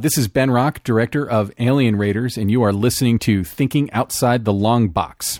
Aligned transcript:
This 0.00 0.18
is 0.18 0.26
Ben 0.26 0.50
Rock, 0.50 0.82
director 0.82 1.24
of 1.24 1.52
Alien 1.56 1.94
Raiders, 1.94 2.36
and 2.36 2.50
you 2.50 2.64
are 2.64 2.72
listening 2.72 3.16
to 3.20 3.44
Thinking 3.44 3.92
Outside 3.92 4.44
the 4.44 4.52
Long 4.52 4.88
Box. 4.88 5.38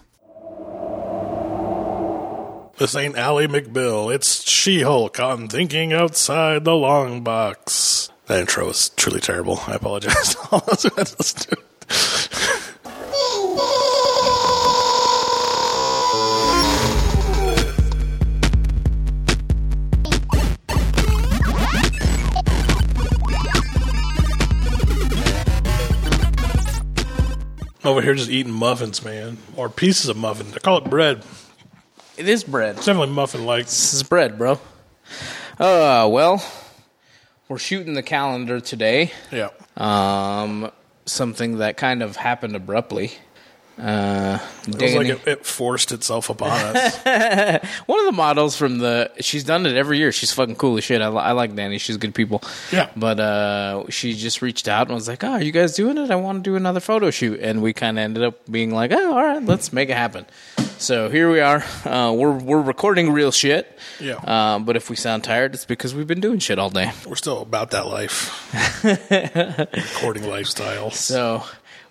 This 2.79 2.95
ain't 2.95 3.17
Ally 3.17 3.47
McBeal. 3.47 4.15
It's 4.15 4.49
She 4.49 4.83
Hulk 4.83 5.19
on 5.19 5.49
Thinking 5.49 5.93
Outside 5.93 6.63
the 6.65 6.77
Long 6.77 7.25
Box. 7.25 8.11
That 8.27 8.39
intro 8.39 8.69
was 8.69 8.91
truly 8.91 9.19
terrible. 9.19 9.59
I 9.67 9.73
apologize. 9.75 10.37
Over 27.85 28.01
here 28.01 28.15
just 28.15 28.31
eating 28.31 28.53
muffins, 28.53 29.05
man. 29.05 29.37
Or 29.57 29.69
pieces 29.69 30.09
of 30.09 30.17
muffin. 30.17 30.51
They 30.51 30.59
call 30.59 30.79
it 30.79 30.85
bread. 30.85 31.23
It 32.17 32.29
is 32.29 32.43
bread. 32.43 32.77
It's 32.77 32.87
definitely 32.87 33.15
muffin 33.15 33.45
like. 33.45 33.67
This 33.67 33.93
is 33.93 34.03
bread, 34.03 34.39
bro. 34.39 34.53
Uh, 35.59 36.09
well, 36.11 36.43
we're 37.49 37.59
shooting 37.59 37.93
the 37.95 38.03
calendar 38.03 38.59
today. 38.61 39.13
Yeah. 39.31 39.51
Um, 39.77 40.71
something 41.05 41.59
that 41.59 41.77
kind 41.77 42.03
of 42.03 42.17
happened 42.17 42.57
abruptly. 42.57 43.13
Uh, 43.79 44.39
It 44.69 44.81
was 44.81 44.95
like 44.95 45.07
it, 45.09 45.27
it 45.27 45.47
forced 45.47 45.91
itself 45.93 46.31
upon 46.31 46.51
us. 46.51 46.97
one 47.87 47.99
of 47.99 48.07
the 48.07 48.13
models 48.13 48.57
from 48.57 48.79
the, 48.79 49.11
she's 49.21 49.43
done 49.45 49.67
it 49.67 49.77
every 49.77 49.99
year. 49.99 50.13
She's 50.13 50.33
fucking 50.33 50.57
cool 50.57 50.77
as 50.79 50.85
shit. 50.85 51.03
I, 51.03 51.09
I 51.09 51.33
like 51.33 51.55
Danny. 51.57 51.79
She's 51.79 51.97
good 51.97 52.15
people. 52.15 52.41
Yeah. 52.71 52.89
But 52.97 53.19
uh, 53.21 53.85
she 53.91 54.15
just 54.15 54.43
reached 54.43 54.69
out 54.69 54.87
and 54.87 54.95
was 54.95 55.09
like, 55.09 55.25
"Oh, 55.25 55.33
are 55.33 55.43
you 55.43 55.53
guys 55.53 55.75
doing 55.75 55.99
it? 55.99 56.11
I 56.11 56.17
want 56.17 56.45
to 56.45 56.51
do 56.51 56.57
another 56.57 56.81
photo 56.81 57.11
shoot." 57.11 57.41
And 57.41 57.63
we 57.63 57.73
kind 57.73 57.99
of 57.99 58.03
ended 58.05 58.23
up 58.23 58.51
being 58.51 58.71
like, 58.73 58.93
"Oh, 58.93 59.13
all 59.15 59.23
right, 59.25 59.43
let's 59.45 59.73
make 59.73 59.89
it 59.91 59.97
happen." 59.97 60.25
So 60.79 61.09
here 61.09 61.31
we 61.31 61.41
are. 61.41 61.65
Uh, 61.85 62.13
we're 62.13 62.33
we're 62.33 62.61
recording 62.61 63.13
real 63.13 63.33
shit. 63.33 63.79
Yeah. 64.01 64.15
Um, 64.25 64.65
but 64.65 64.77
if 64.77 64.89
we 64.89 64.97
sound 64.97 65.25
tired, 65.25 65.55
it's 65.55 65.65
because 65.65 65.95
we've 65.95 66.07
been 66.07 66.21
doing 66.21 66.39
shit 66.39 66.59
all 66.59 66.71
day. 66.71 66.93
We're 67.07 67.17
still 67.17 67.43
about 67.43 67.71
that 67.73 67.87
life. 67.87 68.31
Recording 69.95 70.29
lifestyle. 70.29 70.91
So 70.91 71.43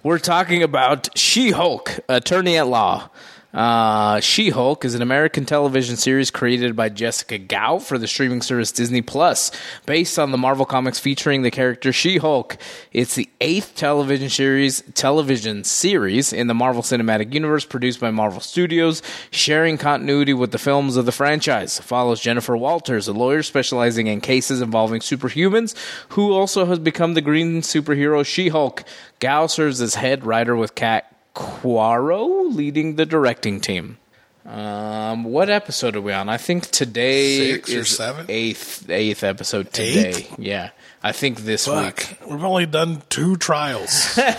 we're 0.03 0.19
talking 0.19 0.61
about 0.61 1.17
She 1.17 1.51
Hulk, 1.51 1.99
Attorney 2.09 2.57
at 2.57 2.67
Law. 2.67 3.09
Uh, 3.53 4.19
she 4.19 4.49
Hulk 4.49 4.83
is 4.83 4.95
an 4.95 5.03
American 5.03 5.45
television 5.45 5.95
series 5.95 6.31
created 6.31 6.75
by 6.75 6.89
Jessica 6.89 7.37
Gao 7.37 7.77
for 7.77 7.99
the 7.99 8.07
streaming 8.07 8.41
service 8.41 8.71
Disney 8.71 9.03
Plus, 9.03 9.51
based 9.85 10.17
on 10.17 10.31
the 10.31 10.39
Marvel 10.39 10.65
comics 10.65 10.97
featuring 10.97 11.43
the 11.43 11.51
character 11.51 11.93
She 11.93 12.17
Hulk. 12.17 12.57
It's 12.93 13.13
the 13.13 13.29
eighth 13.41 13.75
television 13.75 14.29
series 14.29 14.81
television 14.95 15.63
series 15.63 16.33
in 16.33 16.47
the 16.47 16.55
Marvel 16.55 16.81
Cinematic 16.81 17.31
Universe, 17.31 17.63
produced 17.63 17.99
by 17.99 18.09
Marvel 18.09 18.41
Studios, 18.41 19.03
sharing 19.29 19.77
continuity 19.77 20.33
with 20.33 20.51
the 20.51 20.57
films 20.57 20.97
of 20.97 21.05
the 21.05 21.11
franchise. 21.11 21.79
Follows 21.79 22.19
Jennifer 22.19 22.57
Walters, 22.57 23.07
a 23.07 23.13
lawyer 23.13 23.43
specializing 23.43 24.07
in 24.07 24.19
cases 24.19 24.61
involving 24.61 25.01
superhumans, 25.01 25.75
who 26.09 26.33
also 26.33 26.65
has 26.65 26.79
become 26.79 27.13
the 27.13 27.21
green 27.21 27.61
superhero 27.61 28.25
She 28.25 28.49
Hulk. 28.49 28.83
Gao 29.19 29.45
serves 29.45 29.79
as 29.79 29.93
head 29.93 30.25
writer 30.25 30.55
with 30.55 30.73
Kat 30.73 31.12
Coiro 31.35 32.53
leading 32.53 32.95
the 32.95 33.05
directing 33.05 33.59
team. 33.59 33.97
Um, 34.45 35.23
what 35.23 35.49
episode 35.49 35.95
are 35.95 36.01
we 36.01 36.11
on? 36.11 36.27
I 36.27 36.37
think 36.37 36.67
today 36.69 37.53
Six 37.53 37.73
or 37.73 37.79
is 37.79 37.95
seven? 37.95 38.25
eighth 38.29 38.89
eighth 38.89 39.23
episode 39.23 39.71
today. 39.71 40.09
Eighth? 40.09 40.37
Yeah, 40.39 40.71
I 41.01 41.13
think 41.13 41.39
this 41.41 41.65
Fuck. 41.65 41.95
week. 41.97 42.17
We've 42.29 42.43
only 42.43 42.65
done 42.65 43.03
two 43.09 43.35
trials. 43.37 44.19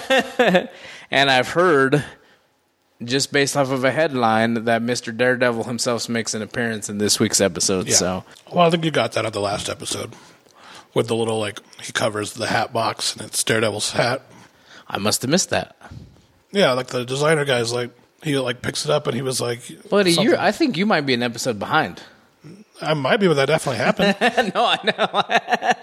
And 1.10 1.30
I've 1.30 1.50
heard, 1.50 2.02
just 3.04 3.30
based 3.30 3.56
off 3.56 3.70
of 3.70 3.84
a 3.84 3.92
headline, 3.92 4.64
that 4.64 4.82
Mister 4.82 5.12
Daredevil 5.12 5.64
himself 5.64 6.08
makes 6.08 6.34
an 6.34 6.42
appearance 6.42 6.88
in 6.88 6.98
this 6.98 7.20
week's 7.20 7.40
episode. 7.40 7.86
Yeah. 7.86 7.94
So 7.94 8.24
Well, 8.52 8.66
I 8.66 8.70
think 8.70 8.84
you 8.84 8.90
got 8.90 9.12
that 9.12 9.24
on 9.24 9.30
the 9.30 9.40
last 9.40 9.68
episode. 9.68 10.14
With 10.92 11.06
the 11.06 11.14
little, 11.14 11.38
like, 11.38 11.60
he 11.80 11.92
covers 11.92 12.32
the 12.32 12.46
hat 12.46 12.72
box 12.72 13.14
and 13.14 13.26
it's 13.26 13.44
Daredevil's 13.44 13.92
hat. 13.92 14.22
I 14.88 14.98
must 14.98 15.22
have 15.22 15.30
missed 15.30 15.50
that. 15.50 15.76
Yeah, 16.54 16.72
like 16.72 16.86
the 16.86 17.04
designer 17.04 17.44
guy's 17.44 17.72
like, 17.72 17.90
he 18.22 18.38
like 18.38 18.62
picks 18.62 18.84
it 18.84 18.90
up 18.90 19.06
and 19.06 19.14
he 19.14 19.22
was 19.22 19.40
like, 19.40 19.60
something. 19.62 20.06
you, 20.06 20.36
I 20.36 20.52
think 20.52 20.76
you 20.76 20.86
might 20.86 21.02
be 21.02 21.12
an 21.14 21.22
episode 21.22 21.58
behind. 21.58 22.00
I 22.80 22.94
might 22.94 23.18
be, 23.18 23.28
but 23.28 23.34
that 23.34 23.46
definitely 23.46 23.78
happened. 23.78 24.52
no, 24.54 24.64
I 24.64 25.74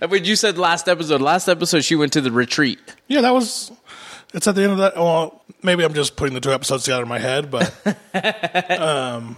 know. 0.00 0.06
but 0.08 0.24
you 0.24 0.34
said 0.36 0.58
last 0.58 0.88
episode. 0.88 1.20
Last 1.20 1.48
episode, 1.48 1.84
she 1.84 1.94
went 1.94 2.12
to 2.14 2.20
the 2.20 2.32
retreat. 2.32 2.78
yeah, 3.06 3.20
that 3.20 3.34
was. 3.34 3.70
It's 4.32 4.48
at 4.48 4.54
the 4.56 4.62
end 4.62 4.72
of 4.72 4.78
that. 4.78 4.96
Well, 4.96 5.42
maybe 5.62 5.84
I'm 5.84 5.94
just 5.94 6.16
putting 6.16 6.34
the 6.34 6.40
two 6.40 6.52
episodes 6.52 6.84
together 6.84 7.02
in 7.02 7.08
my 7.08 7.20
head, 7.20 7.50
but 7.50 7.72
um, 8.80 9.36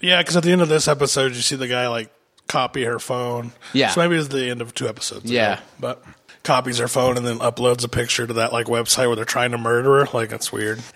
yeah, 0.00 0.20
because 0.22 0.36
at 0.36 0.44
the 0.44 0.52
end 0.52 0.62
of 0.62 0.68
this 0.68 0.86
episode, 0.86 1.34
you 1.34 1.40
see 1.42 1.56
the 1.56 1.66
guy 1.66 1.88
like 1.88 2.12
copy 2.46 2.84
her 2.84 2.98
phone. 2.98 3.52
Yeah. 3.72 3.90
so 3.90 4.00
maybe 4.00 4.16
it's 4.16 4.28
the 4.28 4.50
end 4.50 4.60
of 4.60 4.74
two 4.74 4.88
episodes. 4.88 5.24
ago. 5.24 5.34
Yeah. 5.34 5.60
but 5.80 6.04
copies 6.46 6.78
her 6.78 6.88
phone 6.88 7.16
and 7.16 7.26
then 7.26 7.38
uploads 7.40 7.84
a 7.84 7.88
picture 7.88 8.26
to 8.26 8.32
that 8.34 8.52
like 8.52 8.66
website 8.66 9.08
where 9.08 9.16
they're 9.16 9.24
trying 9.24 9.50
to 9.50 9.58
murder 9.58 10.04
her. 10.04 10.08
Like 10.14 10.30
that's 10.30 10.50
weird. 10.52 10.80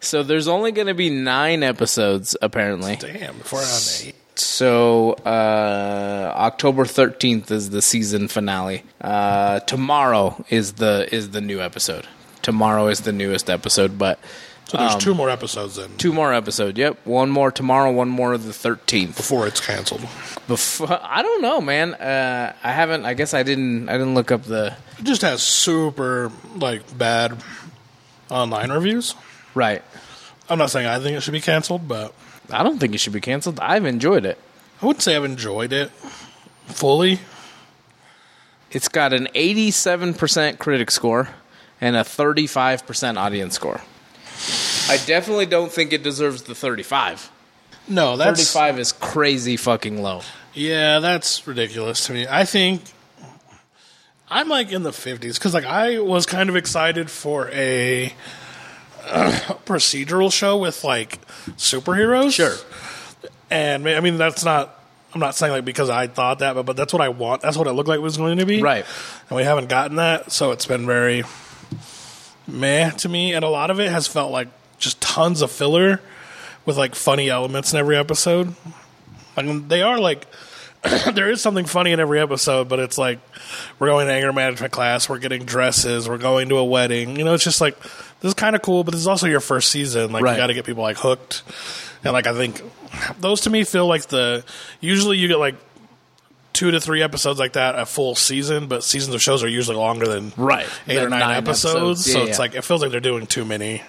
So 0.00 0.22
there's 0.24 0.48
only 0.48 0.72
going 0.72 0.88
to 0.88 0.94
be 0.94 1.08
nine 1.08 1.62
episodes 1.62 2.36
apparently. 2.42 2.96
Damn, 2.96 3.38
before 3.38 3.60
on 3.60 3.80
eight. 4.02 4.16
So 4.34 5.12
uh, 5.12 6.32
October 6.34 6.84
13th 6.84 7.50
is 7.50 7.70
the 7.70 7.80
season 7.82 8.28
finale. 8.28 8.82
Uh, 9.00 9.60
tomorrow 9.60 10.44
is 10.50 10.74
the 10.74 11.08
is 11.14 11.30
the 11.30 11.40
new 11.40 11.60
episode. 11.60 12.06
Tomorrow 12.42 12.88
is 12.88 13.02
the 13.02 13.12
newest 13.12 13.48
episode, 13.48 13.98
but 13.98 14.18
So 14.72 14.78
there's 14.78 14.96
two 14.96 15.14
more 15.14 15.28
episodes 15.28 15.76
then 15.76 15.90
two 15.98 16.14
more 16.14 16.32
episodes. 16.32 16.78
Yep, 16.78 17.04
one 17.04 17.28
more 17.28 17.52
tomorrow, 17.52 17.92
one 17.92 18.08
more 18.08 18.38
the 18.38 18.52
13th. 18.52 19.16
before 19.18 19.46
it's 19.46 19.60
canceled. 19.60 20.00
Before, 20.48 20.98
I 21.02 21.20
don't 21.20 21.42
know, 21.42 21.60
man. 21.60 21.92
Uh, 21.92 22.54
I 22.64 22.72
haven't. 22.72 23.04
I 23.04 23.12
guess 23.12 23.34
I 23.34 23.42
didn't. 23.42 23.90
I 23.90 23.92
didn't 23.98 24.14
look 24.14 24.32
up 24.32 24.44
the 24.44 24.74
It 24.98 25.04
just 25.04 25.20
has 25.20 25.42
super 25.42 26.32
like 26.56 26.96
bad 26.96 27.36
online 28.30 28.72
reviews. 28.72 29.14
right. 29.54 29.82
I'm 30.48 30.58
not 30.58 30.70
saying 30.70 30.86
I 30.86 30.98
think 31.00 31.18
it 31.18 31.20
should 31.20 31.32
be 31.34 31.42
canceled, 31.42 31.86
but 31.86 32.14
I 32.50 32.62
don't 32.62 32.78
think 32.78 32.94
it 32.94 32.98
should 32.98 33.12
be 33.12 33.20
canceled. 33.20 33.60
I've 33.60 33.84
enjoyed 33.84 34.24
it. 34.24 34.38
I 34.80 34.86
wouldn't 34.86 35.02
say 35.02 35.14
I've 35.14 35.24
enjoyed 35.24 35.74
it 35.74 35.90
fully. 36.66 37.20
It's 38.70 38.88
got 38.88 39.12
an 39.12 39.28
87% 39.34 40.58
critic 40.58 40.90
score 40.90 41.28
and 41.78 41.94
a 41.94 42.00
35% 42.00 43.18
audience 43.18 43.54
score. 43.54 43.82
I 44.92 44.98
definitely 45.06 45.46
don't 45.46 45.72
think 45.72 45.92
it 45.94 46.02
deserves 46.02 46.42
the 46.42 46.54
35. 46.54 47.30
No, 47.88 48.16
that's 48.16 48.52
35 48.52 48.78
is 48.78 48.92
crazy 48.92 49.56
fucking 49.56 50.02
low. 50.02 50.20
yeah, 50.54 50.98
that's 50.98 51.46
ridiculous 51.46 52.06
to 52.06 52.12
me. 52.12 52.26
I 52.28 52.44
think 52.44 52.82
I'm 54.28 54.48
like 54.48 54.70
in 54.70 54.82
the 54.82 54.90
50s 54.90 55.34
because 55.34 55.54
like 55.54 55.64
I 55.64 55.98
was 55.98 56.26
kind 56.26 56.48
of 56.50 56.56
excited 56.56 57.10
for 57.10 57.48
a 57.52 58.12
uh, 59.06 59.30
procedural 59.66 60.32
show 60.32 60.58
with 60.58 60.84
like 60.84 61.20
superheroes. 61.56 62.32
Sure. 62.34 62.54
and 63.50 63.88
I 63.88 64.00
mean 64.00 64.18
that's 64.18 64.44
not. 64.44 64.78
I'm 65.14 65.20
not 65.20 65.34
saying 65.34 65.52
like 65.52 65.64
because 65.64 65.90
I 65.90 66.06
thought 66.06 66.38
that, 66.38 66.54
but 66.54 66.64
but 66.64 66.76
that's 66.76 66.92
what 66.92 67.02
I 67.02 67.08
want. 67.10 67.42
That's 67.42 67.56
what 67.56 67.66
it 67.66 67.72
looked 67.72 67.88
like 67.88 67.98
it 67.98 68.02
was 68.02 68.16
going 68.16 68.38
to 68.38 68.46
be. 68.46 68.62
Right. 68.62 68.84
And 69.28 69.36
we 69.36 69.42
haven't 69.42 69.68
gotten 69.68 69.96
that, 69.96 70.32
so 70.32 70.52
it's 70.52 70.66
been 70.66 70.86
very 70.86 71.24
meh 72.46 72.90
to 72.90 73.08
me. 73.08 73.34
And 73.34 73.44
a 73.44 73.48
lot 73.48 73.70
of 73.70 73.80
it 73.80 73.90
has 73.90 74.06
felt 74.06 74.32
like 74.32 74.48
just 74.82 75.00
tons 75.00 75.40
of 75.42 75.50
filler 75.50 76.00
with 76.66 76.76
like 76.76 76.94
funny 76.94 77.30
elements 77.30 77.72
in 77.72 77.78
every 77.78 77.96
episode. 77.96 78.54
I 79.36 79.42
mean, 79.42 79.68
they 79.68 79.82
are 79.82 79.98
like 79.98 80.26
there 81.14 81.30
is 81.30 81.40
something 81.40 81.64
funny 81.64 81.92
in 81.92 82.00
every 82.00 82.18
episode, 82.18 82.68
but 82.68 82.80
it's 82.80 82.98
like 82.98 83.20
we're 83.78 83.86
going 83.86 84.08
to 84.08 84.12
anger 84.12 84.32
management 84.32 84.72
class, 84.72 85.08
we're 85.08 85.18
getting 85.18 85.44
dresses, 85.44 86.08
we're 86.08 86.18
going 86.18 86.48
to 86.48 86.56
a 86.56 86.64
wedding. 86.64 87.16
You 87.16 87.24
know, 87.24 87.34
it's 87.34 87.44
just 87.44 87.60
like 87.60 87.80
this 87.80 88.28
is 88.30 88.34
kind 88.34 88.56
of 88.56 88.62
cool, 88.62 88.82
but 88.84 88.90
this 88.90 89.00
is 89.00 89.06
also 89.06 89.26
your 89.28 89.40
first 89.40 89.70
season. 89.70 90.10
Like 90.12 90.24
Right. 90.24 90.32
you 90.32 90.36
got 90.38 90.48
to 90.48 90.54
get 90.54 90.66
people 90.66 90.82
like 90.82 90.96
hooked, 90.98 91.42
and 92.04 92.12
like 92.12 92.26
I 92.26 92.34
think 92.34 92.60
those 93.20 93.42
to 93.42 93.50
me 93.50 93.62
feel 93.64 93.86
like 93.86 94.06
the 94.06 94.44
usually 94.80 95.18
you 95.18 95.28
get 95.28 95.38
like 95.38 95.54
two 96.52 96.70
to 96.70 96.80
three 96.80 97.02
episodes 97.02 97.38
like 97.38 97.54
that 97.54 97.78
a 97.78 97.86
full 97.86 98.14
season, 98.14 98.66
but 98.66 98.84
seasons 98.84 99.14
of 99.14 99.22
shows 99.22 99.42
are 99.42 99.48
usually 99.48 99.76
longer 99.76 100.06
than 100.06 100.32
Right. 100.36 100.66
eight 100.88 100.98
or 100.98 101.08
nine, 101.08 101.20
nine 101.20 101.36
episodes. 101.38 102.06
episodes. 102.06 102.12
So 102.12 102.18
Yeah, 102.22 102.28
it's 102.30 102.38
like 102.38 102.54
it 102.54 102.62
feels 102.64 102.82
like 102.82 102.90
they're 102.90 103.00
doing 103.00 103.26
too 103.26 103.44
many 103.44 103.82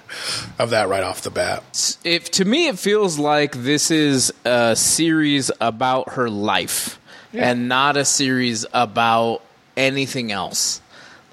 of 0.60 0.70
that 0.72 0.88
right 0.88 1.04
off 1.04 1.22
the 1.22 1.30
bat. 1.32 1.64
If 2.04 2.32
to 2.32 2.46
me 2.46 2.68
it 2.68 2.80
feels 2.80 3.20
like 3.20 3.64
this 3.64 3.92
is 3.92 4.34
a 4.46 4.76
series 4.76 5.52
about 5.62 6.14
her 6.14 6.30
life 6.30 7.00
and 7.34 7.68
not 7.68 7.98
a 7.98 8.06
series 8.06 8.66
about 8.74 9.42
anything 9.76 10.32
else. 10.32 10.80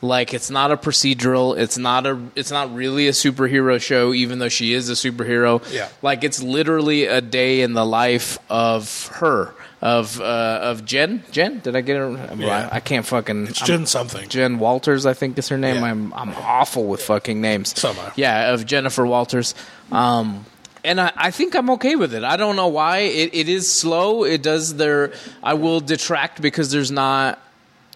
Like 0.02 0.32
it's 0.32 0.48
not 0.50 0.70
a 0.72 0.78
procedural, 0.78 1.58
it's 1.58 1.76
not 1.76 2.06
a 2.06 2.18
it's 2.34 2.50
not 2.50 2.74
really 2.74 3.06
a 3.06 3.12
superhero 3.12 3.78
show 3.80 4.14
even 4.14 4.38
though 4.38 4.48
she 4.48 4.72
is 4.72 4.88
a 4.88 4.94
superhero. 4.94 5.62
Yeah. 5.70 5.88
Like 6.00 6.24
it's 6.24 6.42
literally 6.42 7.04
a 7.04 7.20
day 7.20 7.60
in 7.60 7.74
the 7.74 7.84
life 7.84 8.38
of 8.48 9.08
her. 9.16 9.54
Of 9.82 10.20
uh, 10.20 10.58
of 10.62 10.84
Jen. 10.84 11.22
Jen, 11.30 11.60
did 11.60 11.74
I 11.74 11.80
get 11.80 11.96
it? 11.96 12.38
Yeah. 12.38 12.68
I, 12.70 12.76
I 12.76 12.80
can't 12.80 13.06
fucking. 13.06 13.46
It's 13.48 13.60
I'm- 13.62 13.66
Jen 13.66 13.86
something. 13.86 14.28
Jen 14.28 14.58
Walters, 14.58 15.06
I 15.06 15.14
think 15.14 15.38
is 15.38 15.48
her 15.48 15.58
name. 15.58 15.76
Yeah. 15.76 15.84
I'm 15.84 16.12
I'm 16.14 16.30
awful 16.34 16.86
with 16.86 17.02
fucking 17.02 17.40
names. 17.40 17.78
So 17.78 17.90
am 17.90 17.98
I. 17.98 18.12
Yeah, 18.16 18.52
of 18.52 18.66
Jennifer 18.66 19.06
Walters. 19.06 19.54
Um, 19.90 20.44
and 20.84 21.00
I, 21.00 21.12
I 21.16 21.30
think 21.30 21.54
I'm 21.54 21.70
okay 21.70 21.96
with 21.96 22.14
it. 22.14 22.24
I 22.24 22.36
don't 22.36 22.56
know 22.56 22.68
why. 22.68 22.98
It, 22.98 23.34
it 23.34 23.48
is 23.48 23.70
slow. 23.70 24.24
It 24.24 24.42
does 24.42 24.76
there. 24.76 25.12
I 25.42 25.54
will 25.54 25.80
detract 25.80 26.40
because 26.40 26.70
there's 26.70 26.90
not 26.90 27.38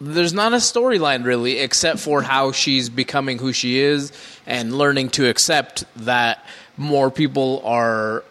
there's 0.01 0.33
not 0.33 0.53
a 0.53 0.57
storyline 0.57 1.25
really, 1.25 1.59
except 1.59 1.99
for 2.01 2.23
how 2.23 2.53
she's 2.53 2.89
becoming 2.89 3.39
who 3.39 3.53
she 3.53 3.79
is 3.79 4.13
and 4.47 4.77
learning 4.77 5.11
to 5.11 5.29
accept 5.29 5.85
that 5.97 6.45
more 6.77 7.11
people 7.11 7.63
are 7.65 8.25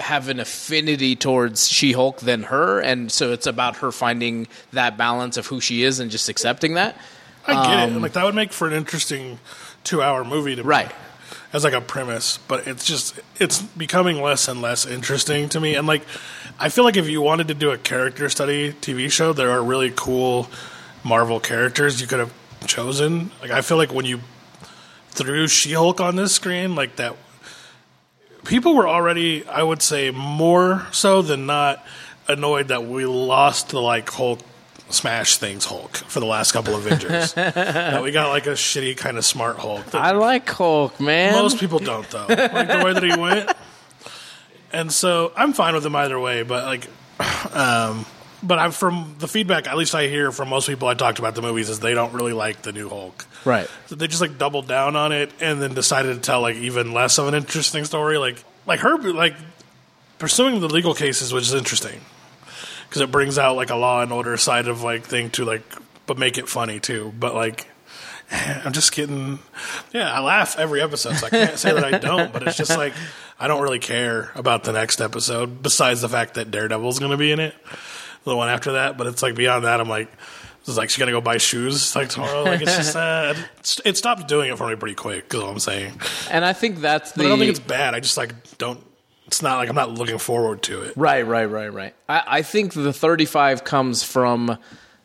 have 0.00 0.28
an 0.28 0.40
affinity 0.40 1.16
towards 1.16 1.68
She-Hulk 1.68 2.20
than 2.20 2.44
her, 2.44 2.80
and 2.80 3.10
so 3.10 3.32
it's 3.32 3.46
about 3.46 3.76
her 3.76 3.90
finding 3.90 4.46
that 4.72 4.96
balance 4.98 5.36
of 5.36 5.46
who 5.46 5.60
she 5.60 5.82
is 5.82 6.00
and 6.00 6.10
just 6.10 6.28
accepting 6.28 6.74
that. 6.74 6.96
I 7.46 7.66
get 7.66 7.88
it. 7.90 8.00
Like 8.02 8.12
that 8.12 8.24
would 8.24 8.34
make 8.34 8.52
for 8.52 8.66
an 8.66 8.74
interesting 8.74 9.38
two-hour 9.84 10.24
movie 10.24 10.56
to 10.56 10.62
me. 10.62 10.62
Um, 10.62 10.68
Right. 10.68 10.92
as 11.52 11.64
like 11.64 11.72
a 11.72 11.80
premise, 11.80 12.38
but 12.48 12.66
it's 12.66 12.84
just 12.84 13.18
it's 13.38 13.62
becoming 13.62 14.20
less 14.20 14.48
and 14.48 14.60
less 14.60 14.84
interesting 14.84 15.48
to 15.50 15.60
me. 15.60 15.74
And 15.76 15.86
like, 15.86 16.02
I 16.58 16.68
feel 16.68 16.84
like 16.84 16.96
if 16.96 17.08
you 17.08 17.22
wanted 17.22 17.48
to 17.48 17.54
do 17.54 17.70
a 17.70 17.78
character 17.78 18.28
study 18.28 18.72
TV 18.72 19.10
show, 19.10 19.32
there 19.32 19.50
are 19.50 19.62
really 19.62 19.92
cool 19.94 20.48
Marvel 21.04 21.38
characters 21.40 22.00
you 22.00 22.06
could 22.06 22.18
have 22.18 22.32
chosen. 22.66 23.30
Like, 23.40 23.52
I 23.52 23.60
feel 23.62 23.76
like 23.76 23.94
when 23.94 24.04
you 24.06 24.20
threw 25.10 25.46
She-Hulk 25.46 26.00
on 26.00 26.16
this 26.16 26.34
screen, 26.34 26.74
like 26.74 26.96
that, 26.96 27.16
people 28.48 28.74
were 28.74 28.88
already, 28.88 29.46
I 29.46 29.62
would 29.62 29.82
say, 29.82 30.10
more 30.10 30.86
so 30.92 31.22
than 31.22 31.46
not 31.46 31.84
annoyed 32.28 32.68
that 32.68 32.84
we 32.84 33.06
lost 33.06 33.70
the 33.70 33.80
like 33.80 34.08
Hulk 34.10 34.40
smash 34.88 35.36
things 35.36 35.64
Hulk 35.64 35.96
for 35.96 36.20
the 36.20 36.26
last 36.26 36.52
couple 36.52 36.74
of 36.74 36.86
Avengers. 36.86 37.32
that 37.34 38.02
we 38.02 38.12
got 38.12 38.30
like 38.30 38.46
a 38.46 38.50
shitty 38.50 38.96
kind 38.96 39.18
of 39.18 39.24
smart 39.24 39.56
Hulk. 39.58 39.94
I 39.94 40.12
like 40.12 40.48
Hulk, 40.48 41.00
man. 41.00 41.32
most 41.34 41.58
people 41.58 41.78
don't 41.78 42.08
though. 42.10 42.26
Like 42.28 42.38
the 42.38 42.82
way 42.84 42.92
that 42.92 43.04
he 43.04 43.16
went. 43.16 43.50
And 44.72 44.92
so 44.92 45.32
I'm 45.34 45.52
fine 45.54 45.74
with 45.74 45.86
him 45.86 45.94
either 45.96 46.18
way, 46.20 46.42
but 46.42 46.64
like 46.64 46.88
um 47.54 48.04
but 48.42 48.58
I'm 48.58 48.72
from 48.72 49.16
the 49.18 49.28
feedback 49.28 49.66
at 49.66 49.76
least 49.76 49.94
I 49.94 50.08
hear 50.08 50.30
from 50.32 50.48
most 50.48 50.68
people 50.68 50.88
I 50.88 50.94
talked 50.94 51.18
about 51.18 51.34
the 51.34 51.42
movies 51.42 51.68
is 51.68 51.80
they 51.80 51.94
don't 51.94 52.12
really 52.12 52.32
like 52.32 52.62
the 52.62 52.72
new 52.72 52.88
Hulk. 52.88 53.26
right. 53.44 53.68
So 53.86 53.94
they 53.94 54.06
just 54.06 54.20
like 54.20 54.38
doubled 54.38 54.68
down 54.68 54.96
on 54.96 55.12
it 55.12 55.32
and 55.40 55.60
then 55.60 55.74
decided 55.74 56.14
to 56.14 56.20
tell 56.20 56.40
like 56.40 56.56
even 56.56 56.92
less 56.92 57.18
of 57.18 57.28
an 57.28 57.34
interesting 57.34 57.84
story. 57.84 58.18
Like 58.18 58.42
like 58.66 58.80
her 58.80 58.98
like 58.98 59.34
pursuing 60.18 60.60
the 60.60 60.68
legal 60.68 60.94
cases, 60.94 61.32
which 61.32 61.44
is 61.44 61.54
interesting 61.54 62.00
because 62.88 63.02
it 63.02 63.10
brings 63.10 63.38
out 63.38 63.56
like 63.56 63.70
a 63.70 63.76
law 63.76 64.02
and 64.02 64.12
order 64.12 64.36
side 64.36 64.68
of 64.68 64.82
like 64.82 65.04
thing 65.04 65.30
to 65.30 65.44
like, 65.44 65.62
but 66.06 66.18
make 66.18 66.38
it 66.38 66.48
funny 66.48 66.80
too. 66.80 67.12
But 67.18 67.34
like, 67.34 67.66
I'm 68.30 68.72
just 68.72 68.92
getting, 68.92 69.38
yeah, 69.92 70.12
I 70.12 70.20
laugh 70.20 70.58
every 70.58 70.80
episode, 70.82 71.14
so 71.16 71.26
I 71.26 71.30
can't 71.30 71.58
say 71.58 71.72
that 71.72 71.84
I 71.84 71.98
don't. 71.98 72.32
But 72.32 72.46
it's 72.46 72.56
just 72.56 72.76
like 72.76 72.94
I 73.38 73.48
don't 73.48 73.62
really 73.62 73.78
care 73.78 74.30
about 74.34 74.64
the 74.64 74.72
next 74.72 75.00
episode 75.00 75.62
besides 75.62 76.00
the 76.00 76.08
fact 76.08 76.34
that 76.34 76.50
Daredevil's 76.50 76.98
going 76.98 77.10
to 77.10 77.16
be 77.16 77.32
in 77.32 77.40
it, 77.40 77.54
the 78.30 78.36
one 78.36 78.48
after 78.48 78.72
that. 78.72 78.96
But 78.98 79.06
it's 79.06 79.22
like 79.22 79.34
beyond 79.34 79.64
that, 79.64 79.80
I'm 79.80 79.88
like. 79.88 80.10
It's 80.68 80.76
like 80.76 80.90
she's 80.90 80.98
gonna 80.98 81.12
go 81.12 81.20
buy 81.20 81.38
shoes 81.38 81.94
like 81.94 82.08
tomorrow. 82.08 82.42
Like 82.42 82.60
it's 82.60 82.76
just 82.76 82.96
uh, 82.96 83.34
it 83.84 83.96
stopped 83.96 84.26
doing 84.26 84.50
it 84.50 84.58
for 84.58 84.66
me 84.66 84.74
pretty 84.74 84.96
quick. 84.96 85.32
Is 85.32 85.40
all 85.40 85.50
I'm 85.50 85.60
saying. 85.60 86.00
And 86.28 86.44
I 86.44 86.54
think 86.54 86.80
that's 86.80 87.12
the 87.12 87.18
But 87.18 87.26
I 87.26 87.28
don't 87.28 87.38
think 87.38 87.50
it's 87.50 87.60
bad. 87.60 87.94
I 87.94 88.00
just 88.00 88.16
like 88.16 88.58
don't. 88.58 88.80
It's 89.28 89.42
not 89.42 89.58
like 89.58 89.68
I'm 89.68 89.76
not 89.76 89.92
looking 89.92 90.18
forward 90.18 90.62
to 90.62 90.82
it. 90.82 90.94
Right, 90.96 91.24
right, 91.24 91.44
right, 91.44 91.72
right. 91.72 91.94
I, 92.08 92.22
I 92.26 92.42
think 92.42 92.74
the 92.74 92.92
35 92.92 93.62
comes 93.62 94.02
from 94.02 94.58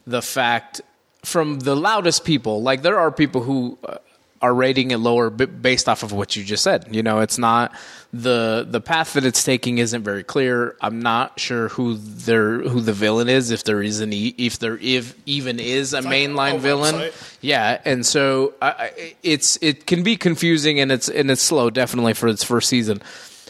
the 0.07 0.21
fact, 0.21 0.81
from 1.23 1.59
the 1.59 1.75
loudest 1.75 2.23
people. 2.23 2.61
Like, 2.61 2.81
there 2.81 2.99
are 2.99 3.11
people 3.11 3.41
who 3.41 3.77
uh, 3.83 3.97
are 4.41 4.53
rating 4.53 4.91
it 4.91 4.97
lower 4.97 5.29
b- 5.29 5.45
based 5.45 5.87
off 5.87 6.03
of 6.03 6.11
what 6.11 6.35
you 6.35 6.43
just 6.43 6.63
said. 6.63 6.87
You 6.89 7.03
know, 7.03 7.19
it's 7.19 7.37
not 7.37 7.73
the 8.11 8.65
the 8.69 8.81
path 8.81 9.13
that 9.13 9.25
it's 9.25 9.43
taking 9.43 9.77
isn't 9.77 10.03
very 10.03 10.23
clear. 10.23 10.75
I'm 10.81 10.99
not 11.01 11.39
sure 11.39 11.69
who 11.69 11.95
their 11.95 12.59
who 12.59 12.81
the 12.81 12.93
villain 12.93 13.29
is, 13.29 13.51
if 13.51 13.63
there 13.63 13.81
is 13.81 14.01
any, 14.01 14.27
if 14.29 14.59
there 14.59 14.77
if 14.77 15.15
even 15.25 15.59
is 15.59 15.93
a 15.93 16.01
mainline 16.01 16.55
a 16.55 16.59
villain. 16.59 16.95
website. 16.95 17.37
Yeah, 17.41 17.81
and 17.85 18.05
so 18.05 18.53
I, 18.61 18.67
I, 18.69 19.15
it's 19.23 19.57
it 19.61 19.85
can 19.85 20.03
be 20.03 20.17
confusing 20.17 20.79
and 20.79 20.91
it's 20.91 21.07
and 21.07 21.29
it's 21.29 21.41
slow 21.41 21.69
definitely 21.69 22.13
for 22.13 22.27
its 22.27 22.43
first 22.43 22.67
season. 22.67 23.01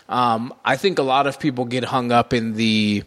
Um, 0.10 0.54
I 0.66 0.76
think 0.76 1.00
a 1.00 1.04
lot 1.04 1.26
of 1.26 1.40
people 1.40 1.66
get 1.66 1.86
hung 1.86 2.12
up 2.12 2.34
in 2.34 2.54
the 2.56 3.04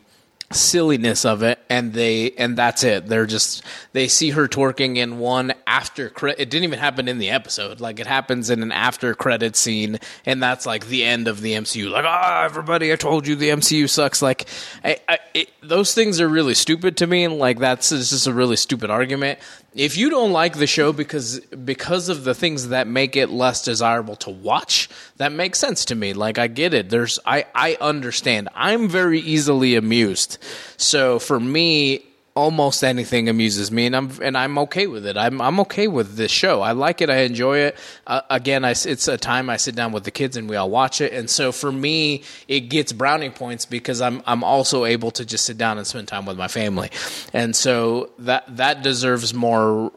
silliness 0.50 1.24
of 1.24 1.42
it 1.42 1.58
and 1.68 1.92
they 1.92 2.30
and 2.32 2.56
that's 2.56 2.84
it. 2.84 3.06
They're 3.06 3.26
just 3.26 3.62
they 3.92 4.08
see 4.08 4.30
her 4.30 4.46
twerking 4.46 4.96
in 4.96 5.18
one 5.18 5.54
after 5.66 6.08
credit 6.08 6.40
it 6.40 6.50
didn't 6.50 6.64
even 6.64 6.78
happen 6.78 7.08
in 7.08 7.18
the 7.18 7.30
episode. 7.30 7.80
Like 7.80 8.00
it 8.00 8.06
happens 8.06 8.50
in 8.50 8.62
an 8.62 8.72
after 8.72 9.14
credit 9.14 9.56
scene 9.56 9.98
and 10.26 10.42
that's 10.42 10.66
like 10.66 10.86
the 10.86 11.04
end 11.04 11.28
of 11.28 11.40
the 11.40 11.52
mcu 11.54 11.90
like 11.90 12.04
ah 12.06 12.44
everybody 12.44 12.92
i 12.92 12.96
told 12.96 13.26
you 13.26 13.34
the 13.34 13.48
mcu 13.48 13.88
sucks. 13.88 14.22
Like 14.22 14.48
I, 14.84 14.98
I, 15.08 15.18
it, 15.34 15.50
those 15.62 15.94
things 15.94 16.20
are 16.20 16.28
really 16.28 16.54
stupid 16.54 16.96
to 16.98 17.06
me 17.06 17.24
and 17.24 17.38
like 17.38 17.58
that's 17.58 17.90
just 17.90 18.26
a 18.26 18.32
really 18.32 18.56
stupid 18.56 18.90
argument 18.90 19.38
if 19.74 19.96
you 19.96 20.08
don't 20.08 20.32
like 20.32 20.56
the 20.56 20.66
show 20.66 20.92
because 20.92 21.40
because 21.40 22.08
of 22.08 22.24
the 22.24 22.34
things 22.34 22.68
that 22.68 22.86
make 22.86 23.16
it 23.16 23.30
less 23.30 23.64
desirable 23.64 24.16
to 24.16 24.30
watch 24.30 24.88
that 25.16 25.32
makes 25.32 25.58
sense 25.58 25.84
to 25.86 25.94
me. 25.94 26.12
Like 26.12 26.38
i 26.38 26.46
get 26.46 26.74
it. 26.74 26.90
There's 26.90 27.18
i 27.26 27.46
i 27.54 27.76
understand. 27.80 28.48
I'm 28.54 28.88
very 28.88 29.20
easily 29.20 29.74
amused. 29.74 30.38
So 30.76 31.18
for 31.18 31.40
me 31.40 32.06
almost 32.36 32.82
anything 32.82 33.28
amuses 33.28 33.70
me 33.70 33.86
and 33.86 33.94
i'm 33.94 34.10
and 34.20 34.36
i'm 34.36 34.58
okay 34.58 34.88
with 34.88 35.06
it. 35.06 35.16
I'm 35.16 35.40
i'm 35.40 35.60
okay 35.60 35.86
with 35.86 36.16
this 36.16 36.32
show. 36.32 36.62
I 36.62 36.72
like 36.72 37.00
it. 37.00 37.08
I 37.08 37.18
enjoy 37.18 37.58
it. 37.58 37.76
Uh, 38.08 38.22
again 38.28 38.64
I, 38.64 38.70
it's 38.70 39.06
a 39.06 39.16
time 39.16 39.48
i 39.48 39.56
sit 39.56 39.76
down 39.76 39.92
with 39.92 40.02
the 40.02 40.10
kids 40.10 40.36
and 40.36 40.48
we 40.48 40.56
all 40.56 40.68
watch 40.68 41.00
it. 41.00 41.12
And 41.12 41.30
so 41.30 41.52
for 41.52 41.70
me 41.70 42.24
it 42.48 42.62
gets 42.62 42.92
browning 42.92 43.30
points 43.30 43.66
because 43.66 44.00
i'm 44.00 44.20
i'm 44.26 44.42
also 44.42 44.84
able 44.84 45.12
to 45.12 45.24
just 45.24 45.44
sit 45.44 45.56
down 45.56 45.78
and 45.78 45.86
spend 45.86 46.08
time 46.08 46.26
with 46.26 46.36
my 46.36 46.48
family. 46.48 46.90
And 47.32 47.54
so 47.54 48.10
that 48.18 48.56
that 48.56 48.82
deserves 48.82 49.32
more 49.32 49.92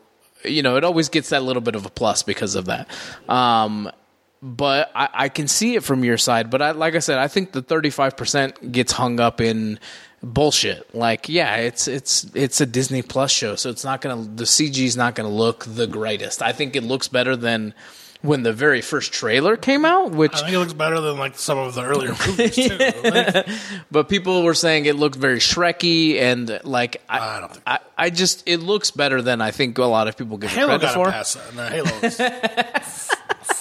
you 0.46 0.62
know 0.62 0.78
it 0.78 0.84
always 0.84 1.10
gets 1.10 1.30
that 1.30 1.42
little 1.42 1.62
bit 1.62 1.74
of 1.74 1.88
a 1.88 1.90
plus 1.90 2.22
because 2.22 2.54
of 2.54 2.66
that. 2.66 2.88
Um 3.28 3.92
but 4.40 4.92
I, 4.94 5.10
I 5.12 5.30
can 5.30 5.48
see 5.48 5.76
it 5.76 5.84
from 5.84 6.04
your 6.04 6.20
side. 6.20 6.52
But 6.52 6.62
I, 6.62 6.72
like 6.72 6.94
I 6.94 7.00
said, 7.00 7.18
I 7.18 7.28
think 7.28 7.54
the 7.54 7.64
thirty 7.64 7.90
five 7.90 8.16
percent 8.16 8.72
gets 8.72 8.92
hung 8.92 9.20
up 9.20 9.42
in 9.42 9.80
bullshit. 10.34 10.94
Like, 10.96 11.30
yeah, 11.30 11.56
it's 11.58 11.88
it's 11.88 12.26
it's 12.36 12.62
a 12.62 12.66
Disney 12.66 13.02
Plus 13.02 13.32
show, 13.32 13.56
so 13.56 13.70
it's 13.70 13.84
not 13.84 14.02
gonna 14.02 14.24
the 14.36 14.44
CG 14.46 14.78
is 14.86 14.98
not 14.98 15.16
gonna 15.16 15.30
look 15.30 15.66
the 15.68 15.88
greatest. 15.88 16.42
I 16.42 16.52
think 16.54 16.76
it 16.76 16.84
looks 16.84 17.08
better 17.08 17.36
than 17.36 17.74
when 18.24 18.42
the 18.42 18.52
very 18.52 18.82
first 18.82 19.14
trailer 19.14 19.56
came 19.56 19.86
out, 19.86 20.10
which 20.12 20.34
I 20.34 20.40
think 20.42 20.54
it 20.54 20.60
looks 20.60 20.74
better 20.74 21.00
than 21.00 21.18
like 21.18 21.38
some 21.38 21.58
of 21.60 21.76
the 21.76 21.84
earlier 21.84 22.10
movies 22.28 22.56
too. 22.56 22.78
Like, 23.04 23.48
but 23.92 24.10
people 24.10 24.42
were 24.44 24.56
saying 24.56 24.86
it 24.86 24.96
looked 24.96 25.16
very 25.16 25.38
Shreky 25.38 26.20
and 26.20 26.60
like 26.64 27.02
I, 27.08 27.20
I 27.20 27.40
don't 27.40 27.52
think- 27.52 27.64
I, 27.68 27.80
I 27.98 28.10
just 28.10 28.44
it 28.48 28.58
looks 28.58 28.90
better 28.92 29.22
than 29.22 29.40
I 29.42 29.52
think 29.52 29.78
a 29.78 29.84
lot 29.86 30.08
of 30.08 30.18
people 30.18 30.38
give 30.38 30.52
it 30.52 30.56
credit 30.56 30.82
got 30.82 30.94
for. 30.96 31.10
a 31.10 31.12
pass. 31.12 31.38
No, 31.56 31.68
Halo 31.68 31.90
is 32.04 33.12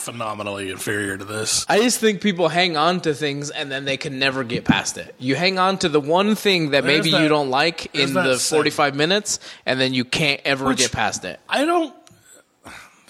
phenomenally 0.06 0.70
inferior 0.70 1.18
to 1.18 1.24
this. 1.24 1.66
I 1.68 1.80
just 1.80 1.98
think 2.00 2.22
people 2.22 2.48
hang 2.48 2.76
on 2.76 3.00
to 3.02 3.12
things 3.12 3.50
and 3.50 3.70
then 3.70 3.84
they 3.84 3.96
can 3.98 4.18
never 4.18 4.42
get 4.44 4.64
past 4.64 4.96
it. 4.96 5.14
You 5.18 5.34
hang 5.34 5.58
on 5.58 5.76
to 5.78 5.88
the 5.90 6.00
one 6.00 6.34
thing 6.36 6.70
that 6.70 6.84
There's 6.84 6.98
maybe 7.04 7.10
that- 7.10 7.22
you 7.22 7.28
don't 7.28 7.50
like 7.50 7.94
in 7.94 8.14
the 8.14 8.38
saying. 8.38 8.58
45 8.60 8.94
minutes 8.94 9.38
and 9.66 9.78
then 9.78 9.92
you 9.92 10.04
can't 10.04 10.40
ever 10.44 10.64
Which- 10.66 10.78
get 10.78 10.92
past 10.92 11.24
it. 11.24 11.38
I 11.48 11.64
don't. 11.66 11.94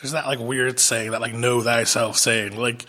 There's 0.00 0.12
that 0.12 0.26
like 0.26 0.38
weird 0.40 0.78
saying 0.80 1.12
that 1.12 1.20
like 1.20 1.34
know 1.34 1.60
thyself 1.62 2.16
saying 2.16 2.56
like. 2.58 2.84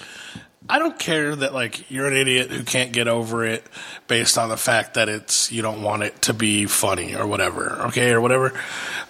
I 0.70 0.80
don't 0.80 1.00
care 1.00 1.34
that 1.34 1.54
like 1.54 1.90
you're 1.90 2.08
an 2.08 2.18
idiot 2.18 2.52
who 2.52 2.64
can't 2.64 2.92
get 2.92 3.08
over 3.08 3.46
it 3.46 3.64
based 4.10 4.38
on 4.38 4.50
the 4.50 4.58
fact 4.58 4.96
that 4.96 5.08
it's 5.08 5.50
you 5.50 5.62
don't 5.62 5.82
want 5.82 6.04
it 6.04 6.22
to 6.24 6.34
be 6.34 6.66
funny 6.66 7.16
or 7.16 7.26
whatever, 7.26 7.84
okay, 7.88 8.12
or 8.12 8.20
whatever. 8.20 8.52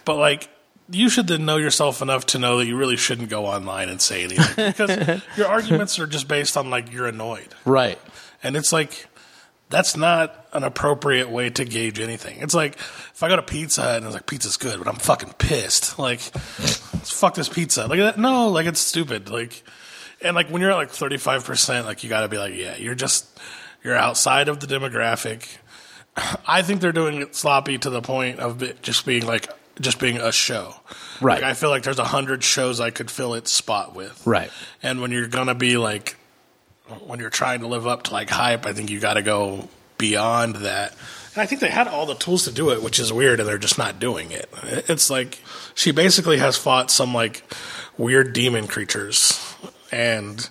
But 0.06 0.18
like 0.18 0.50
you 0.90 1.10
should 1.10 1.28
then 1.28 1.46
know 1.46 1.58
yourself 1.58 2.02
enough 2.02 2.26
to 2.28 2.40
know 2.40 2.58
that 2.58 2.66
you 2.66 2.78
really 2.78 2.98
shouldn't 2.98 3.30
go 3.30 3.46
online 3.46 3.90
and 3.90 4.02
say 4.02 4.24
anything 4.24 4.66
because 4.72 5.22
your 5.36 5.48
arguments 5.48 6.00
are 6.00 6.08
just 6.08 6.28
based 6.28 6.56
on 6.58 6.70
like 6.70 6.92
you're 6.92 7.08
annoyed. 7.08 7.50
Right. 7.66 8.00
And 8.44 8.56
it's 8.56 8.72
like 8.72 9.08
that's 9.70 9.98
not 9.98 10.48
an 10.54 10.64
appropriate 10.64 11.30
way 11.30 11.50
to 11.50 11.66
gauge 11.66 12.00
anything. 12.00 12.40
It's 12.40 12.54
like 12.54 12.76
if 12.76 13.22
I 13.22 13.28
go 13.28 13.36
to 13.36 13.42
Pizza 13.42 13.82
Hut 13.82 13.98
and 13.98 14.06
it's 14.06 14.14
like 14.14 14.26
pizza's 14.26 14.58
good, 14.58 14.78
but 14.78 14.88
I'm 14.88 14.96
fucking 14.96 15.34
pissed. 15.38 16.00
Like 16.08 16.20
fuck 16.20 17.36
this 17.36 17.50
pizza. 17.50 17.88
Like 17.88 18.00
that 18.00 18.18
no, 18.18 18.50
like 18.50 18.66
it's 18.66 18.80
stupid. 18.80 19.30
Like 19.30 19.64
and 20.22 20.36
like 20.36 20.50
when 20.50 20.62
you're 20.62 20.72
at 20.72 20.78
like 20.78 20.90
35%, 20.92 21.86
like 21.86 22.04
you 22.04 22.10
got 22.10 22.22
to 22.22 22.28
be 22.28 22.38
like, 22.38 22.56
yeah, 22.56 22.78
you're 22.78 22.96
just 22.96 23.28
you're 23.84 23.96
outside 23.96 24.48
of 24.48 24.60
the 24.60 24.68
demographic. 24.68 25.58
I 26.48 26.62
think 26.62 26.82
they're 26.82 26.92
doing 26.92 27.22
it 27.22 27.36
sloppy 27.36 27.78
to 27.78 27.90
the 27.90 28.02
point 28.02 28.40
of 28.40 28.82
just 28.82 29.06
being 29.06 29.26
like 29.26 29.50
just 29.82 30.00
being 30.00 30.18
a 30.18 30.32
show. 30.32 30.76
Right. 31.22 31.42
Like 31.42 31.44
I 31.44 31.54
feel 31.54 31.70
like 31.70 31.84
there's 31.84 32.00
a 32.00 32.04
hundred 32.04 32.44
shows 32.44 32.80
I 32.80 32.92
could 32.92 33.10
fill 33.10 33.34
its 33.34 33.52
spot 33.52 33.96
with. 33.96 34.26
Right. 34.26 34.52
And 34.84 35.02
when 35.02 35.12
you're 35.12 35.28
gonna 35.28 35.56
be 35.56 35.78
like, 35.78 36.16
when 37.06 37.20
you're 37.20 37.30
trying 37.30 37.62
to 37.62 37.68
live 37.68 37.86
up 37.88 38.04
to 38.04 38.14
like 38.14 38.30
hype, 38.30 38.66
I 38.66 38.74
think 38.74 38.90
you 38.90 39.00
got 39.00 39.16
to 39.16 39.22
go 39.22 39.68
beyond 39.98 40.58
that 40.58 40.96
And 41.34 41.42
I 41.42 41.46
think 41.46 41.60
they 41.60 41.70
had 41.70 41.88
all 41.88 42.06
the 42.06 42.16
tools 42.16 42.46
to 42.46 42.52
do 42.52 42.70
it, 42.70 42.82
which 42.82 43.00
is 43.00 43.12
weird, 43.12 43.40
and 43.40 43.50
they're 43.50 43.58
just 43.58 43.78
not 43.78 44.00
doing 44.00 44.32
it. 44.32 44.50
It's 44.88 45.10
like 45.10 45.40
she 45.76 45.92
basically 45.92 46.38
has 46.38 46.56
fought 46.58 46.90
some 46.92 47.14
like 47.14 47.44
weird 47.98 48.34
demon 48.34 48.68
creatures 48.68 49.40
and 49.92 50.50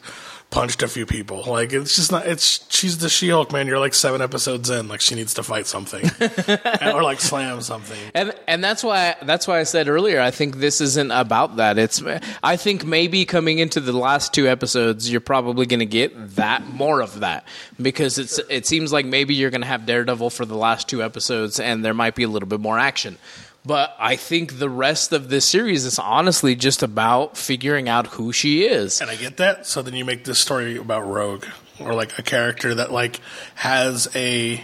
punched 0.50 0.82
a 0.82 0.88
few 0.88 1.06
people. 1.06 1.42
Like 1.46 1.72
it's 1.72 1.96
just 1.96 2.12
not. 2.12 2.26
It's 2.26 2.66
she's 2.72 2.98
the 2.98 3.08
She 3.08 3.28
Hulk 3.28 3.52
man. 3.52 3.66
You're 3.66 3.78
like 3.78 3.94
seven 3.94 4.20
episodes 4.22 4.70
in. 4.70 4.88
Like 4.88 5.00
she 5.00 5.14
needs 5.14 5.34
to 5.34 5.42
fight 5.42 5.66
something 5.66 6.04
or 6.82 7.02
like 7.02 7.20
slam 7.20 7.60
something. 7.60 7.98
And 8.14 8.34
and 8.46 8.62
that's 8.62 8.82
why 8.82 9.16
that's 9.22 9.46
why 9.46 9.60
I 9.60 9.64
said 9.64 9.88
earlier. 9.88 10.20
I 10.20 10.30
think 10.30 10.56
this 10.56 10.80
isn't 10.80 11.10
about 11.10 11.56
that. 11.56 11.78
It's 11.78 12.02
I 12.42 12.56
think 12.56 12.84
maybe 12.84 13.24
coming 13.24 13.58
into 13.58 13.80
the 13.80 13.92
last 13.92 14.32
two 14.32 14.48
episodes, 14.48 15.10
you're 15.10 15.20
probably 15.20 15.66
going 15.66 15.80
to 15.80 15.86
get 15.86 16.36
that 16.36 16.66
more 16.66 17.00
of 17.00 17.20
that 17.20 17.46
because 17.80 18.18
it's 18.18 18.38
it 18.48 18.66
seems 18.66 18.92
like 18.92 19.06
maybe 19.06 19.34
you're 19.34 19.50
going 19.50 19.60
to 19.62 19.66
have 19.66 19.86
Daredevil 19.86 20.30
for 20.30 20.44
the 20.44 20.56
last 20.56 20.88
two 20.88 21.02
episodes, 21.02 21.60
and 21.60 21.84
there 21.84 21.94
might 21.94 22.14
be 22.14 22.22
a 22.22 22.28
little 22.28 22.48
bit 22.48 22.60
more 22.60 22.78
action. 22.78 23.18
But 23.66 23.96
I 23.98 24.14
think 24.14 24.60
the 24.60 24.70
rest 24.70 25.12
of 25.12 25.28
this 25.28 25.48
series 25.48 25.84
is 25.84 25.98
honestly 25.98 26.54
just 26.54 26.84
about 26.84 27.36
figuring 27.36 27.88
out 27.88 28.06
who 28.06 28.32
she 28.32 28.64
is. 28.64 29.00
And 29.00 29.10
I 29.10 29.16
get 29.16 29.38
that. 29.38 29.66
So 29.66 29.82
then 29.82 29.94
you 29.94 30.04
make 30.04 30.22
this 30.22 30.38
story 30.38 30.76
about 30.76 31.00
Rogue 31.00 31.44
or 31.80 31.92
like 31.92 32.16
a 32.16 32.22
character 32.22 32.76
that 32.76 32.92
like 32.92 33.20
has 33.56 34.08
a 34.14 34.62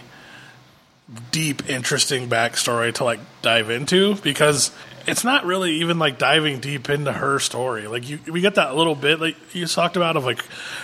deep, 1.31 1.69
interesting 1.69 2.29
backstory 2.29 2.93
to 2.93 3.03
like 3.03 3.19
dive 3.41 3.69
into 3.69 4.15
because 4.15 4.71
it's 5.05 5.25
not 5.25 5.45
really 5.45 5.73
even 5.81 5.99
like 5.99 6.17
diving 6.17 6.61
deep 6.61 6.89
into 6.89 7.11
her 7.11 7.39
story. 7.39 7.87
Like 7.87 8.09
you, 8.09 8.19
we 8.31 8.39
get 8.39 8.55
that 8.55 8.75
little 8.77 8.95
bit 8.95 9.19
like 9.19 9.35
you 9.53 9.67
talked 9.67 9.97
about 9.97 10.15
of 10.15 10.23
like 10.23 10.43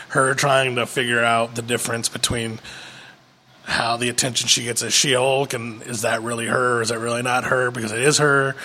her 0.10 0.34
trying 0.34 0.76
to 0.76 0.86
figure 0.86 1.24
out 1.24 1.56
the 1.56 1.62
difference 1.62 2.10
between 2.10 2.60
how 3.70 3.98
the 3.98 4.10
attention 4.10 4.48
she 4.48 4.64
gets 4.64 4.82
as 4.84 4.94
She-Hulk, 4.94 5.54
and 5.54 5.82
is 5.84 6.02
that 6.02 6.22
really 6.24 6.48
her? 6.48 6.78
Or 6.78 6.82
is 6.82 6.90
that 6.90 7.00
really 7.00 7.22
not 7.22 7.46
her? 7.46 7.72
Because 7.72 7.92
it 7.92 8.02
is 8.02 8.18
her, 8.18 8.56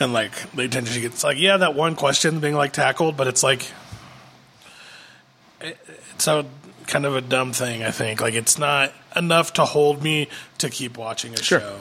and 0.00 0.12
like 0.12 0.32
the 0.52 0.62
attention 0.64 0.94
she 0.94 1.00
gets. 1.00 1.22
Like, 1.24 1.38
yeah, 1.38 1.56
that 1.58 1.74
one 1.74 1.94
question 1.94 2.40
being 2.40 2.54
like 2.54 2.72
tackled, 2.72 3.16
but 3.16 3.26
it's 3.28 3.42
like 3.42 3.70
it's 5.60 6.26
a 6.26 6.44
kind 6.86 7.06
of 7.06 7.16
a 7.16 7.20
dumb 7.20 7.52
thing. 7.52 7.82
I 7.82 7.90
think 7.90 8.20
like 8.20 8.34
it's 8.34 8.58
not 8.58 8.92
enough 9.16 9.52
to 9.54 9.64
hold 9.64 10.02
me 10.02 10.28
to 10.58 10.70
keep 10.70 10.96
watching 10.96 11.34
a 11.34 11.42
Sure. 11.42 11.60
show. 11.60 11.78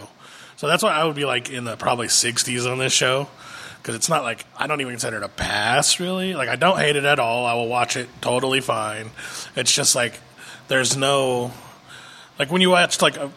So 0.58 0.68
that's 0.68 0.82
why 0.84 0.92
I 0.94 1.04
would 1.04 1.16
be 1.16 1.26
like 1.26 1.50
in 1.50 1.66
the 1.66 1.78
probably 1.78 2.08
60s 2.08 2.70
on 2.70 2.78
this 2.80 2.94
show. 2.94 3.28
Because 3.82 3.96
it's 3.96 4.10
not 4.10 4.24
like 4.24 4.46
I 4.58 4.68
don't 4.68 4.82
even 4.82 4.94
consider 4.94 5.18
it 5.18 5.24
a 5.24 5.30
pass, 5.30 6.00
really. 6.00 6.34
Like 6.34 6.50
I 6.50 6.56
don't 6.58 6.78
hate 6.78 6.96
it 6.96 7.06
at 7.06 7.20
all. 7.20 7.46
I 7.46 7.54
will 7.54 7.68
watch 7.70 7.96
it 7.96 8.10
totally 8.22 8.60
fine. 8.60 9.12
It's 9.56 9.74
just 9.74 9.96
like 9.96 10.20
there's 10.68 10.98
no 10.98 11.54
like 12.40 12.52
when 12.52 12.62
you 12.62 12.70
watch 12.70 13.02
like 13.02 13.18
a, 13.18 13.32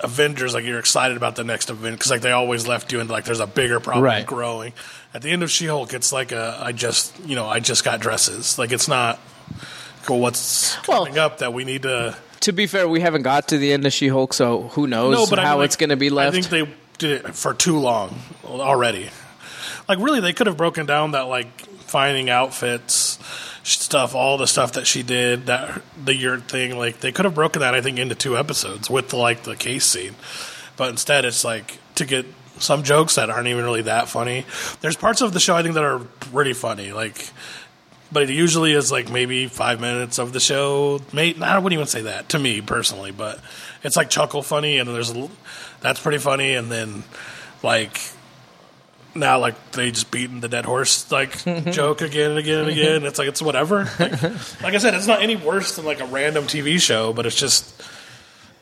Avengers, 0.00 0.52
like 0.52 0.64
you're 0.64 0.78
excited 0.78 1.16
about 1.16 1.36
the 1.36 1.44
next 1.44 1.70
event 1.70 1.96
because 1.98 2.10
like 2.10 2.20
they 2.20 2.32
always 2.32 2.66
left 2.68 2.92
you 2.92 3.00
in 3.00 3.08
like 3.08 3.24
there's 3.24 3.40
a 3.40 3.46
bigger 3.46 3.80
problem 3.80 4.04
Right. 4.04 4.26
growing. 4.26 4.72
At 5.14 5.22
the 5.22 5.30
end 5.30 5.42
of 5.42 5.50
She-Hulk, 5.50 5.94
it's 5.94 6.12
like 6.12 6.32
a 6.32 6.58
I 6.60 6.72
just 6.72 7.18
you 7.24 7.34
know 7.34 7.46
I 7.46 7.60
just 7.60 7.82
got 7.84 8.00
dresses. 8.00 8.58
Like 8.58 8.72
it's 8.72 8.88
not 8.88 9.18
cool. 10.04 10.20
What's 10.20 10.76
Well- 10.86 11.04
coming 11.06 11.18
up 11.18 11.38
that 11.38 11.54
we 11.54 11.64
need 11.64 11.82
to 11.82 12.14
To 12.40 12.52
be 12.52 12.66
fair, 12.66 12.86
we 12.86 13.00
haven't 13.00 13.22
got 13.22 13.48
to 13.48 13.58
the 13.58 13.72
end 13.72 13.86
of 13.86 13.92
She 13.94 14.08
Hulk, 14.08 14.34
so 14.34 14.68
who 14.74 14.86
knows 14.86 15.14
no, 15.14 15.26
but 15.28 15.38
how 15.38 15.52
mean, 15.52 15.58
like, 15.60 15.64
it's 15.66 15.76
going 15.76 15.90
to 15.90 15.96
be 15.96 16.10
left. 16.10 16.36
I 16.36 16.40
think 16.42 16.50
they 16.50 16.74
did 16.98 17.24
it 17.24 17.34
for 17.34 17.54
too 17.54 17.78
long 17.78 18.20
already. 18.44 19.08
Like 19.88 19.98
really, 19.98 20.20
they 20.20 20.32
could 20.34 20.46
have 20.46 20.56
broken 20.58 20.84
down 20.84 21.12
that 21.12 21.22
like 21.22 21.48
finding 21.86 22.28
outfits 22.28 23.18
stuff, 23.66 24.14
all 24.14 24.38
the 24.38 24.46
stuff 24.46 24.72
that 24.72 24.86
she 24.86 25.02
did, 25.02 25.46
that 25.46 25.82
the 26.02 26.14
yurt 26.14 26.48
thing. 26.48 26.78
Like 26.78 27.00
they 27.00 27.12
could 27.12 27.24
have 27.24 27.34
broken 27.34 27.60
that, 27.60 27.74
I 27.74 27.80
think, 27.80 27.98
into 27.98 28.14
two 28.14 28.36
episodes 28.36 28.88
with 28.88 29.12
like 29.12 29.42
the 29.42 29.56
case 29.56 29.84
scene. 29.84 30.14
But 30.76 30.90
instead, 30.90 31.24
it's 31.24 31.44
like 31.44 31.78
to 31.96 32.04
get 32.04 32.26
some 32.58 32.82
jokes 32.82 33.16
that 33.16 33.28
aren't 33.28 33.48
even 33.48 33.64
really 33.64 33.82
that 33.82 34.08
funny. 34.08 34.46
There's 34.80 34.96
parts 34.96 35.20
of 35.20 35.32
the 35.32 35.40
show 35.40 35.56
I 35.56 35.62
think 35.62 35.74
that 35.74 35.84
are 35.84 35.98
pretty 35.98 36.52
funny, 36.52 36.92
like. 36.92 37.30
But 38.12 38.22
it 38.22 38.30
usually 38.30 38.72
is 38.72 38.92
like 38.92 39.10
maybe 39.10 39.48
five 39.48 39.80
minutes 39.80 40.18
of 40.18 40.32
the 40.32 40.38
show. 40.38 41.00
May 41.12 41.34
I 41.42 41.58
wouldn't 41.58 41.76
even 41.76 41.88
say 41.88 42.02
that 42.02 42.28
to 42.30 42.38
me 42.38 42.60
personally, 42.60 43.10
but 43.10 43.40
it's 43.82 43.96
like 43.96 44.10
chuckle 44.10 44.42
funny, 44.42 44.78
and 44.78 44.88
there's 44.88 45.12
that's 45.80 45.98
pretty 45.98 46.18
funny, 46.18 46.54
and 46.54 46.70
then 46.70 47.02
like 47.64 48.00
now 49.18 49.38
like 49.38 49.72
they 49.72 49.90
just 49.90 50.10
beating 50.10 50.40
the 50.40 50.48
dead 50.48 50.64
horse 50.64 51.10
like 51.10 51.44
joke 51.72 52.00
again 52.02 52.30
and 52.30 52.38
again 52.38 52.60
and 52.60 52.70
mm-hmm. 52.70 52.80
again. 52.80 53.04
It's 53.04 53.18
like 53.18 53.28
it's 53.28 53.42
whatever. 53.42 53.88
Like, 53.98 54.22
like 54.62 54.74
I 54.74 54.78
said, 54.78 54.94
it's 54.94 55.06
not 55.06 55.22
any 55.22 55.36
worse 55.36 55.76
than 55.76 55.84
like 55.84 56.00
a 56.00 56.06
random 56.06 56.44
TV 56.44 56.80
show, 56.80 57.12
but 57.12 57.26
it's 57.26 57.36
just 57.36 57.82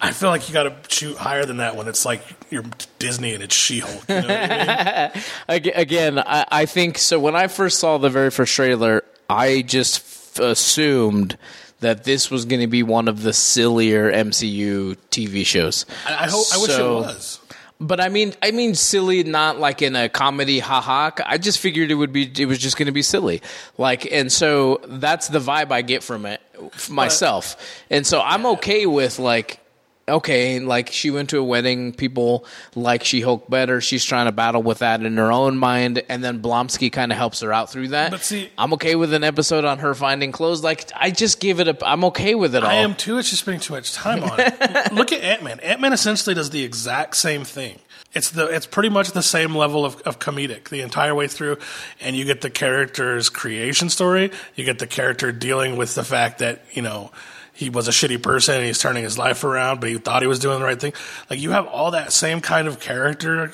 I 0.01 0.13
feel 0.13 0.29
like 0.29 0.49
you 0.49 0.53
got 0.53 0.65
to 0.65 0.95
shoot 0.95 1.17
higher 1.17 1.45
than 1.45 1.59
that 1.59 1.77
when 1.77 1.89
it's 1.89 2.05
like 2.05 2.23
you're 2.51 2.65
Disney 2.99 3.35
and 3.35 3.43
it's 3.43 3.55
She-Hulk. 3.55 4.05
You 4.09 4.21
know 4.21 4.27
I 4.29 5.11
mean? 5.49 5.65
Again, 5.75 6.19
I, 6.19 6.45
I 6.51 6.67
think 6.67 6.99
so. 6.99 7.19
When 7.19 7.35
I 7.35 7.47
first 7.47 7.79
saw 7.79 7.99
the 7.99 8.11
very 8.11 8.31
first 8.31 8.55
trailer, 8.55 9.03
I 9.31 9.63
just 9.63 9.99
f- 9.99 10.41
assumed 10.41 11.39
that 11.81 12.05
this 12.05 12.31
was 12.31 12.45
going 12.45 12.61
to 12.61 12.67
be 12.67 12.83
one 12.83 13.09
of 13.09 13.23
the 13.23 13.33
sillier 13.33 14.13
MCU 14.13 14.97
TV 15.11 15.47
shows. 15.47 15.87
I, 16.07 16.25
I 16.25 16.29
hope. 16.29 16.47
I 16.53 16.59
wish 16.59 16.79
it 16.79 16.83
was. 16.83 17.41
But 17.81 18.01
I 18.01 18.09
mean, 18.09 18.35
I 18.43 18.53
mean 18.53 18.75
silly, 18.75 19.25
not 19.25 19.59
like 19.59 19.83
in 19.83 19.97
a 19.97 20.09
comedy, 20.09 20.61
haha. 20.61 21.11
I 21.27 21.39
just 21.39 21.59
figured 21.59 21.91
it 21.91 21.95
would 21.95 22.13
be, 22.13 22.31
it 22.39 22.47
was 22.47 22.59
just 22.59 22.77
going 22.77 22.87
to 22.87 22.93
be 22.93 23.03
silly, 23.03 23.43
like, 23.79 24.11
and 24.11 24.31
so 24.31 24.81
that's 24.87 25.29
the 25.29 25.41
vibe 25.41 25.73
I 25.73 25.83
get 25.83 26.03
from 26.03 26.25
it 26.25 26.41
myself, 26.89 27.57
and 27.91 28.07
so 28.07 28.21
I'm 28.21 28.47
okay 28.47 28.87
with 28.87 29.19
like. 29.19 29.61
Okay, 30.07 30.61
like 30.61 30.91
she 30.91 31.11
went 31.11 31.31
to 31.31 31.39
a 31.39 31.43
wedding, 31.43 31.93
people 31.95 32.45
like 32.75 33.05
She 33.05 33.23
Hulk 33.23 33.49
better. 33.49 33.81
She's 33.81 34.05
trying 34.05 34.27
to 34.27 34.33
battle 34.33 34.63
with 34.63 34.81
that 34.81 35.03
in 35.03 35.17
her 35.17 35.33
own 35.33 35.57
mind, 35.57 36.03
and 36.11 36.23
then 36.23 36.43
Blonsky 36.43 36.93
kind 36.93 37.11
of 37.11 37.17
helps 37.17 37.41
her 37.41 37.53
out 37.53 37.71
through 37.71 37.89
that. 37.89 38.11
But 38.11 38.21
see- 38.21 38.51
I'm 38.59 38.75
okay 38.75 38.97
with 38.97 39.15
an 39.15 39.25
episode 39.25 39.65
on 39.65 39.79
her 39.79 39.95
finding 39.95 40.31
clothes. 40.31 40.63
Like 40.63 40.91
I 40.95 41.11
just 41.11 41.41
give 41.41 41.59
it 41.59 41.69
a, 41.69 41.89
I'm 41.89 42.05
okay 42.05 42.35
with 42.35 42.55
it 42.55 42.63
all. 42.63 42.69
I 42.69 42.75
am 42.75 42.95
too. 42.95 43.17
It's 43.17 43.31
just 43.31 43.43
spending 43.43 43.61
too 43.61 43.73
much 43.73 43.95
time 43.95 44.23
on 44.23 44.39
it. 44.39 44.93
Look 44.93 45.11
at 45.13 45.23
Ant 45.23 45.43
Man. 45.43 45.59
Ant 45.61 45.81
Man 45.81 45.95
essentially 45.95 46.35
does 46.35 46.51
the 46.51 46.63
exact 46.65 47.17
same 47.17 47.45
thing. 47.45 47.79
It's 48.13 48.31
the 48.31 48.47
it's 48.47 48.67
pretty 48.67 48.91
much 48.91 49.11
the 49.13 49.23
same 49.23 49.57
level 49.57 49.85
of, 49.85 50.01
of 50.03 50.19
comedic 50.21 50.69
the 50.69 50.83
entire 50.83 51.15
way 51.15 51.27
through, 51.29 51.57
and 52.01 52.15
you 52.15 52.25
get 52.25 52.43
the 52.43 52.51
character's 52.51 53.29
creation 53.31 53.89
story. 53.89 54.31
You 54.55 54.65
get 54.65 54.79
the 54.79 54.87
character 54.87 55.33
dealing 55.33 55.77
with 55.77 55.95
the 55.95 56.05
fact 56.05 56.39
that 56.39 56.63
you 56.73 56.83
know 56.83 57.11
he 57.55 57.71
was 57.71 57.87
a 57.87 57.93
shitty 57.93 58.21
person 58.21 58.57
and 58.57 58.65
he's 58.65 58.81
turning 58.81 59.05
his 59.05 59.17
life 59.17 59.45
around, 59.45 59.81
but 59.81 59.89
he 59.89 59.97
thought 59.97 60.23
he 60.23 60.29
was 60.29 60.41
doing 60.41 60.59
the 60.59 60.65
right 60.65 60.79
thing. 60.79 60.93
Like 61.31 61.39
you 61.39 61.53
have 61.53 61.67
all 61.69 61.93
that 61.93 62.13
same 62.13 62.41
kind 62.41 62.67
of 62.67 62.81
character 62.81 63.53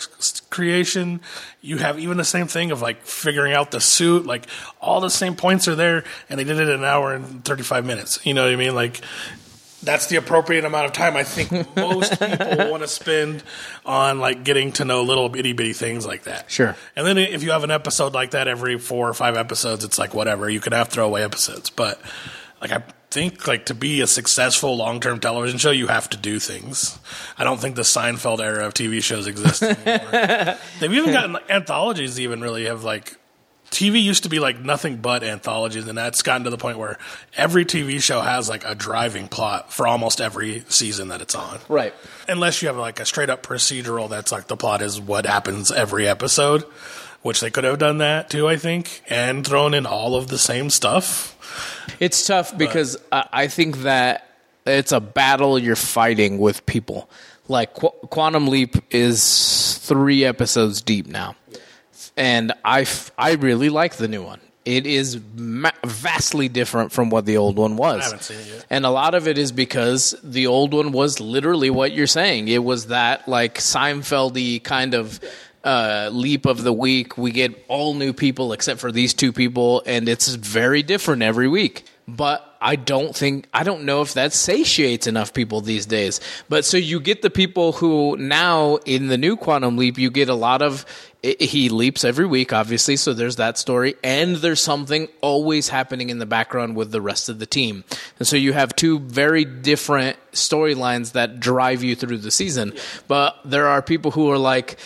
creation. 0.48 1.20
You 1.60 1.76
have 1.76 1.98
even 1.98 2.16
the 2.16 2.24
same 2.24 2.46
thing 2.46 2.70
of 2.70 2.80
like 2.80 3.04
figuring 3.04 3.52
out 3.52 3.70
the 3.70 3.80
suit. 3.80 4.24
Like 4.24 4.46
all 4.80 5.00
the 5.00 5.10
same 5.10 5.36
points 5.36 5.68
are 5.68 5.74
there, 5.74 6.04
and 6.30 6.40
they 6.40 6.44
did 6.44 6.58
it 6.58 6.68
in 6.68 6.80
an 6.80 6.84
hour 6.84 7.12
and 7.12 7.44
thirty 7.44 7.62
five 7.62 7.84
minutes. 7.84 8.24
You 8.24 8.32
know 8.32 8.44
what 8.44 8.52
I 8.52 8.56
mean? 8.56 8.74
Like 8.74 9.02
that's 9.82 10.06
the 10.06 10.16
appropriate 10.16 10.64
amount 10.64 10.86
of 10.86 10.92
time 10.92 11.16
I 11.16 11.24
think 11.24 11.50
most 11.76 12.18
people 12.18 12.70
want 12.70 12.82
to 12.82 12.88
spend 12.88 13.42
on 13.84 14.18
like 14.18 14.44
getting 14.44 14.72
to 14.72 14.84
know 14.86 15.02
little 15.02 15.28
bitty 15.28 15.52
bitty 15.52 15.74
things 15.74 16.06
like 16.06 16.24
that. 16.24 16.50
Sure. 16.50 16.74
And 16.96 17.06
then 17.06 17.18
if 17.18 17.42
you 17.42 17.50
have 17.50 17.64
an 17.64 17.70
episode 17.70 18.14
like 18.14 18.30
that 18.30 18.48
every 18.48 18.78
four 18.78 19.08
or 19.10 19.14
five 19.14 19.36
episodes, 19.36 19.84
it's 19.84 19.98
like 19.98 20.14
whatever. 20.14 20.48
You 20.48 20.60
can 20.60 20.72
have 20.72 20.88
throwaway 20.88 21.22
episodes, 21.22 21.68
but 21.68 22.00
like 22.62 22.72
I 22.72 22.82
think 23.10 23.46
like 23.46 23.66
to 23.66 23.74
be 23.74 24.00
a 24.00 24.06
successful 24.06 24.76
long 24.76 25.00
term 25.00 25.20
television 25.20 25.58
show, 25.58 25.70
you 25.70 25.88
have 25.88 26.08
to 26.10 26.16
do 26.16 26.38
things. 26.38 26.98
I 27.36 27.44
don't 27.44 27.60
think 27.60 27.76
the 27.76 27.82
Seinfeld 27.82 28.40
era 28.40 28.66
of 28.66 28.74
TV 28.74 29.02
shows 29.02 29.26
exists 29.26 29.62
anymore. 29.62 30.56
They've 30.80 30.92
even 30.92 31.12
gotten 31.12 31.32
like, 31.32 31.50
anthologies. 31.50 32.20
Even 32.20 32.40
really 32.40 32.66
have 32.66 32.84
like 32.84 33.16
TV 33.70 34.02
used 34.02 34.24
to 34.24 34.28
be 34.28 34.40
like 34.40 34.60
nothing 34.60 34.96
but 34.96 35.22
anthologies, 35.22 35.86
and 35.86 35.96
that's 35.96 36.22
gotten 36.22 36.44
to 36.44 36.50
the 36.50 36.58
point 36.58 36.78
where 36.78 36.98
every 37.36 37.64
TV 37.64 38.02
show 38.02 38.20
has 38.20 38.48
like 38.48 38.64
a 38.64 38.74
driving 38.74 39.28
plot 39.28 39.72
for 39.72 39.86
almost 39.86 40.20
every 40.20 40.64
season 40.68 41.08
that 41.08 41.20
it's 41.20 41.34
on. 41.34 41.58
right. 41.68 41.94
Unless 42.28 42.62
you 42.62 42.68
have 42.68 42.76
like 42.76 43.00
a 43.00 43.06
straight 43.06 43.30
up 43.30 43.42
procedural 43.42 44.08
that's 44.08 44.32
like 44.32 44.46
the 44.48 44.56
plot 44.56 44.82
is 44.82 45.00
what 45.00 45.26
happens 45.26 45.70
every 45.70 46.06
episode, 46.06 46.62
which 47.22 47.40
they 47.40 47.50
could 47.50 47.64
have 47.64 47.78
done 47.78 47.98
that 47.98 48.28
too, 48.30 48.48
I 48.48 48.56
think, 48.56 49.02
and 49.08 49.46
thrown 49.46 49.74
in 49.74 49.86
all 49.86 50.16
of 50.16 50.28
the 50.28 50.38
same 50.38 50.70
stuff. 50.70 51.36
It's 51.98 52.26
tough 52.26 52.56
because 52.56 52.96
I, 53.12 53.28
I 53.32 53.46
think 53.48 53.78
that 53.78 54.26
it's 54.66 54.92
a 54.92 55.00
battle 55.00 55.58
you're 55.58 55.76
fighting 55.76 56.38
with 56.38 56.64
people. 56.66 57.08
Like 57.48 57.74
Qu- 57.74 57.90
Quantum 58.10 58.46
Leap 58.46 58.76
is 58.90 59.78
three 59.78 60.24
episodes 60.24 60.82
deep 60.82 61.06
now, 61.06 61.34
and 62.16 62.52
I 62.64 62.82
f- 62.82 63.10
I 63.18 63.32
really 63.32 63.70
like 63.70 63.96
the 63.96 64.06
new 64.08 64.22
one. 64.22 64.40
It 64.64 64.86
is 64.86 65.18
ma- 65.34 65.70
vastly 65.84 66.48
different 66.48 66.92
from 66.92 67.10
what 67.10 67.24
the 67.24 67.38
old 67.38 67.56
one 67.56 67.76
was. 67.76 68.02
I 68.02 68.04
haven't 68.04 68.22
seen 68.22 68.38
it 68.38 68.46
yet. 68.46 68.66
And 68.70 68.86
a 68.86 68.90
lot 68.90 69.14
of 69.14 69.26
it 69.26 69.36
is 69.38 69.50
because 69.52 70.14
the 70.22 70.46
old 70.46 70.74
one 70.74 70.92
was 70.92 71.18
literally 71.18 71.70
what 71.70 71.92
you're 71.92 72.06
saying. 72.06 72.48
It 72.48 72.62
was 72.62 72.86
that 72.88 73.26
like 73.26 73.54
Seinfeldy 73.56 74.62
kind 74.62 74.94
of 74.94 75.18
uh, 75.64 76.10
leap 76.12 76.46
of 76.46 76.62
the 76.62 76.72
week. 76.72 77.18
We 77.18 77.30
get 77.32 77.64
all 77.68 77.94
new 77.94 78.12
people 78.12 78.52
except 78.52 78.80
for 78.80 78.90
these 78.92 79.14
two 79.14 79.32
people, 79.32 79.82
and 79.86 80.08
it's 80.08 80.34
very 80.34 80.82
different 80.82 81.22
every 81.22 81.48
week. 81.48 81.84
but 82.16 82.46
I 82.60 82.76
don't 82.76 83.16
think 83.16 83.46
I 83.54 83.62
don't 83.62 83.84
know 83.84 84.02
if 84.02 84.14
that 84.14 84.32
satiates 84.32 85.06
enough 85.06 85.32
people 85.32 85.60
these 85.60 85.86
days. 85.86 86.20
But 86.48 86.64
so 86.64 86.76
you 86.76 87.00
get 87.00 87.22
the 87.22 87.30
people 87.30 87.72
who 87.72 88.16
now 88.18 88.76
in 88.84 89.06
the 89.08 89.16
new 89.16 89.36
Quantum 89.36 89.76
Leap, 89.76 89.98
you 89.98 90.10
get 90.10 90.28
a 90.28 90.34
lot 90.34 90.60
of 90.60 90.84
i- 91.24 91.36
he 91.40 91.68
leaps 91.68 92.04
every 92.04 92.26
week, 92.26 92.52
obviously. 92.52 92.96
So 92.96 93.12
there's 93.12 93.36
that 93.36 93.58
story, 93.58 93.94
and 94.02 94.36
there's 94.36 94.62
something 94.62 95.08
always 95.20 95.68
happening 95.68 96.10
in 96.10 96.18
the 96.18 96.26
background 96.26 96.76
with 96.76 96.90
the 96.92 97.00
rest 97.00 97.28
of 97.28 97.38
the 97.38 97.46
team, 97.46 97.84
and 98.18 98.26
so 98.26 98.36
you 98.36 98.52
have 98.52 98.74
two 98.76 98.98
very 99.00 99.44
different 99.44 100.16
storylines 100.32 101.12
that 101.12 101.40
drive 101.40 101.82
you 101.82 101.94
through 101.96 102.18
the 102.18 102.30
season. 102.30 102.72
But 103.08 103.36
there 103.44 103.66
are 103.66 103.82
people 103.82 104.12
who 104.12 104.30
are 104.30 104.38
like, 104.38 104.78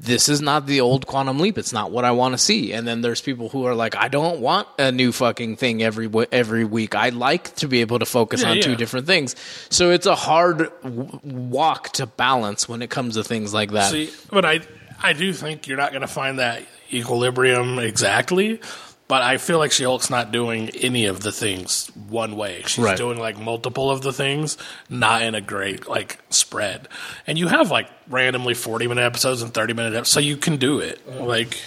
this 0.00 0.28
is 0.28 0.40
not 0.40 0.66
the 0.66 0.80
old 0.80 1.06
Quantum 1.06 1.38
Leap. 1.40 1.58
It's 1.58 1.72
not 1.72 1.90
what 1.90 2.04
I 2.04 2.12
want 2.12 2.34
to 2.34 2.38
see. 2.38 2.72
And 2.72 2.86
then 2.86 3.00
there's 3.02 3.20
people 3.20 3.48
who 3.48 3.66
are 3.66 3.74
like, 3.74 3.96
I 3.96 4.06
don't 4.08 4.40
want 4.40 4.68
a 4.78 4.92
new 4.92 5.10
fucking 5.12 5.56
thing 5.56 5.82
every 5.82 6.08
every 6.30 6.64
week. 6.64 6.94
I 6.94 7.08
like 7.10 7.54
to 7.56 7.68
be 7.68 7.80
able 7.80 7.98
to 7.98 8.06
focus 8.06 8.42
Yeah, 8.42 8.50
on 8.50 8.60
two 8.60 8.76
different 8.76 9.06
things. 9.06 9.34
So 9.70 9.90
it's 9.90 10.06
a 10.06 10.14
hard 10.14 10.70
w- 10.82 11.20
walk 11.24 11.92
to 11.94 12.06
balance 12.06 12.68
when 12.68 12.80
it 12.82 12.90
comes 12.90 13.14
to 13.14 13.24
things 13.24 13.52
like 13.52 13.72
that. 13.72 13.90
See, 13.92 14.10
but 14.30 14.44
I 14.44 14.60
I 15.02 15.12
do 15.12 15.32
think 15.32 15.66
you're 15.66 15.76
not 15.76 15.90
going 15.90 16.02
to 16.02 16.06
find 16.08 16.38
that 16.38 16.62
equilibrium 16.92 17.78
exactly. 17.78 18.60
But 19.08 19.20
I 19.20 19.36
feel 19.36 19.58
like 19.58 19.72
She 19.72 19.84
Hulk's 19.84 20.08
not 20.08 20.32
doing 20.32 20.70
any 20.70 21.04
of 21.04 21.20
the 21.20 21.32
things 21.32 21.88
one 22.08 22.34
way. 22.34 22.62
She's 22.66 22.82
Right. 22.82 22.96
doing 22.96 23.18
like 23.18 23.38
multiple 23.38 23.90
of 23.90 24.00
the 24.00 24.12
things, 24.12 24.56
not 24.88 25.20
in 25.20 25.34
a 25.34 25.40
great 25.42 25.86
like 25.86 26.18
spread. 26.30 26.88
And 27.26 27.36
you 27.38 27.48
have 27.48 27.70
like 27.70 27.88
randomly 28.08 28.54
40 28.54 28.86
minute 28.86 29.02
episodes 29.02 29.42
and 29.42 29.52
30 29.52 29.74
minute 29.74 29.92
episodes, 29.92 30.10
so 30.12 30.20
you 30.20 30.38
can 30.38 30.56
do 30.56 30.78
it. 30.78 31.06
Mm-hmm. 31.06 31.24
Like, 31.24 31.60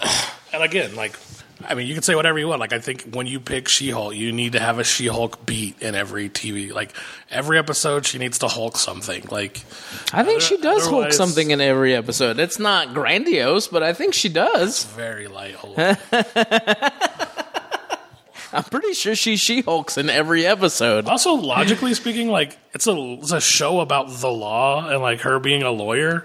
and 0.52 0.62
again, 0.62 0.94
like, 0.94 1.18
I 1.66 1.74
mean, 1.74 1.86
you 1.86 1.94
can 1.94 2.02
say 2.02 2.14
whatever 2.16 2.38
you 2.38 2.48
want. 2.48 2.58
Like, 2.60 2.72
I 2.72 2.80
think 2.80 3.02
when 3.14 3.26
you 3.28 3.38
pick 3.38 3.68
She 3.68 3.90
Hulk, 3.90 4.14
you 4.14 4.32
need 4.32 4.52
to 4.52 4.60
have 4.60 4.78
a 4.80 4.84
She 4.84 5.06
Hulk 5.06 5.46
beat 5.46 5.80
in 5.80 5.94
every 5.94 6.28
TV. 6.28 6.72
Like, 6.72 6.92
every 7.30 7.58
episode, 7.58 8.04
she 8.06 8.18
needs 8.18 8.38
to 8.40 8.48
Hulk 8.48 8.76
something. 8.76 9.24
Like, 9.30 9.62
I 10.12 10.24
think 10.24 10.40
she 10.42 10.56
does 10.56 10.82
Hulk 10.82 10.94
Otherwise- 10.94 11.16
something 11.16 11.50
in 11.52 11.60
every 11.60 11.94
episode. 11.94 12.38
It's 12.40 12.58
not 12.58 12.92
grandiose, 12.92 13.68
but 13.68 13.82
I 13.84 13.92
think 13.92 14.14
she 14.14 14.28
does. 14.28 14.84
very 14.84 15.28
light 15.28 15.54
Hulk. 15.54 15.78
I'm 18.52 18.64
pretty 18.64 18.92
sure 18.94 19.16
she 19.16 19.36
she 19.36 19.62
Hulks 19.62 19.98
in 19.98 20.08
every 20.08 20.46
episode. 20.46 21.06
Also, 21.08 21.32
logically 21.34 21.92
speaking, 21.94 22.28
like 22.28 22.56
it's 22.72 22.86
a 22.86 22.92
it's 23.20 23.32
a 23.32 23.40
show 23.40 23.80
about 23.80 24.08
the 24.20 24.30
law 24.30 24.88
and 24.88 25.00
like 25.00 25.22
her 25.22 25.40
being 25.40 25.62
a 25.64 25.72
lawyer. 25.72 26.24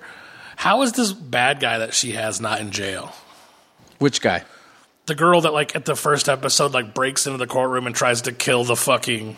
How 0.56 0.84
is 0.84 0.92
this 0.92 1.12
bad 1.12 1.60
guy 1.60 1.80
that 1.80 1.96
she 1.96 2.12
has 2.12 2.40
not 2.40 2.60
in 2.62 2.70
jail? 2.70 3.14
Which 3.98 4.22
guy? 4.22 4.44
The 5.10 5.16
girl 5.16 5.42
that 5.42 5.54
like 5.54 5.76
at 5.76 5.86
the 5.86 5.96
first 5.96 6.30
episode 6.30 6.72
like 6.74 6.94
breaks 6.94 7.26
into 7.26 7.38
the 7.40 7.48
courtroom 7.48 7.88
and 7.88 7.96
tries 7.96 8.22
to 8.24 8.32
kill 8.32 8.64
the 8.64 8.76
fucking 8.76 9.38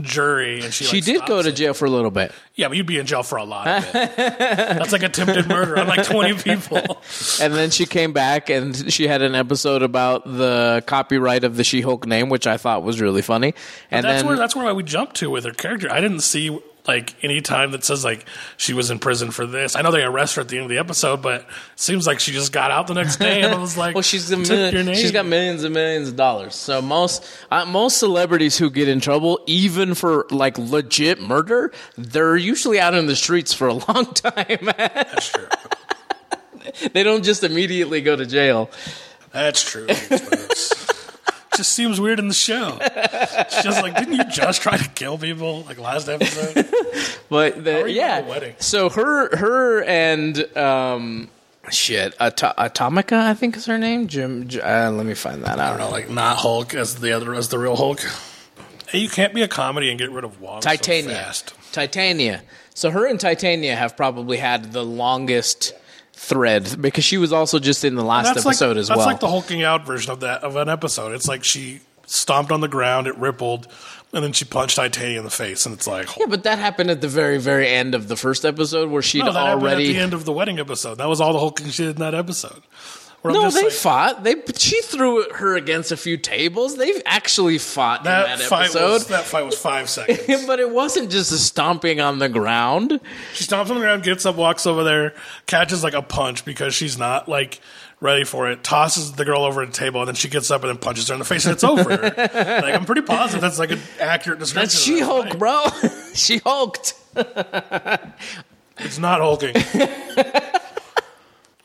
jury, 0.00 0.60
and 0.60 0.72
she 0.72 0.84
She 0.84 0.96
like, 0.98 1.04
did 1.04 1.26
go 1.26 1.42
to 1.42 1.48
it. 1.48 1.52
jail 1.56 1.74
for 1.74 1.86
a 1.86 1.90
little 1.90 2.10
bit. 2.10 2.30
Yeah, 2.54 2.68
but 2.68 2.76
you'd 2.76 2.86
be 2.86 2.98
in 2.98 3.06
jail 3.06 3.22
for 3.22 3.36
a 3.38 3.44
lot 3.44 3.66
of 3.66 3.84
it. 3.84 3.92
That's 4.16 4.92
like 4.92 5.02
attempted 5.02 5.48
murder 5.48 5.78
on 5.78 5.86
like 5.88 6.04
twenty 6.06 6.34
people. 6.34 7.02
And 7.40 7.54
then 7.54 7.70
she 7.70 7.86
came 7.86 8.12
back 8.12 8.50
and 8.50 8.92
she 8.92 9.06
had 9.08 9.22
an 9.22 9.34
episode 9.34 9.82
about 9.82 10.24
the 10.24 10.82
copyright 10.86 11.44
of 11.44 11.56
the 11.56 11.64
She 11.64 11.80
Hulk 11.80 12.06
name, 12.06 12.28
which 12.28 12.46
I 12.46 12.56
thought 12.58 12.82
was 12.82 13.00
really 13.00 13.22
funny. 13.22 13.54
And 13.90 14.04
that's 14.04 14.20
then 14.22 14.26
where 14.28 14.36
that's 14.36 14.54
where 14.54 14.72
we 14.74 14.82
jumped 14.82 15.16
to 15.16 15.30
with 15.30 15.44
her 15.44 15.52
character. 15.52 15.90
I 15.90 16.00
didn't 16.00 16.20
see 16.20 16.58
like 16.88 17.14
any 17.22 17.40
time 17.42 17.72
that 17.72 17.84
says 17.84 18.04
like 18.04 18.24
she 18.56 18.72
was 18.72 18.90
in 18.90 18.98
prison 18.98 19.30
for 19.30 19.46
this. 19.46 19.76
I 19.76 19.82
know 19.82 19.90
they 19.92 20.02
arrest 20.02 20.36
her 20.36 20.40
at 20.40 20.48
the 20.48 20.56
end 20.56 20.64
of 20.64 20.70
the 20.70 20.78
episode, 20.78 21.20
but 21.22 21.42
it 21.42 21.46
seems 21.76 22.06
like 22.06 22.18
she 22.18 22.32
just 22.32 22.50
got 22.50 22.70
out 22.70 22.86
the 22.86 22.94
next 22.94 23.18
day 23.18 23.42
and 23.42 23.54
I 23.54 23.58
was 23.58 23.76
like, 23.76 23.94
well, 23.94 24.02
she's 24.02 24.30
a 24.30 24.36
"Took 24.36 24.48
your 24.48 24.56
million, 24.56 24.86
name." 24.86 24.94
she's 24.96 25.12
got 25.12 25.26
millions 25.26 25.62
and 25.64 25.74
millions 25.74 26.08
of 26.08 26.16
dollars. 26.16 26.54
So 26.54 26.80
most 26.80 27.24
uh, 27.50 27.66
most 27.66 27.98
celebrities 27.98 28.56
who 28.56 28.70
get 28.70 28.88
in 28.88 29.00
trouble, 29.00 29.38
even 29.46 29.94
for 29.94 30.26
like 30.30 30.58
legit 30.58 31.20
murder, 31.20 31.72
they're 31.96 32.36
usually 32.36 32.80
out 32.80 32.94
in 32.94 33.06
the 33.06 33.16
streets 33.16 33.52
for 33.52 33.68
a 33.68 33.74
long 33.88 34.06
time. 34.14 34.58
That's 34.76 35.30
true. 35.30 35.46
they 36.92 37.02
don't 37.02 37.22
just 37.22 37.44
immediately 37.44 38.00
go 38.00 38.16
to 38.16 38.24
jail. 38.24 38.70
That's 39.30 39.62
true. 39.62 39.86
Just 41.58 41.72
seems 41.72 42.00
weird 42.00 42.18
in 42.20 42.28
the 42.28 42.34
show. 42.34 42.78
It's 42.80 43.62
just 43.62 43.82
like, 43.82 43.96
didn't 43.96 44.14
you 44.14 44.24
just 44.30 44.62
try 44.62 44.76
to 44.76 44.88
kill 44.90 45.18
people 45.18 45.62
like 45.64 45.78
last 45.78 46.08
episode? 46.08 46.66
But 47.28 47.62
the, 47.62 47.84
yeah, 47.90 48.16
at 48.18 48.24
a 48.24 48.26
wedding? 48.26 48.54
so 48.58 48.88
her 48.88 49.36
her 49.36 49.82
and 49.82 50.56
um 50.56 51.28
shit 51.70 52.14
Ato- 52.18 52.54
Atomica, 52.56 53.12
I 53.18 53.34
think 53.34 53.54
is 53.56 53.66
her 53.66 53.76
name. 53.76 54.08
Jim. 54.08 54.48
Uh, 54.62 54.90
let 54.92 55.04
me 55.04 55.12
find 55.12 55.44
that 55.44 55.58
I 55.58 55.68
don't 55.68 55.78
know, 55.78 55.90
like 55.90 56.08
not 56.08 56.38
Hulk 56.38 56.74
as 56.74 56.94
the 56.94 57.12
other 57.12 57.34
as 57.34 57.48
the 57.48 57.58
real 57.58 57.76
Hulk. 57.76 58.00
Hey, 58.88 59.00
you 59.00 59.08
can't 59.10 59.34
be 59.34 59.42
a 59.42 59.48
comedy 59.48 59.90
and 59.90 59.98
get 59.98 60.10
rid 60.10 60.24
of 60.24 60.40
Wong 60.40 60.60
Titania. 60.62 61.10
so 61.10 61.16
fast. 61.16 61.54
Titania. 61.72 62.42
So 62.72 62.90
her 62.92 63.04
and 63.06 63.20
Titania 63.20 63.76
have 63.76 63.94
probably 63.96 64.38
had 64.38 64.72
the 64.72 64.84
longest 64.84 65.74
thread 66.18 66.76
because 66.80 67.04
she 67.04 67.16
was 67.16 67.32
also 67.32 67.60
just 67.60 67.84
in 67.84 67.94
the 67.94 68.02
last 68.02 68.30
episode 68.30 68.70
like 68.70 68.76
as 68.76 68.88
that's 68.88 68.98
well. 68.98 68.98
That's 68.98 69.06
like 69.06 69.20
the 69.20 69.28
hulking 69.28 69.62
out 69.62 69.86
version 69.86 70.10
of 70.10 70.20
that 70.20 70.42
of 70.42 70.56
an 70.56 70.68
episode. 70.68 71.14
It's 71.14 71.28
like 71.28 71.44
she 71.44 71.80
stomped 72.06 72.50
on 72.50 72.60
the 72.60 72.68
ground, 72.68 73.06
it 73.06 73.16
rippled, 73.16 73.68
and 74.12 74.24
then 74.24 74.32
she 74.32 74.44
punched 74.44 74.76
Titania 74.76 75.18
in 75.18 75.24
the 75.24 75.30
face, 75.30 75.64
and 75.64 75.74
it's 75.74 75.86
like 75.86 76.16
yeah, 76.16 76.26
but 76.28 76.42
that 76.42 76.58
happened 76.58 76.90
at 76.90 77.00
the 77.00 77.08
very, 77.08 77.38
very 77.38 77.68
end 77.68 77.94
of 77.94 78.08
the 78.08 78.16
first 78.16 78.44
episode 78.44 78.90
where 78.90 79.00
she'd 79.00 79.20
no, 79.24 79.32
happened 79.32 79.68
at 79.68 79.76
the 79.76 79.96
end 79.96 80.12
of 80.12 80.24
the 80.24 80.32
wedding 80.32 80.58
episode. 80.58 80.96
That 80.96 81.08
was 81.08 81.20
all 81.20 81.32
the 81.32 81.38
hulking 81.38 81.68
she 81.68 81.84
did 81.84 81.96
in 81.96 82.00
that 82.00 82.14
episode. 82.14 82.62
No, 83.24 83.50
they 83.50 83.64
like, 83.64 83.72
fought. 83.72 84.22
They 84.22 84.36
she 84.56 84.80
threw 84.82 85.28
her 85.34 85.56
against 85.56 85.90
a 85.90 85.96
few 85.96 86.16
tables. 86.16 86.76
They've 86.76 87.02
actually 87.04 87.58
fought 87.58 88.04
that, 88.04 88.30
in 88.30 88.38
that 88.38 88.48
fight 88.48 88.64
episode. 88.66 88.92
was 88.92 89.06
that 89.08 89.24
fight 89.24 89.44
was 89.44 89.58
five 89.58 89.90
seconds. 89.90 90.46
but 90.46 90.60
it 90.60 90.70
wasn't 90.70 91.10
just 91.10 91.32
a 91.32 91.38
stomping 91.38 92.00
on 92.00 92.20
the 92.20 92.28
ground. 92.28 93.00
She 93.34 93.44
stomps 93.44 93.70
on 93.70 93.76
the 93.76 93.80
ground, 93.80 94.04
gets 94.04 94.24
up, 94.24 94.36
walks 94.36 94.66
over 94.66 94.84
there, 94.84 95.14
catches 95.46 95.82
like 95.82 95.94
a 95.94 96.02
punch 96.02 96.44
because 96.44 96.74
she's 96.74 96.96
not 96.96 97.28
like 97.28 97.60
ready 98.00 98.22
for 98.22 98.48
it, 98.48 98.62
tosses 98.62 99.12
the 99.12 99.24
girl 99.24 99.42
over 99.42 99.66
the 99.66 99.72
table, 99.72 100.00
and 100.00 100.08
then 100.08 100.14
she 100.14 100.28
gets 100.28 100.50
up 100.52 100.62
and 100.62 100.70
then 100.70 100.78
punches 100.78 101.08
her 101.08 101.14
in 101.14 101.18
the 101.18 101.24
face, 101.24 101.44
and 101.44 101.52
it's 101.52 101.64
over. 101.64 101.84
like 101.88 102.74
I'm 102.74 102.84
pretty 102.84 103.02
positive 103.02 103.40
that's 103.40 103.58
like 103.58 103.72
an 103.72 103.80
accurate 103.98 104.38
description. 104.38 104.68
That's 104.68 104.80
She 104.80 105.00
Hulk, 105.00 105.36
bro. 105.38 105.64
she 106.14 106.38
hulked. 106.38 106.94
It's 108.78 108.98
not 108.98 109.20
hulking. 109.20 109.54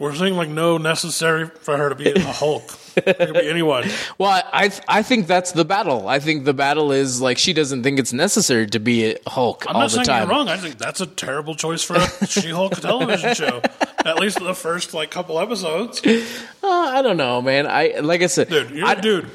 We're 0.04 0.14
saying 0.16 0.36
like 0.36 0.50
no 0.50 0.78
necessary 0.78 1.48
for 1.48 1.78
her 1.78 1.88
to 1.88 1.96
be 1.96 2.12
a 2.12 2.20
Hulk. 2.20 2.78
It 2.98 3.18
could 3.18 3.34
be 3.36 3.50
anyone. 3.50 3.86
Well, 4.18 4.44
I 4.52 4.70
I 4.86 5.02
think 5.02 5.28
that's 5.28 5.54
the 5.54 5.64
battle. 5.64 6.10
I 6.10 6.20
think 6.20 6.44
the 6.44 6.54
battle 6.54 6.92
is 6.92 7.22
like 7.22 7.38
she 7.38 7.54
doesn't 7.54 7.84
think 7.84 8.00
it's 8.00 8.12
necessary 8.12 8.68
to 8.68 8.80
be 8.82 9.14
a 9.14 9.18
Hulk 9.26 9.66
I'm 9.68 9.78
all 9.78 9.82
not 9.84 9.92
the 9.92 9.96
saying 9.96 10.06
time. 10.06 10.28
you're 10.28 10.38
wrong. 10.38 10.50
I 10.50 10.58
think 10.58 10.78
that's 10.78 11.00
a 11.00 11.08
terrible 11.08 11.56
choice 11.56 11.84
for 11.84 11.96
a 11.96 12.28
She-Hulk 12.28 12.74
television 12.82 13.34
show. 13.44 13.62
At 14.04 14.20
least 14.20 14.40
the 14.40 14.54
first 14.54 14.94
like 14.94 15.10
couple 15.10 15.40
episodes. 15.40 16.02
Uh, 16.06 16.68
I 16.68 17.02
don't 17.02 17.18
know, 17.18 17.42
man. 17.42 17.66
I 17.66 18.00
like 18.02 18.22
I 18.22 18.28
said, 18.28 18.50
Dude, 18.50 18.72
you're 18.72 18.86
I, 18.86 18.94
a 18.94 19.02
dude. 19.02 19.30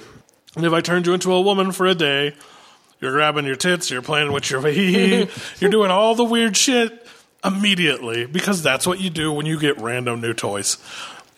And 0.54 0.66
if 0.66 0.72
I 0.74 0.82
turned 0.82 1.06
you 1.06 1.14
into 1.14 1.32
a 1.32 1.40
woman 1.40 1.72
for 1.72 1.86
a 1.86 1.94
day, 1.94 2.34
you're 3.00 3.12
grabbing 3.12 3.46
your 3.46 3.56
tits, 3.56 3.90
you're 3.90 4.02
playing 4.02 4.32
with 4.32 4.50
your 4.50 4.68
you're 4.68 5.70
doing 5.70 5.90
all 5.90 6.14
the 6.14 6.24
weird 6.24 6.58
shit 6.58 7.07
immediately 7.44 8.26
because 8.26 8.62
that's 8.62 8.86
what 8.86 9.00
you 9.00 9.10
do 9.10 9.32
when 9.32 9.46
you 9.46 9.58
get 9.58 9.78
random 9.78 10.20
new 10.20 10.34
toys. 10.34 10.78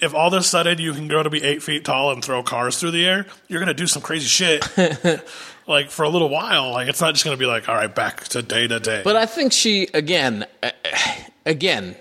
If 0.00 0.14
all 0.14 0.28
of 0.28 0.34
a 0.34 0.42
sudden 0.42 0.78
you 0.78 0.94
can 0.94 1.08
grow 1.08 1.22
to 1.22 1.30
be 1.30 1.42
eight 1.42 1.62
feet 1.62 1.84
tall 1.84 2.10
and 2.10 2.24
throw 2.24 2.42
cars 2.42 2.78
through 2.78 2.92
the 2.92 3.06
air, 3.06 3.26
you're 3.48 3.60
gonna 3.60 3.74
do 3.74 3.86
some 3.86 4.00
crazy 4.00 4.26
shit. 4.26 4.66
like 5.66 5.90
for 5.90 6.04
a 6.04 6.08
little 6.08 6.30
while, 6.30 6.72
like 6.72 6.88
it's 6.88 7.00
not 7.00 7.12
just 7.12 7.24
gonna 7.24 7.36
be 7.36 7.46
like, 7.46 7.68
all 7.68 7.74
right, 7.74 7.94
back 7.94 8.24
to 8.28 8.42
day 8.42 8.66
to 8.66 8.80
day. 8.80 9.02
But 9.04 9.16
I 9.16 9.26
think 9.26 9.52
she 9.52 9.88
again, 9.92 10.46
uh, 10.62 10.70
again. 11.46 11.96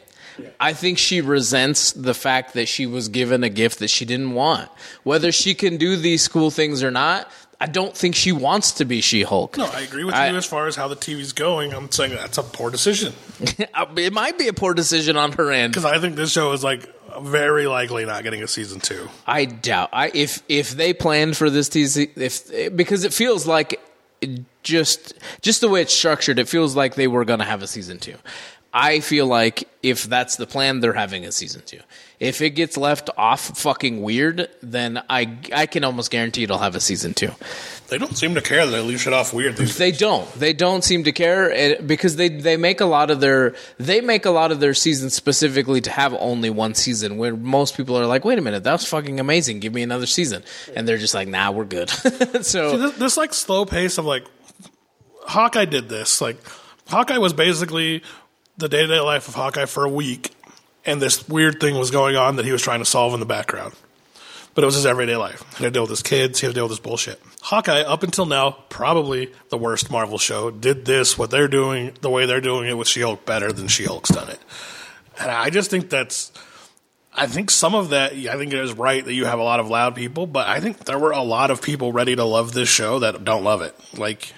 I 0.58 0.72
think 0.72 0.98
she 0.98 1.20
resents 1.20 1.92
the 1.92 2.14
fact 2.14 2.54
that 2.54 2.70
she 2.70 2.86
was 2.86 3.10
given 3.10 3.44
a 3.44 3.50
gift 3.50 3.80
that 3.80 3.90
she 3.90 4.06
didn't 4.06 4.32
want. 4.32 4.70
Whether 5.04 5.34
she 5.34 5.54
can 5.54 5.76
do 5.76 5.98
these 5.98 6.30
cool 6.30 6.50
things 6.50 6.82
or 6.82 6.92
not, 6.92 7.30
I 7.62 7.66
don't 7.68 7.96
think 7.96 8.16
she 8.16 8.32
wants 8.32 8.72
to 8.74 8.86
be 8.86 9.02
She 9.02 9.24
Hulk. 9.24 9.58
no, 9.58 9.66
I 9.66 9.82
agree 9.82 10.04
with 10.06 10.16
I- 10.16 10.30
you 10.30 10.38
as 10.38 10.46
far 10.46 10.68
as 10.68 10.76
how 10.76 10.88
the 10.88 10.96
TV's 10.96 11.34
going. 11.34 11.74
I'm 11.74 11.92
saying 11.92 12.12
that's 12.12 12.38
a 12.38 12.44
poor 12.44 12.70
decision 12.70 13.14
it 13.98 14.14
might 14.14 14.38
be 14.38 14.48
a 14.48 14.54
poor 14.54 14.74
decision 14.74 15.18
on 15.18 15.32
her 15.34 15.52
end. 15.52 15.74
because 15.74 15.86
I 15.86 16.00
think 16.00 16.16
this 16.16 16.32
show 16.32 16.52
is 16.54 16.64
like 16.64 16.88
very 17.22 17.68
likely 17.68 18.06
not 18.06 18.24
getting 18.24 18.44
a 18.44 18.48
season 18.48 18.80
two. 18.80 19.10
I 19.28 19.46
doubt. 19.46 19.90
I 19.94 20.12
if 20.14 20.42
if 20.48 20.72
they 20.72 20.94
planned 20.94 21.36
for 21.38 21.50
this 21.50 21.68
TZ, 21.70 21.98
if 22.16 22.76
because 22.76 23.04
it 23.04 23.14
feels 23.14 23.46
like 23.48 23.80
just 24.64 25.14
just 25.42 25.62
the 25.62 25.70
way 25.70 25.82
it's 25.82 25.94
structured, 25.94 26.40
it 26.40 26.48
feels 26.48 26.76
like 26.76 26.96
they 26.96 27.08
were 27.08 27.26
going 27.26 27.40
to 27.40 27.46
have 27.46 27.62
a 27.64 27.68
season 27.68 28.00
two. 28.00 28.16
I 28.74 29.00
feel 29.00 29.26
like 29.26 29.68
if 29.82 30.04
that's 30.04 30.36
the 30.36 30.46
plan, 30.46 30.80
they're 30.80 30.94
having 30.94 31.26
a 31.26 31.32
season 31.32 31.64
two. 31.66 31.80
If 32.20 32.42
it 32.42 32.50
gets 32.52 32.76
left 32.76 33.10
off 33.18 33.58
fucking 33.58 34.02
weird, 34.02 34.50
then 34.62 35.02
I 35.10 35.38
I 35.54 35.66
can 35.68 35.86
almost 35.86 36.12
guarantee 36.12 36.44
it'll 36.44 36.58
have 36.58 36.76
a 36.76 36.82
season 36.82 37.14
two. 37.14 37.32
They 37.88 37.98
don't 37.98 38.18
seem 38.18 38.36
to 38.36 38.42
care 38.42 38.66
that 38.66 38.72
they 38.72 38.82
leave 38.82 39.02
shit 39.02 39.14
off 39.14 39.34
weird. 39.34 39.58
These 39.58 39.78
They 39.78 39.92
don't. 39.92 40.32
They 40.34 40.54
don't 40.54 40.84
seem 40.84 41.06
to 41.06 41.12
care 41.12 41.52
eh, 41.52 41.82
because 41.82 42.18
they 42.18 42.30
they 42.30 42.58
make 42.58 42.82
a 42.82 42.86
lot 42.86 43.10
of 43.10 43.20
their 43.20 43.56
they 43.78 44.02
make 44.02 44.26
a 44.26 44.32
lot 44.32 44.52
of 44.52 44.60
their 44.60 44.74
seasons 44.74 45.14
specifically 45.14 45.82
to 45.82 45.90
have 45.90 46.14
only 46.14 46.50
one 46.50 46.76
season. 46.76 47.18
Where 47.18 47.36
most 47.36 47.78
people 47.78 47.98
are 47.98 48.06
like, 48.06 48.26
wait 48.26 48.38
a 48.38 48.42
minute, 48.42 48.64
that 48.64 48.74
was 48.74 48.86
fucking 48.86 49.20
amazing. 49.20 49.60
Give 49.62 49.74
me 49.74 49.82
another 49.82 50.06
season, 50.06 50.44
and 50.76 50.88
they're 50.88 50.98
just 50.98 51.14
like, 51.14 51.28
nah, 51.28 51.52
we're 51.52 51.66
good. 51.66 51.90
so 52.42 52.78
this, 52.78 52.98
this 52.98 53.18
like 53.18 53.34
slow 53.34 53.66
pace 53.66 53.98
of 53.98 54.06
like 54.06 54.26
Hawkeye 55.24 55.66
did 55.66 55.88
this. 55.90 56.22
Like 56.22 56.38
Hawkeye 56.88 57.18
was 57.18 57.34
basically 57.34 58.04
the 58.58 58.68
day 58.68 58.82
to 58.82 58.88
day 58.88 59.00
life 59.00 59.28
of 59.28 59.36
Hawkeye 59.36 59.66
for 59.66 59.86
a 59.86 59.90
week, 59.90 60.36
and 60.86 61.02
this 61.02 61.28
weird 61.28 61.60
thing 61.60 61.78
was 61.78 61.92
going 61.92 62.16
on 62.16 62.36
that 62.38 62.46
he 62.46 62.52
was 62.52 62.62
trying 62.62 62.80
to 62.80 62.86
solve 62.86 63.14
in 63.14 63.20
the 63.20 63.26
background. 63.26 63.74
But 64.56 64.64
it 64.64 64.66
was 64.66 64.76
his 64.76 64.86
everyday 64.86 65.16
life. 65.16 65.44
He 65.58 65.64
had 65.64 65.74
to 65.74 65.78
deal 65.78 65.84
with 65.84 65.92
his 65.92 66.04
kids. 66.04 66.40
He 66.40 66.48
had 66.48 66.52
to 66.52 66.56
deal 66.56 66.66
with 66.66 66.72
his 66.72 66.80
bullshit. 66.80 67.22
Hawkeye, 67.44 67.82
up 67.82 68.04
until 68.04 68.26
now, 68.26 68.52
probably 68.70 69.32
the 69.50 69.58
worst 69.58 69.90
Marvel 69.92 70.18
show, 70.18 70.52
did 70.52 70.86
this, 70.86 71.18
what 71.18 71.32
they're 71.32 71.48
doing, 71.48 71.94
the 72.02 72.10
way 72.10 72.26
they're 72.26 72.42
doing 72.42 72.68
it 72.68 72.74
with 72.74 72.88
She 72.88 73.02
Hulk 73.02 73.26
better 73.26 73.54
than 73.54 73.68
She 73.68 73.86
Hulk's 73.86 74.10
done 74.10 74.30
it. 74.30 74.40
And 75.20 75.30
I 75.30 75.50
just 75.50 75.70
think 75.70 75.90
that's. 75.90 76.32
I 77.14 77.28
think 77.28 77.52
some 77.52 77.76
of 77.76 77.90
that, 77.90 78.14
I 78.14 78.38
think 78.38 78.54
it 78.54 78.60
is 78.60 78.74
right 78.74 79.04
that 79.04 79.14
you 79.14 79.26
have 79.26 79.40
a 79.40 79.44
lot 79.44 79.60
of 79.60 79.68
loud 79.68 79.96
people, 79.96 80.26
but 80.28 80.48
I 80.48 80.60
think 80.60 80.86
there 80.86 81.00
were 81.00 81.12
a 81.12 81.24
lot 81.24 81.52
of 81.52 81.62
people 81.62 81.92
ready 81.92 82.16
to 82.16 82.24
love 82.24 82.54
this 82.54 82.70
show 82.70 83.00
that 83.00 83.26
don't 83.26 83.44
love 83.44 83.62
it. 83.62 83.76
Like, 83.98 84.32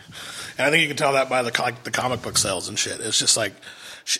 and 0.57 0.65
I 0.67 0.71
think 0.71 0.81
you 0.81 0.87
can 0.87 0.97
tell 0.97 1.13
that 1.13 1.29
by 1.29 1.43
the, 1.43 1.51
like, 1.61 1.83
the 1.83 1.91
comic 1.91 2.21
book 2.21 2.37
sales 2.37 2.69
and 2.69 2.79
shit. 2.79 2.99
It's 2.99 3.19
just 3.19 3.37
like, 3.37 3.53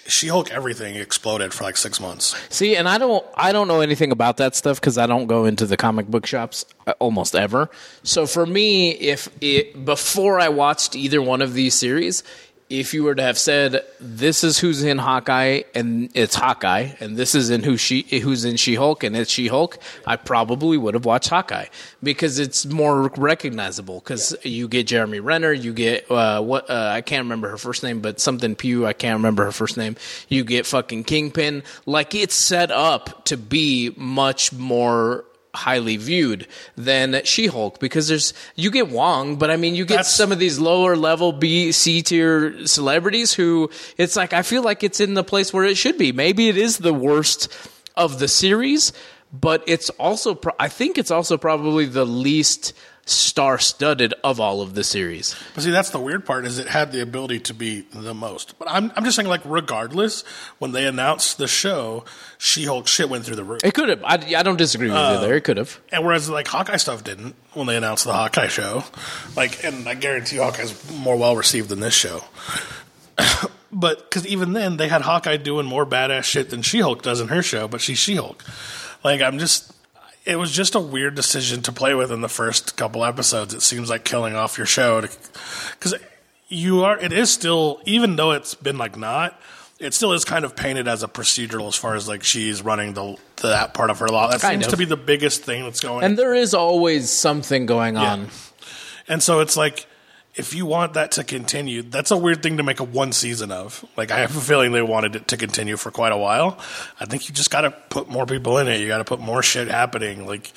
She 0.08 0.28
Hulk 0.28 0.52
everything 0.52 0.96
exploded 0.96 1.54
for 1.54 1.64
like 1.64 1.78
six 1.78 2.00
months. 2.00 2.36
See, 2.50 2.76
and 2.76 2.88
I 2.88 2.98
don't 2.98 3.26
I 3.36 3.52
don't 3.52 3.68
know 3.68 3.82
anything 3.82 4.12
about 4.12 4.38
that 4.38 4.56
stuff 4.56 4.80
because 4.80 4.98
I 4.98 5.08
don't 5.08 5.28
go 5.28 5.46
into 5.46 5.66
the 5.66 5.78
comic 5.78 6.08
book 6.08 6.26
shops 6.26 6.66
uh, 6.88 6.94
almost 7.00 7.36
ever. 7.36 7.70
So 8.04 8.26
for 8.26 8.46
me, 8.46 8.92
if 8.92 9.30
it 9.42 9.86
before 9.86 10.40
I 10.40 10.50
watched 10.50 10.96
either 10.96 11.22
one 11.22 11.42
of 11.42 11.54
these 11.54 11.74
series, 11.74 12.24
if 12.72 12.94
you 12.94 13.04
were 13.04 13.14
to 13.14 13.22
have 13.22 13.38
said 13.38 13.84
this 14.00 14.44
is 14.44 14.58
who's 14.58 14.82
in 14.82 14.98
Hawkeye 14.98 15.64
and 15.76 16.10
it's 16.14 16.36
Hawkeye, 16.36 16.92
and 17.02 17.18
this 17.18 17.36
is 17.36 17.50
in 17.50 17.64
who 17.64 17.76
she 17.76 18.04
who's 18.20 18.46
in 18.46 18.56
She 18.56 18.76
Hulk 18.76 19.04
and 19.04 19.16
it's 19.16 19.30
She 19.30 19.48
Hulk, 19.48 19.78
I 20.08 20.16
probably 20.16 20.78
would 20.78 20.94
have 20.94 21.04
watched 21.04 21.30
Hawkeye 21.30 21.66
because 22.02 22.40
it's 22.40 22.66
more 22.66 23.10
recognizable. 23.18 24.00
Because 24.00 24.36
you 24.44 24.70
get 24.70 24.88
Jeremy 24.88 25.20
Renner, 25.20 25.52
you 25.52 25.74
get 25.74 26.10
uh, 26.10 26.42
what 26.42 26.70
uh, 26.70 26.92
I 26.94 27.02
can't 27.02 27.26
remember 27.26 27.50
her 27.50 27.58
first 27.58 27.84
name, 27.84 28.00
but 28.00 28.22
something 28.22 28.56
Pugh. 28.56 28.86
I 28.86 28.94
can't 28.94 29.18
remember 29.18 29.44
her 29.44 29.52
first 29.52 29.76
name. 29.76 29.98
You 30.30 30.46
get 30.46 30.66
fucking 30.66 31.04
Kingpin, 31.04 31.64
like 31.86 32.16
it's 32.16 32.36
set 32.36 32.72
up 32.72 33.26
to 33.26 33.36
be 33.36 33.94
much 33.98 34.54
more 34.54 35.26
highly 35.54 35.98
viewed 35.98 36.48
than 36.78 37.22
She-Hulk 37.26 37.80
because 37.80 38.08
there's 38.08 38.34
you 38.56 38.72
get 38.72 38.90
Wong, 38.90 39.36
but 39.36 39.52
I 39.52 39.58
mean 39.58 39.76
you 39.76 39.84
get 39.84 39.96
That's- 39.96 40.16
some 40.16 40.32
of 40.32 40.40
these 40.40 40.60
lower 40.60 40.96
level 40.96 41.34
B 41.34 41.72
C 41.74 42.02
tier 42.02 42.66
celebrities 42.66 43.34
who 43.34 43.70
it's 43.98 44.16
like 44.16 44.32
I 44.34 44.44
feel 44.44 44.64
like 44.64 44.84
it's 44.84 45.00
in 45.02 45.14
the 45.14 45.24
place 45.24 45.52
where 45.54 45.66
it 45.66 45.76
should 45.76 45.98
be. 45.98 46.12
Maybe 46.14 46.48
it 46.48 46.58
is 46.58 46.78
the 46.78 46.94
worst 46.94 47.50
of 47.98 48.20
the 48.20 48.28
series, 48.30 48.94
but 49.34 49.64
it's 49.68 49.90
also 49.92 50.36
pro- 50.36 50.56
I 50.58 50.70
think 50.70 50.98
it's 50.98 51.12
also 51.12 51.38
probably 51.38 51.86
the 51.86 52.06
least 52.06 52.74
star 53.06 53.58
studded 53.58 54.14
of 54.24 54.40
all 54.40 54.62
of 54.62 54.76
the 54.76 54.84
series. 54.84 55.36
But 55.54 55.64
see, 55.64 55.72
that's 55.72 55.90
the 55.90 56.00
weird 56.00 56.26
part 56.26 56.46
is 56.46 56.60
it 56.60 56.68
had 56.68 56.92
the 56.92 57.02
ability 57.02 57.40
to 57.42 57.54
be 57.54 57.82
the 57.94 58.14
most. 58.14 58.58
But 58.60 58.70
I'm, 58.70 58.92
I'm 58.96 59.04
just 59.04 59.16
saying, 59.16 59.28
like, 59.28 59.42
regardless, 59.44 60.24
when 60.60 60.72
they 60.72 60.86
announced 60.86 61.38
the 61.38 61.48
show, 61.48 62.06
She-Hulk 62.38 62.88
shit 62.88 63.10
went 63.10 63.26
through 63.26 63.36
the 63.36 63.44
roof. 63.44 63.64
It 63.64 63.74
could 63.74 63.90
have. 63.90 64.04
I, 64.04 64.16
I 64.38 64.44
don't 64.44 64.58
disagree 64.58 64.88
with 64.88 64.98
you 64.98 65.02
um, 65.02 65.22
there. 65.22 65.36
It 65.36 65.44
could 65.44 65.58
have. 65.58 65.80
And 65.92 66.06
whereas 66.06 66.30
like 66.30 66.48
Hawkeye 66.48 66.78
stuff 66.78 67.04
didn't 67.04 67.36
when 67.54 67.68
they 67.68 67.76
announced 67.76 68.06
the 68.06 68.14
Hawkeye 68.14 68.48
show, 68.48 68.84
like, 69.36 69.64
and 69.64 69.88
I 69.88 69.96
guarantee 69.96 70.38
Hawkeye's 70.38 70.92
more 70.92 71.18
well 71.18 71.36
received 71.36 71.70
than 71.70 71.80
this 71.80 71.94
show. 71.94 72.24
but 73.72 74.10
because 74.10 74.28
even 74.28 74.54
then 74.54 74.78
they 74.78 74.88
had 74.88 75.02
Hawkeye 75.02 75.38
doing 75.38 75.66
more 75.66 75.86
badass 75.86 76.24
shit 76.24 76.50
than 76.50 76.62
She 76.62 76.80
Hulk 76.80 77.02
does 77.02 77.20
in 77.20 77.30
her 77.30 77.42
show, 77.42 77.68
but 77.68 77.82
she's 77.82 77.98
She 77.98 78.16
Hulk. 78.16 78.44
Like 79.04 79.22
I'm 79.22 79.40
just, 79.40 79.74
it 80.26 80.36
was 80.36 80.52
just 80.52 80.76
a 80.76 80.80
weird 80.80 81.16
decision 81.16 81.62
to 81.64 81.72
play 81.72 81.94
with 81.96 82.12
in 82.12 82.22
the 82.22 82.30
first 82.30 82.78
couple 82.78 83.04
episodes. 83.04 83.54
It 83.54 83.62
seems 83.62 83.90
like 83.90 84.04
killing 84.04 84.36
off 84.36 84.58
your 84.58 84.68
show 84.68 85.02
because 85.02 85.96
you 86.48 86.84
are. 86.84 86.98
It 87.00 87.12
is 87.12 87.32
still, 87.32 87.82
even 87.86 88.16
though 88.16 88.32
it's 88.32 88.56
been 88.56 88.78
like 88.78 88.98
not. 88.98 89.40
It 89.80 89.96
still 89.96 90.14
is 90.14 90.24
kind 90.24 90.46
of 90.46 90.56
painted 90.56 90.88
as 90.88 91.02
a 91.02 91.08
procedural 91.08 91.68
as 91.68 91.76
far 91.76 91.96
as 91.96 92.08
like 92.08 92.24
she's 92.24 92.62
running 92.62 92.94
the 92.94 93.18
that 93.42 93.74
part 93.74 93.90
of 93.90 93.98
her 93.98 94.08
law. 94.08 94.30
That 94.30 94.40
Kind 94.40 94.62
seems 94.62 94.68
of. 94.68 94.72
to 94.74 94.78
be 94.78 94.86
the 94.86 94.96
biggest 94.96 95.42
thing 95.42 95.64
that's 95.64 95.80
going. 95.80 95.98
On. 95.98 96.04
And 96.04 96.20
there 96.20 96.36
is 96.36 96.54
always 96.54 97.10
something 97.10 97.66
going 97.66 97.98
on. 97.98 98.28
And 99.08 99.24
so 99.24 99.40
it's 99.40 99.58
like, 99.58 99.88
if 100.36 100.54
you 100.56 100.66
want 100.66 100.94
that 100.94 101.12
to 101.14 101.24
continue, 101.24 101.82
that's 101.82 102.12
a 102.12 102.18
weird 102.18 102.42
thing 102.42 102.58
to 102.58 102.64
make 102.64 102.80
a 102.80 102.84
one 102.84 103.12
season 103.12 103.52
of. 103.52 103.84
Like, 103.98 104.12
I 104.12 104.20
have 104.20 104.36
a 104.36 104.40
feeling 104.40 104.72
they 104.72 104.82
wanted 104.82 105.16
it 105.16 105.28
to 105.30 105.38
continue 105.38 105.76
for 105.78 105.92
quite 105.92 106.14
a 106.14 106.18
while. 106.18 106.58
I 107.00 107.06
think 107.06 107.28
you 107.28 107.36
just 107.36 107.52
got 107.52 107.62
to 107.62 107.72
put 107.72 108.10
more 108.10 108.26
people 108.26 108.58
in 108.58 108.68
it. 108.68 108.80
You 108.80 108.88
got 108.88 109.00
to 109.00 109.04
put 109.04 109.20
more 109.20 109.44
shit 109.44 109.68
happening. 109.68 110.26
Like, 110.26 110.52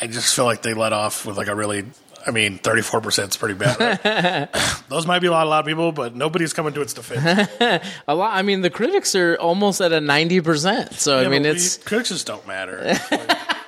I 0.00 0.06
just 0.06 0.34
feel 0.34 0.46
like 0.46 0.62
they 0.62 0.74
let 0.74 0.92
off 0.92 1.26
with 1.26 1.36
like 1.36 1.48
a 1.48 1.54
really. 1.54 1.84
I 2.26 2.32
mean, 2.32 2.58
thirty 2.58 2.82
four 2.82 3.00
percent 3.00 3.30
is 3.30 3.38
pretty 3.38 3.54
bad. 3.54 4.50
Those 4.88 5.06
might 5.06 5.20
be 5.20 5.28
a 5.28 5.30
lot, 5.30 5.46
a 5.46 5.48
lot 5.48 5.60
of 5.60 5.66
people, 5.66 5.90
but 5.90 6.14
nobody's 6.14 6.52
coming 6.52 6.74
to 6.74 6.82
its 6.82 6.92
defense. 6.92 7.50
A 8.08 8.14
lot. 8.14 8.36
I 8.36 8.42
mean, 8.42 8.60
the 8.60 8.68
critics 8.68 9.14
are 9.14 9.36
almost 9.36 9.80
at 9.80 9.92
a 9.92 10.02
ninety 10.02 10.42
percent. 10.42 10.92
So 10.94 11.18
I 11.18 11.28
mean, 11.28 11.46
it's. 11.46 11.78
we, 11.78 11.84
critics 11.84 12.10
just 12.10 12.26
don't 12.26 12.46
matter. 12.46 12.94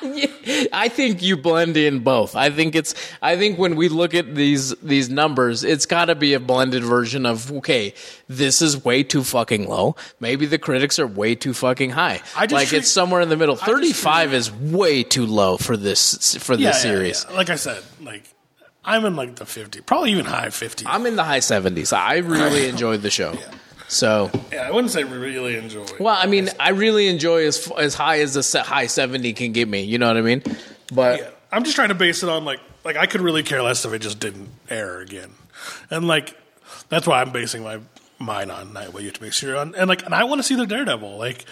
I 0.72 0.88
think 0.88 1.22
you 1.22 1.36
blend 1.36 1.76
in 1.76 2.00
both. 2.00 2.36
I 2.36 2.50
think 2.50 2.74
it's. 2.74 2.94
I 3.22 3.36
think 3.36 3.58
when 3.58 3.76
we 3.76 3.88
look 3.88 4.14
at 4.14 4.34
these 4.34 4.74
these 4.76 5.08
numbers, 5.08 5.64
it's 5.64 5.86
got 5.86 6.06
to 6.06 6.14
be 6.14 6.34
a 6.34 6.40
blended 6.40 6.82
version 6.82 7.26
of 7.26 7.50
okay, 7.52 7.94
this 8.28 8.62
is 8.62 8.84
way 8.84 9.02
too 9.02 9.24
fucking 9.24 9.68
low. 9.68 9.96
Maybe 10.20 10.46
the 10.46 10.58
critics 10.58 10.98
are 10.98 11.06
way 11.06 11.34
too 11.34 11.54
fucking 11.54 11.90
high. 11.90 12.20
I 12.36 12.46
just 12.46 12.52
like 12.52 12.68
treat- 12.68 12.78
it's 12.78 12.90
somewhere 12.90 13.20
in 13.20 13.28
the 13.28 13.36
middle. 13.36 13.56
Thirty 13.56 13.92
five 13.92 14.30
treat- 14.30 14.38
is 14.38 14.52
way 14.52 15.02
too 15.02 15.26
low 15.26 15.56
for 15.56 15.76
this 15.76 16.36
for 16.36 16.56
this 16.56 16.62
yeah, 16.62 16.68
yeah, 16.70 16.72
series. 16.74 17.26
yeah. 17.28 17.36
Like 17.36 17.50
I 17.50 17.56
said, 17.56 17.82
like 18.00 18.24
I'm 18.84 19.04
in 19.04 19.16
like 19.16 19.36
the 19.36 19.46
fifty, 19.46 19.80
probably 19.80 20.12
even 20.12 20.24
high 20.24 20.50
fifty. 20.50 20.86
I'm 20.86 21.06
in 21.06 21.16
the 21.16 21.24
high 21.24 21.40
seventies. 21.40 21.92
I 21.92 22.18
really 22.18 22.68
enjoyed 22.70 23.02
the 23.02 23.10
show. 23.10 23.36
So 23.88 24.30
yeah, 24.52 24.68
I 24.68 24.70
wouldn't 24.70 24.92
say 24.92 25.04
really 25.04 25.56
enjoy. 25.56 25.86
Well, 25.98 26.16
I 26.16 26.26
mean, 26.26 26.50
I 26.60 26.70
really 26.70 27.08
enjoy 27.08 27.46
as 27.46 27.70
as 27.78 27.94
high 27.94 28.20
as 28.20 28.34
the 28.34 28.62
high 28.62 28.86
seventy 28.86 29.32
can 29.32 29.52
get 29.52 29.66
me. 29.66 29.82
You 29.82 29.98
know 29.98 30.06
what 30.08 30.16
I 30.16 30.22
mean? 30.22 30.42
But 30.92 31.20
Yeah, 31.20 31.30
I'm 31.50 31.64
just 31.64 31.74
trying 31.74 31.88
to 31.88 31.94
base 31.94 32.22
it 32.22 32.28
on 32.28 32.44
like 32.44 32.60
like 32.84 32.96
I 32.96 33.06
could 33.06 33.22
really 33.22 33.42
care 33.42 33.62
less 33.62 33.84
if 33.84 33.92
it 33.92 34.00
just 34.00 34.20
didn't 34.20 34.50
air 34.68 35.00
again, 35.00 35.30
and 35.90 36.06
like 36.06 36.36
that's 36.88 37.06
why 37.06 37.22
I'm 37.22 37.32
basing 37.32 37.62
my 37.62 37.80
mine 38.18 38.50
on 38.50 38.72
Night 38.72 38.92
What 38.92 39.02
You 39.02 39.08
Have 39.08 39.16
to 39.16 39.22
Make 39.22 39.32
Sure 39.32 39.56
on, 39.56 39.74
and 39.74 39.88
like 39.88 40.04
and 40.04 40.14
I 40.14 40.24
want 40.24 40.38
to 40.40 40.42
see 40.42 40.54
the 40.54 40.66
Daredevil, 40.66 41.16
like, 41.16 41.46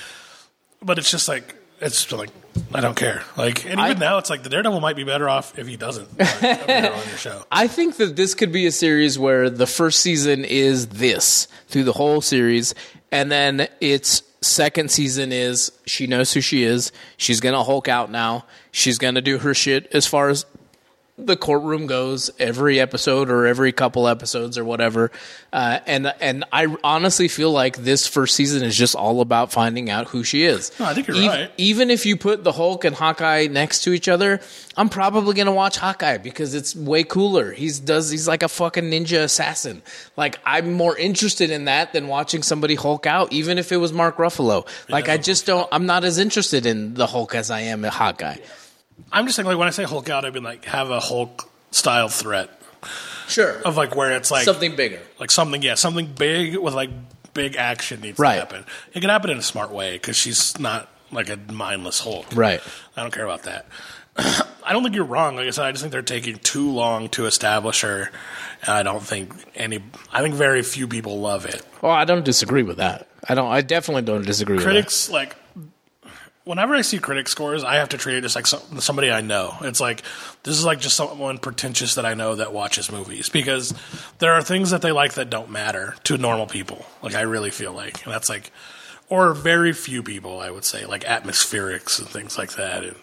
but 0.83 0.99
it's 0.99 1.11
just 1.11 1.29
like 1.29 1.55
it's 1.81 2.13
like 2.13 2.31
I 2.75 2.81
don't 2.81 2.97
care, 2.97 3.23
like, 3.37 3.65
and 3.65 3.75
even 3.75 3.81
I- 3.81 3.93
now 3.95 4.19
it's 4.19 4.29
like 4.29 4.43
the 4.43 4.49
Daredevil 4.49 4.81
might 4.81 4.97
be 4.97 5.05
better 5.05 5.29
off 5.29 5.59
if 5.59 5.67
he 5.67 5.77
doesn't 5.77 6.09
appear 6.21 6.91
on 6.93 7.09
your 7.09 7.17
show. 7.19 7.43
I 7.53 7.69
think 7.69 7.97
that 7.97 8.17
this 8.17 8.35
could 8.35 8.53
be 8.53 8.67
a 8.67 8.73
series 8.73 9.19
where 9.19 9.49
the 9.49 9.67
first 9.67 10.01
season 10.01 10.45
is 10.45 10.89
this 10.89 11.47
through 11.69 11.85
the 11.85 11.93
whole 11.93 12.21
series, 12.21 12.75
and 13.13 13.31
then 13.31 13.69
its 13.81 14.23
second 14.43 14.91
season 14.91 15.33
is 15.33 15.73
she 15.87 16.07
knows 16.07 16.33
who 16.33 16.41
she 16.41 16.63
is. 16.65 16.93
She's 17.17 17.41
gonna 17.41 17.63
Hulk 17.65 17.89
out 17.89 18.11
now. 18.11 18.45
She's 18.73 18.99
gonna 18.99 19.23
do 19.23 19.39
her 19.39 19.55
shit 19.55 19.89
as 19.93 20.07
far 20.07 20.29
as 20.29 20.45
the 21.19 21.37
courtroom 21.37 21.87
goes 21.87 22.31
every 22.39 22.79
episode 22.79 23.31
or 23.31 23.47
every 23.47 23.73
couple 23.73 24.07
episodes 24.07 24.59
or 24.59 24.65
whatever 24.65 25.11
uh, 25.57 25.81
and 25.87 26.13
and 26.21 26.45
I 26.53 26.77
honestly 26.85 27.29
feel 27.29 27.51
like 27.51 27.79
this 27.79 28.07
first 28.07 28.37
season 28.37 28.63
is 28.63 28.77
just 28.77 28.95
all 28.95 29.23
about 29.23 29.53
finding 29.53 29.89
out 29.89 30.09
who 30.09 30.23
she 30.23 30.45
is. 30.45 30.71
No, 30.79 30.85
I 30.85 30.93
think 30.93 31.09
you're 31.09 31.17
right. 31.17 31.51
Even 31.57 31.91
if 31.91 32.05
you 32.05 32.19
put 32.19 32.45
the 32.45 32.53
Hulk 32.53 32.85
and 32.85 32.95
Hawkeye 32.95 33.47
next 33.47 33.85
to 33.85 33.95
each 33.95 34.07
other, 34.07 34.41
I'm 34.77 34.91
probably 34.91 35.33
gonna 35.33 35.55
watch 35.55 35.79
Hawkeye 35.79 36.19
because 36.19 36.55
it's 36.55 36.77
way 36.77 37.05
cooler. 37.05 37.53
He's 37.53 37.79
does 37.81 38.11
he's 38.11 38.29
like 38.29 38.43
a 38.43 38.49
fucking 38.49 38.85
ninja 38.85 39.23
assassin. 39.23 39.81
Like 40.15 40.39
I'm 40.45 40.75
more 40.75 40.97
interested 40.99 41.51
in 41.51 41.65
that 41.65 41.95
than 41.95 42.09
watching 42.09 42.43
somebody 42.43 42.75
Hulk 42.75 43.07
out, 43.07 43.33
even 43.33 43.57
if 43.57 43.73
it 43.73 43.79
was 43.79 43.95
Mark 43.95 44.19
Ruffalo. 44.19 44.67
Like 44.91 45.09
I 45.09 45.17
just 45.17 45.47
don't. 45.47 45.67
I'm 45.73 45.87
not 45.87 46.05
as 46.05 46.19
interested 46.19 46.67
in 46.67 46.93
the 46.93 47.07
Hulk 47.07 47.35
as 47.35 47.51
I 47.51 47.61
am 47.61 47.83
in 47.83 47.91
Hawkeye. 47.91 48.37
I'm 49.13 49.27
just 49.27 49.37
saying 49.37 49.47
like 49.47 49.59
when 49.59 49.69
I 49.69 49.71
say 49.73 49.85
Hulk 49.85 50.09
out, 50.11 50.25
I 50.25 50.31
mean 50.31 50.43
like 50.43 50.65
have 50.67 50.91
a 50.91 51.01
Hulk 51.01 51.51
style 51.71 52.09
threat 52.09 52.51
Sure, 53.29 53.61
of 53.63 53.77
like 53.77 53.97
where 53.97 54.13
it's 54.17 54.31
like 54.31 54.45
something 54.45 54.77
bigger. 54.77 55.01
like 55.19 55.31
something 55.31 55.61
yeah 55.63 55.75
something 55.75 56.07
big 56.07 56.57
with 56.57 56.75
like 56.75 56.91
big 57.35 57.57
action 57.57 58.01
needs 58.01 58.19
Right. 58.19 58.35
to 58.35 58.41
happen. 58.41 58.65
It 58.95 59.01
can 59.01 59.11
happen 59.11 59.31
in 59.31 59.39
a 59.39 59.43
smart 59.43 59.71
way 59.73 59.95
because 59.95 60.17
she's 60.17 60.59
not 60.59 60.89
like 61.13 61.29
a 61.29 61.37
mindless 61.53 62.01
Hulk. 62.01 62.27
Right. 62.35 62.61
I 62.97 63.03
don't 63.03 63.13
care 63.13 63.25
about 63.25 63.43
that. 63.45 63.67
I 64.19 64.73
don't 64.73 64.83
think 64.83 64.95
you're 64.95 65.05
wrong. 65.05 65.37
Like 65.37 65.47
I 65.47 65.51
said, 65.51 65.67
I 65.67 65.71
just 65.73 65.83
think 65.83 65.93
they're 65.93 66.03
taking 66.03 66.37
too 66.39 66.71
long 66.71 67.09
to 67.11 67.27
establish 67.27 67.83
her. 67.83 68.11
And 68.63 68.71
I 68.71 68.83
don't 68.83 69.03
think 69.03 69.33
any. 69.55 69.81
I 70.13 70.23
think 70.23 70.35
very 70.35 70.63
few 70.63 70.89
people 70.89 71.21
love 71.21 71.45
it. 71.45 71.63
Well, 71.83 71.93
I 71.93 72.05
don't 72.07 72.25
disagree 72.25 72.63
with 72.63 72.79
that. 72.79 73.07
I 73.29 73.35
don't. 73.35 73.51
I 73.53 73.61
definitely 73.61 74.03
don't 74.03 74.25
disagree 74.25 74.57
with 74.57 74.65
that. 74.65 74.71
Critics 74.71 75.11
like. 75.11 75.37
Whenever 76.47 76.77
I 76.77 76.83
see 76.83 77.01
critic 77.01 77.27
scores, 77.27 77.65
I 77.65 77.75
have 77.75 77.89
to 77.89 77.99
treat 77.99 78.19
it 78.19 78.21
just 78.21 78.37
like 78.37 78.47
some, 78.47 78.79
somebody 78.79 79.11
I 79.11 79.21
know. 79.21 79.57
It's 79.63 79.81
like 79.81 80.03
this 80.45 80.57
is 80.57 80.65
like 80.65 80.79
just 80.79 80.95
someone 80.95 81.39
pretentious 81.39 81.97
that 81.97 82.07
I 82.07 82.15
know 82.15 82.37
that 82.37 82.53
watches 82.53 82.91
movies 82.91 83.29
because 83.29 83.75
there 84.21 84.33
are 84.33 84.43
things 84.43 84.71
that 84.71 84.81
they 84.81 84.93
like 84.93 85.15
that 85.15 85.29
don't 85.29 85.51
matter 85.51 85.97
to 86.05 86.17
normal 86.17 86.47
people. 86.47 86.87
Like 87.03 87.17
I 87.17 87.23
really 87.23 87.51
feel 87.51 87.73
like, 87.73 88.05
and 88.05 88.15
that's 88.15 88.29
like, 88.29 88.53
or 89.09 89.35
very 89.35 89.73
few 89.73 90.05
people, 90.05 90.39
I 90.39 90.53
would 90.53 90.65
say, 90.65 90.87
like 90.87 91.03
atmospherics 91.03 91.99
and 91.99 92.09
things 92.09 92.39
like 92.39 92.53
that, 92.55 92.85
and 92.85 92.97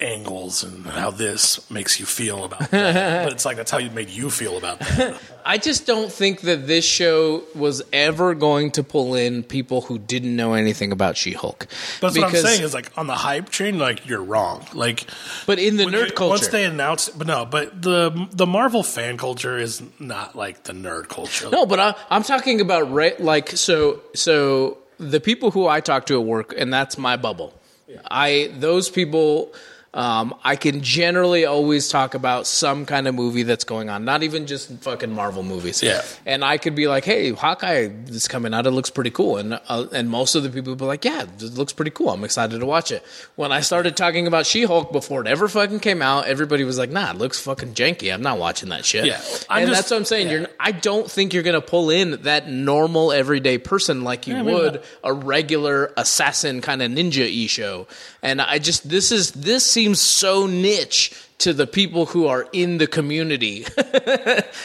angles 0.00 0.64
and 0.64 0.86
how 0.86 1.10
this 1.10 1.70
makes 1.70 2.00
you 2.00 2.06
feel 2.06 2.44
about 2.44 2.58
that. 2.70 3.24
but 3.24 3.32
it's 3.32 3.44
like 3.44 3.56
that's 3.56 3.70
how 3.70 3.78
you 3.78 3.90
made 3.90 4.08
you 4.10 4.30
feel 4.30 4.56
about 4.56 4.78
that. 4.80 5.20
I 5.44 5.58
just 5.58 5.86
don't 5.86 6.12
think 6.12 6.42
that 6.42 6.66
this 6.66 6.84
show 6.84 7.42
was 7.54 7.82
ever 7.92 8.34
going 8.34 8.70
to 8.72 8.82
pull 8.82 9.14
in 9.14 9.42
people 9.42 9.82
who 9.82 9.98
didn't 9.98 10.36
know 10.36 10.54
anything 10.54 10.92
about 10.92 11.16
She-Hulk. 11.16 11.66
That's 12.00 12.16
what 12.18 12.34
I'm 12.34 12.36
saying 12.36 12.62
is 12.62 12.74
like 12.74 12.96
on 12.96 13.06
the 13.06 13.14
hype 13.14 13.48
train, 13.48 13.78
like 13.78 14.06
you're 14.06 14.22
wrong. 14.22 14.66
Like, 14.74 15.06
but 15.46 15.58
in 15.58 15.76
the 15.76 15.84
nerd 15.84 16.14
culture, 16.14 16.30
once 16.30 16.48
they 16.48 16.64
announced, 16.64 17.16
but 17.18 17.26
no, 17.26 17.44
but 17.46 17.80
the 17.82 18.28
the 18.32 18.46
Marvel 18.46 18.82
fan 18.82 19.16
culture 19.16 19.56
is 19.56 19.82
not 19.98 20.36
like 20.36 20.64
the 20.64 20.72
nerd 20.72 21.08
culture. 21.08 21.48
No, 21.50 21.66
but 21.66 21.80
I, 21.80 21.94
I'm 22.10 22.22
talking 22.22 22.60
about 22.60 22.92
re- 22.92 23.16
like 23.18 23.50
so 23.50 24.02
so 24.14 24.78
the 24.98 25.20
people 25.20 25.50
who 25.50 25.66
I 25.66 25.80
talk 25.80 26.06
to 26.06 26.20
at 26.20 26.26
work, 26.26 26.54
and 26.56 26.72
that's 26.72 26.98
my 26.98 27.16
bubble. 27.16 27.54
I 28.10 28.52
those 28.58 28.88
people. 28.88 29.52
Um, 29.92 30.36
I 30.44 30.54
can 30.54 30.82
generally 30.82 31.44
always 31.46 31.88
talk 31.88 32.14
about 32.14 32.46
some 32.46 32.86
kind 32.86 33.08
of 33.08 33.14
movie 33.16 33.42
that's 33.42 33.64
going 33.64 33.90
on, 33.90 34.04
not 34.04 34.22
even 34.22 34.46
just 34.46 34.70
fucking 34.82 35.10
Marvel 35.12 35.42
movies. 35.42 35.82
Yeah. 35.82 36.02
and 36.24 36.44
I 36.44 36.58
could 36.58 36.76
be 36.76 36.86
like, 36.86 37.04
"Hey, 37.04 37.32
Hawkeye 37.32 37.88
is 38.06 38.28
coming 38.28 38.54
out. 38.54 38.68
It 38.68 38.70
looks 38.70 38.88
pretty 38.90 39.10
cool," 39.10 39.38
and 39.38 39.58
uh, 39.68 39.86
and 39.92 40.08
most 40.08 40.36
of 40.36 40.44
the 40.44 40.48
people 40.48 40.70
would 40.72 40.78
be 40.78 40.84
like, 40.84 41.04
"Yeah, 41.04 41.22
it 41.22 41.42
looks 41.54 41.72
pretty 41.72 41.90
cool. 41.90 42.10
I'm 42.10 42.22
excited 42.22 42.60
to 42.60 42.66
watch 42.66 42.92
it." 42.92 43.04
When 43.34 43.50
I 43.50 43.62
started 43.62 43.96
talking 43.96 44.28
about 44.28 44.46
She-Hulk 44.46 44.92
before 44.92 45.22
it 45.22 45.26
ever 45.26 45.48
fucking 45.48 45.80
came 45.80 46.02
out, 46.02 46.26
everybody 46.28 46.62
was 46.62 46.78
like, 46.78 46.90
"Nah, 46.90 47.10
it 47.10 47.16
looks 47.18 47.40
fucking 47.40 47.74
janky. 47.74 48.14
I'm 48.14 48.22
not 48.22 48.38
watching 48.38 48.68
that 48.68 48.84
shit." 48.84 49.06
Yeah. 49.06 49.20
I'm 49.48 49.62
and 49.62 49.70
just- 49.70 49.80
that's 49.80 49.90
what 49.90 49.96
I'm 49.96 50.04
saying. 50.04 50.28
yeah. 50.28 50.32
You're 50.34 50.46
I 50.60 50.70
don't 50.70 51.10
think 51.10 51.34
you're 51.34 51.42
going 51.42 51.60
to 51.60 51.66
pull 51.66 51.90
in 51.90 52.22
that 52.22 52.48
normal 52.48 53.10
everyday 53.10 53.58
person 53.58 54.04
like 54.04 54.28
you 54.28 54.36
Yeah, 54.36 54.42
would 54.42 54.82
a 55.02 55.12
regular 55.12 55.92
assassin 55.96 56.60
kind 56.60 56.80
of 56.80 56.92
ninja 56.92 57.26
e 57.26 57.48
show. 57.48 57.88
And 58.22 58.40
I 58.40 58.58
just 58.60 58.88
this 58.88 59.10
is 59.10 59.32
this 59.32 59.64
seems 59.80 60.00
so 60.02 60.46
niche 60.46 61.10
to 61.38 61.54
the 61.54 61.66
people 61.66 62.04
who 62.04 62.26
are 62.26 62.46
in 62.52 62.76
the 62.76 62.86
community. 62.86 63.64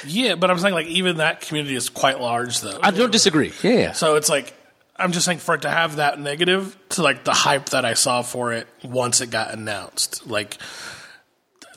Yeah, 0.08 0.36
but 0.36 0.52
I'm 0.52 0.60
saying 0.60 0.74
like 0.74 0.88
even 0.88 1.18
that 1.18 1.42
community 1.42 1.76
is 1.76 1.90
quite 1.90 2.20
large 2.20 2.60
though. 2.60 2.80
I 2.82 2.92
don't 2.92 3.12
disagree. 3.12 3.54
Yeah. 3.64 3.94
so 3.94 4.16
it's 4.18 4.30
like 4.30 4.54
I'm 4.98 5.12
just 5.12 5.26
saying 5.26 5.40
for 5.40 5.56
it 5.56 5.64
to 5.64 5.70
have 5.70 5.98
that 5.98 6.20
negative 6.20 6.78
to 6.90 7.02
like 7.02 7.24
the 7.24 7.34
hype 7.34 7.70
that 7.70 7.86
I 7.86 7.94
saw 7.96 8.22
for 8.22 8.54
it 8.54 8.68
once 8.84 9.22
it 9.22 9.32
got 9.32 9.54
announced, 9.54 10.28
like 10.28 10.58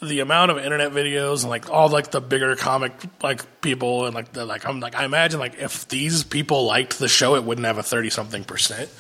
the 0.03 0.21
amount 0.21 0.51
of 0.51 0.59
internet 0.59 0.93
videos 0.93 1.43
and 1.43 1.51
like 1.51 1.71
all 1.71 1.89
like 1.89 2.11
the 2.11 2.21
bigger 2.21 2.55
comic 2.57 2.93
like 3.23 3.61
people 3.61 4.07
and 4.07 4.15
like 4.15 4.33
the 4.33 4.45
like 4.45 4.67
I'm 4.67 4.81
like 4.81 4.95
I 4.95 5.05
imagine 5.05 5.41
like 5.41 5.59
if 5.59 5.89
these 5.89 6.25
people 6.25 6.65
liked 6.65 6.99
the 6.99 7.09
show, 7.09 7.35
it 7.35 7.45
wouldn't 7.45 7.67
have 7.67 7.79
a 7.79 7.83
thirty 7.83 8.11
something 8.11 8.45
percent, 8.45 8.91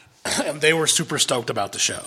and 0.44 0.60
they 0.60 0.72
were 0.72 0.86
super 0.86 1.18
stoked 1.18 1.48
about 1.50 1.72
the 1.72 1.78
show. 1.78 2.02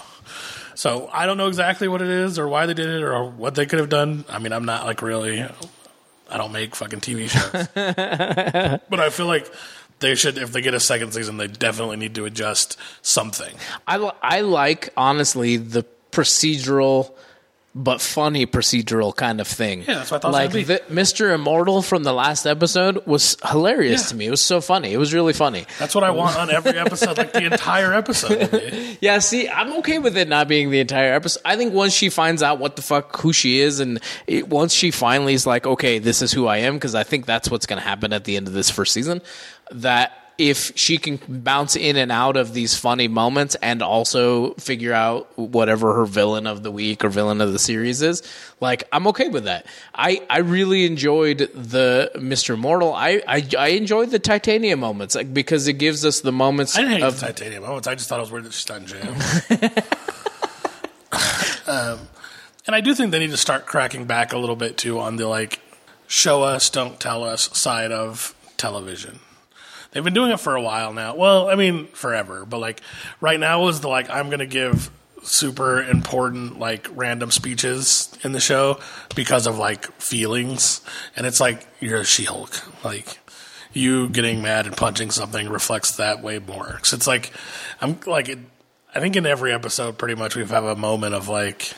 So 0.77 1.09
I 1.11 1.25
don't 1.25 1.37
know 1.37 1.47
exactly 1.47 1.87
what 1.87 2.03
it 2.03 2.07
is 2.07 2.37
or 2.37 2.47
why 2.47 2.67
they 2.67 2.75
did 2.75 2.85
it 2.85 3.01
or 3.01 3.27
what 3.27 3.55
they 3.55 3.65
could 3.65 3.79
have 3.79 3.89
done. 3.89 4.25
I 4.29 4.37
mean, 4.37 4.53
I'm 4.53 4.65
not 4.65 4.85
like 4.85 5.01
really. 5.01 5.41
I 6.29 6.37
don't 6.37 6.51
make 6.51 6.75
fucking 6.75 7.01
TV 7.01 7.27
shows, 7.29 7.67
but 8.87 8.99
I 8.99 9.09
feel 9.09 9.25
like 9.25 9.51
they 10.01 10.13
should. 10.13 10.37
If 10.37 10.51
they 10.51 10.61
get 10.61 10.75
a 10.75 10.79
second 10.79 11.13
season, 11.13 11.37
they 11.37 11.47
definitely 11.47 11.97
need 11.97 12.13
to 12.13 12.25
adjust 12.25 12.77
something. 13.01 13.55
I 13.87 13.95
I 14.21 14.41
like 14.41 14.93
honestly 14.95 15.57
the 15.57 15.83
procedural 16.11 17.11
but 17.79 18.01
funny 18.01 18.47
procedural 18.47 19.15
kind 19.15 19.39
of 19.39 19.47
thing. 19.47 19.81
Yeah, 19.81 19.95
that's 19.99 20.09
what 20.11 20.25
I 20.25 20.31
thought 20.31 20.55
it 20.55 20.55
Like 20.55 20.65
the, 20.67 20.81
Mr. 20.93 21.33
Immortal 21.33 21.83
from 21.83 22.03
the 22.03 22.11
last 22.11 22.47
episode 22.47 23.05
was 23.05 23.37
hilarious 23.47 24.01
Yeah. 24.01 24.07
to 24.07 24.15
me. 24.15 24.25
It 24.27 24.31
was 24.31 24.43
so 24.43 24.61
funny. 24.61 24.91
It 24.91 24.97
was 24.97 25.13
really 25.13 25.33
funny. 25.33 25.65
That's 25.77 25.93
what 25.93 26.03
I 26.03 26.09
want 26.09 26.35
on 26.37 26.49
every 26.49 26.77
episode, 26.79 27.17
like 27.19 27.33
the 27.33 27.45
entire 27.45 27.93
episode. 27.93 28.73
Yeah, 28.99 29.19
see, 29.19 29.47
I'm 29.47 29.73
okay 29.79 29.99
with 29.99 30.17
it 30.17 30.27
not 30.27 30.47
being 30.47 30.71
the 30.71 30.79
entire 30.79 31.13
episode. 31.13 31.41
I 31.45 31.55
think 31.55 31.71
once 31.73 31.93
she 31.93 32.09
finds 32.09 32.41
out 32.41 32.57
what 32.57 32.75
the 32.77 32.81
fuck 32.81 33.15
who 33.19 33.31
she 33.31 33.59
is, 33.59 33.79
and 33.79 33.99
it, 34.25 34.47
once 34.49 34.73
she 34.73 34.89
finally 34.89 35.35
is 35.35 35.45
like, 35.45 35.67
okay, 35.67 35.99
this 35.99 36.23
is 36.23 36.31
who 36.31 36.47
I 36.47 36.57
am, 36.57 36.73
because 36.75 36.95
I 36.95 37.03
think 37.03 37.27
that's 37.27 37.51
what's 37.51 37.67
going 37.67 37.79
to 37.79 37.87
happen 37.87 38.11
at 38.11 38.23
the 38.23 38.37
end 38.37 38.47
of 38.47 38.53
this 38.53 38.71
first 38.71 38.93
season. 38.93 39.21
That 39.71 40.13
if 40.37 40.71
she 40.77 40.97
can 40.97 41.19
bounce 41.27 41.75
in 41.75 41.95
and 41.95 42.11
out 42.11 42.37
of 42.37 42.53
these 42.53 42.75
funny 42.75 43.07
moments 43.07 43.55
and 43.55 43.81
also 43.81 44.53
figure 44.55 44.93
out 44.93 45.35
whatever 45.37 45.95
her 45.95 46.05
villain 46.05 46.45
of 46.45 46.61
the 46.63 46.71
week 46.71 47.03
or 47.03 47.09
villain 47.09 47.41
of 47.41 47.53
the 47.53 47.59
series 47.59 48.01
is, 48.01 48.21
like 48.59 48.83
I'm 48.91 49.07
okay 49.07 49.29
with 49.29 49.45
that. 49.45 49.65
I 49.95 50.21
I 50.29 50.39
really 50.39 50.85
enjoyed 50.85 51.39
the 51.53 52.11
Mr. 52.15 52.57
Mortal. 52.57 52.93
I 52.93 53.21
I, 53.27 53.47
I 53.57 53.67
enjoyed 53.69 54.11
the 54.11 54.19
Titanium 54.19 54.79
moments 54.79 55.15
like 55.15 55.33
because 55.33 55.67
it 55.67 55.73
gives 55.73 56.05
us 56.05 56.21
the 56.21 56.31
moments 56.31 56.77
I 56.77 56.81
didn't 56.81 56.93
hate 56.97 57.03
of 57.03 57.19
the 57.19 57.25
titanium 57.27 57.63
moments. 57.63 57.87
I 57.87 57.95
just 57.95 58.07
thought 58.09 58.19
it 58.19 58.21
was 58.21 58.31
weird 58.31 58.45
that 58.45 58.53
she's 58.53 58.69
not 58.69 58.81
in 58.81 58.87
jail. 58.87 59.13
um, 61.67 61.99
and 62.65 62.75
I 62.75 62.81
do 62.81 62.93
think 62.93 63.11
they 63.11 63.19
need 63.19 63.31
to 63.31 63.37
start 63.37 63.65
cracking 63.65 64.05
back 64.05 64.33
a 64.33 64.37
little 64.37 64.55
bit 64.55 64.77
too 64.77 64.99
on 64.99 65.15
the 65.15 65.27
like 65.27 65.61
show 66.07 66.43
us, 66.43 66.69
don't 66.69 66.99
tell 66.99 67.23
us 67.23 67.49
side 67.57 67.91
of 67.91 68.35
television. 68.57 69.19
They've 69.91 70.03
been 70.03 70.13
doing 70.13 70.31
it 70.31 70.39
for 70.39 70.55
a 70.55 70.61
while 70.61 70.93
now. 70.93 71.15
Well, 71.15 71.49
I 71.49 71.55
mean, 71.55 71.87
forever, 71.87 72.45
but 72.45 72.59
like 72.59 72.81
right 73.21 73.39
now 73.39 73.67
is 73.67 73.81
the 73.81 73.87
like 73.87 74.09
I'm 74.09 74.29
to 74.29 74.45
give 74.45 74.91
super 75.23 75.81
important 75.81 76.59
like 76.59 76.87
random 76.93 77.31
speeches 77.31 78.17
in 78.23 78.31
the 78.31 78.39
show 78.39 78.79
because 79.15 79.47
of 79.47 79.57
like 79.57 79.91
feelings 79.93 80.81
and 81.15 81.25
it's 81.25 81.39
like 81.39 81.65
you're 81.79 81.99
a 81.99 82.05
She-Hulk. 82.05 82.83
Like 82.83 83.19
you 83.73 84.09
getting 84.09 84.41
mad 84.41 84.65
and 84.65 84.75
punching 84.75 85.11
something 85.11 85.49
reflects 85.49 85.97
that 85.97 86.21
way 86.21 86.39
more. 86.39 86.79
So 86.83 86.95
it's 86.95 87.07
like 87.07 87.31
I'm 87.81 87.99
like 88.05 88.29
it, 88.29 88.39
I 88.95 88.99
think 88.99 89.15
in 89.15 89.25
every 89.25 89.53
episode 89.53 89.97
pretty 89.97 90.15
much 90.15 90.35
we 90.35 90.45
have 90.45 90.63
a 90.63 90.75
moment 90.75 91.13
of 91.13 91.27
like 91.27 91.73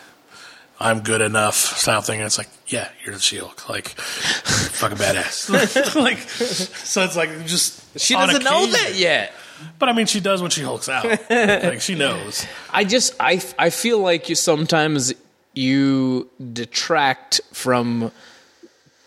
I'm 0.80 1.02
good 1.02 1.22
enough 1.22 1.56
style 1.56 2.02
thing 2.02 2.20
and 2.20 2.28
it's 2.28 2.38
like 2.38 2.50
yeah 2.68 2.90
you're 3.04 3.16
the 3.16 3.22
She-Hulk 3.22 3.68
like 3.70 3.96
fucking 4.80 4.98
badass. 4.98 5.96
Like 6.02 6.18
so 6.86 7.04
it's 7.04 7.16
like 7.16 7.46
just 7.46 8.00
she 8.00 8.14
doesn't 8.14 8.44
know 8.44 8.66
that 8.66 8.96
yet. 8.96 9.34
but 9.78 9.90
I 9.90 9.94
mean 9.94 10.06
she 10.06 10.20
does 10.20 10.42
when 10.42 10.52
she 10.52 10.62
hulks 10.62 10.90
out. 10.90 11.06
Like 11.30 11.82
she 11.82 11.96
knows. 11.96 12.46
I 12.72 12.84
just 12.84 13.16
I 13.20 13.42
I 13.58 13.70
feel 13.70 14.00
like 14.00 14.30
you 14.30 14.36
sometimes 14.36 15.14
you 15.54 16.30
detract 16.54 17.42
from 17.52 18.12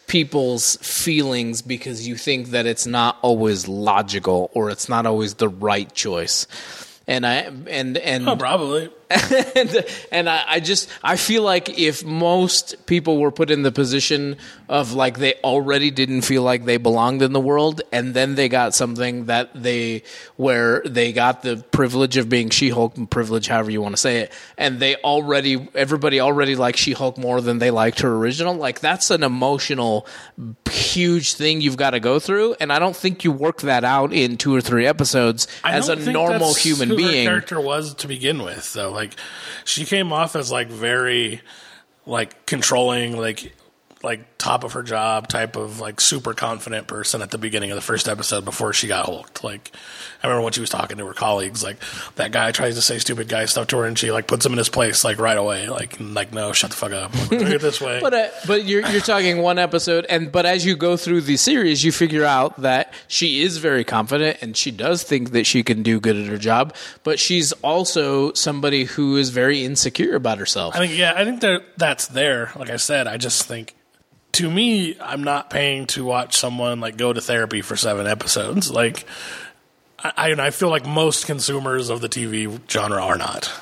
people's 0.07 0.77
feelings 0.77 1.63
because 1.63 2.07
you 2.07 2.17
think 2.17 2.49
that 2.49 2.67
it's 2.67 2.87
not 2.87 3.17
always 3.23 3.67
logical 3.67 4.51
or 4.53 4.69
it's 4.69 4.89
not 4.89 5.07
always 5.07 5.35
the 5.35 5.49
right 5.49 5.91
choice. 5.95 6.47
And 7.07 7.27
I 7.27 7.51
and 7.67 7.97
and 7.97 8.29
oh 8.29 8.37
probably 8.37 8.91
and, 9.57 9.85
and 10.11 10.29
I, 10.29 10.45
I 10.47 10.61
just 10.61 10.89
I 11.03 11.17
feel 11.17 11.43
like 11.43 11.79
if 11.79 12.05
most 12.05 12.87
people 12.87 13.19
were 13.19 13.31
put 13.31 13.51
in 13.51 13.63
the 13.63 13.73
position 13.73 14.37
of 14.69 14.95
like 14.95 15.19
they 15.19 15.35
already 15.45 15.91
didn't 15.91 16.23
feel 16.23 16.43
like 16.43 16.65
they 16.65 16.77
belonged 16.77 17.23
in 17.23 17.33
the 17.33 17.41
world, 17.41 17.83
and 17.93 18.15
then 18.15 18.35
they 18.35 18.49
got 18.49 18.75
something 18.75 19.27
that 19.27 19.51
they 19.55 20.03
where 20.37 20.83
they 20.87 21.13
got 21.13 21.43
the 21.43 21.59
privilege 21.73 22.17
of 22.17 22.29
being 22.29 22.51
She-Hulk, 22.51 23.11
privilege 23.11 23.49
however 23.49 23.71
you 23.71 23.83
want 23.83 23.95
to 23.95 24.01
say 24.01 24.19
it, 24.19 24.33
and 24.57 24.79
they 24.79 24.97
already 24.97 25.69
everybody 25.75 26.21
already 26.21 26.57
liked 26.57 26.79
She-Hulk 26.79 27.19
more 27.19 27.41
than 27.41 27.59
they 27.59 27.71
liked 27.71 28.01
her 28.01 28.15
original. 28.15 28.55
Like 28.55 28.81
that's 28.81 29.11
an 29.11 29.23
emotional 29.23 30.07
huge 30.71 31.35
thing 31.35 31.61
you've 31.61 31.77
got 31.77 31.91
to 31.91 32.01
go 32.01 32.19
through, 32.19 32.55
and 32.61 32.73
I 32.73 32.79
don't 32.79 32.97
think 32.97 33.25
you 33.25 33.33
work 33.33 33.63
that 33.63 33.85
out 33.85 34.13
in 34.13 34.37
two 34.37 34.55
or 34.55 34.61
three 34.61 34.87
episodes 34.87 35.49
I 35.65 35.73
as 35.73 35.89
a 35.89 35.97
normal 35.97 36.55
human 36.55 36.97
being. 36.97 37.27
Character 37.27 37.61
was 37.61 37.95
to 37.95 38.09
begin 38.09 38.43
with, 38.43 38.73
though. 38.73 38.93
Like 38.93 39.02
she 39.65 39.85
came 39.85 40.13
off 40.13 40.37
as 40.37 40.51
like 40.51 40.69
very 40.69 41.41
like 42.07 42.47
controlling, 42.47 43.17
like 43.17 43.55
like 44.03 44.39
top 44.39 44.65
of 44.65 44.73
her 44.73 44.83
job 44.83 45.29
type 45.29 45.55
of 45.57 45.79
like 45.79 46.01
super 46.01 46.35
confident 46.35 46.87
person 46.87 47.23
at 47.23 47.31
the 47.31 47.39
beginning 47.39 47.71
of 47.71 47.77
the 47.77 47.83
first 47.83 48.09
episode 48.09 48.45
before 48.45 48.73
she 48.73 48.89
got 48.89 49.07
hulked. 49.07 49.45
Like 49.45 49.71
I 50.23 50.27
remember 50.27 50.45
when 50.45 50.53
she 50.53 50.61
was 50.61 50.71
talking 50.71 50.99
to 50.99 51.07
her 51.07 51.15
colleagues, 51.15 51.63
like 51.63 51.77
that 52.17 52.33
guy 52.33 52.51
tries 52.53 52.75
to 52.75 52.83
say 52.83 52.99
stupid 52.99 53.29
guy 53.29 53.45
stuff 53.45 53.69
to 53.69 53.79
her 53.79 53.85
and 53.85 53.99
she 53.99 54.11
like 54.11 54.27
puts 54.27 54.45
him 54.45 54.53
in 54.53 54.59
his 54.59 54.69
place 54.69 55.05
like 55.05 55.19
right 55.19 55.37
away. 55.37 55.69
Like 55.69 55.97
like 56.01 56.33
no, 56.33 56.53
shut 56.53 56.71
the 56.71 56.77
fuck 56.77 56.93
up. 56.93 57.15
Like, 57.31 57.43
it 57.43 57.61
this 57.61 57.81
way. 57.81 58.01
But 58.03 58.15
uh, 58.15 58.29
but 58.47 58.65
you're 58.65 58.87
you're 58.89 59.01
talking 59.01 59.39
one 59.39 59.59
episode, 59.59 60.07
and 60.09 60.33
but 60.33 60.45
as 60.45 60.67
you 60.67 60.77
go 60.77 60.97
through 60.97 61.21
the 61.23 61.37
series, 61.37 61.85
you 61.85 61.93
figure 61.93 62.25
out 62.25 62.61
that 62.63 62.93
she 63.07 63.43
is 63.43 63.59
very 63.59 63.85
confident, 63.85 64.39
and 64.41 64.57
she 64.57 64.71
does 64.71 65.03
think 65.05 65.31
that 65.33 65.47
she 65.47 65.63
can 65.63 65.83
do 65.83 66.01
good 66.01 66.17
at 66.17 66.27
her 66.27 66.39
job. 66.39 66.75
But 67.05 67.21
she's 67.21 67.53
also 67.63 68.33
somebody 68.33 68.85
who 68.85 69.17
is 69.17 69.31
very 69.31 69.65
insecure 69.65 70.17
about 70.17 70.39
herself. 70.39 70.75
I 70.75 70.79
think 70.79 70.99
yeah, 70.99 71.13
I 71.15 71.25
think 71.25 71.41
that 71.43 71.63
that's 71.77 72.09
there. 72.09 72.51
Like 72.57 72.71
I 72.71 72.77
said, 72.77 73.07
I 73.07 73.19
just 73.19 73.45
think 73.45 73.75
to 74.33 74.51
me, 74.51 74.97
I'm 75.01 75.25
not 75.25 75.51
paying 75.51 75.87
to 75.89 76.05
watch 76.05 76.37
someone 76.37 76.81
like 76.81 76.97
go 76.97 77.13
to 77.13 77.21
therapy 77.21 77.61
for 77.61 77.77
seven 77.77 78.07
episodes. 78.07 78.71
Like 78.71 79.07
I, 80.05 80.31
and 80.31 80.41
I 80.41 80.51
feel 80.51 80.69
like 80.69 80.85
most 80.85 81.27
consumers 81.27 81.89
of 81.89 82.01
the 82.01 82.09
TV 82.09 82.59
genre 82.69 83.01
are 83.03 83.17
not. 83.17 83.53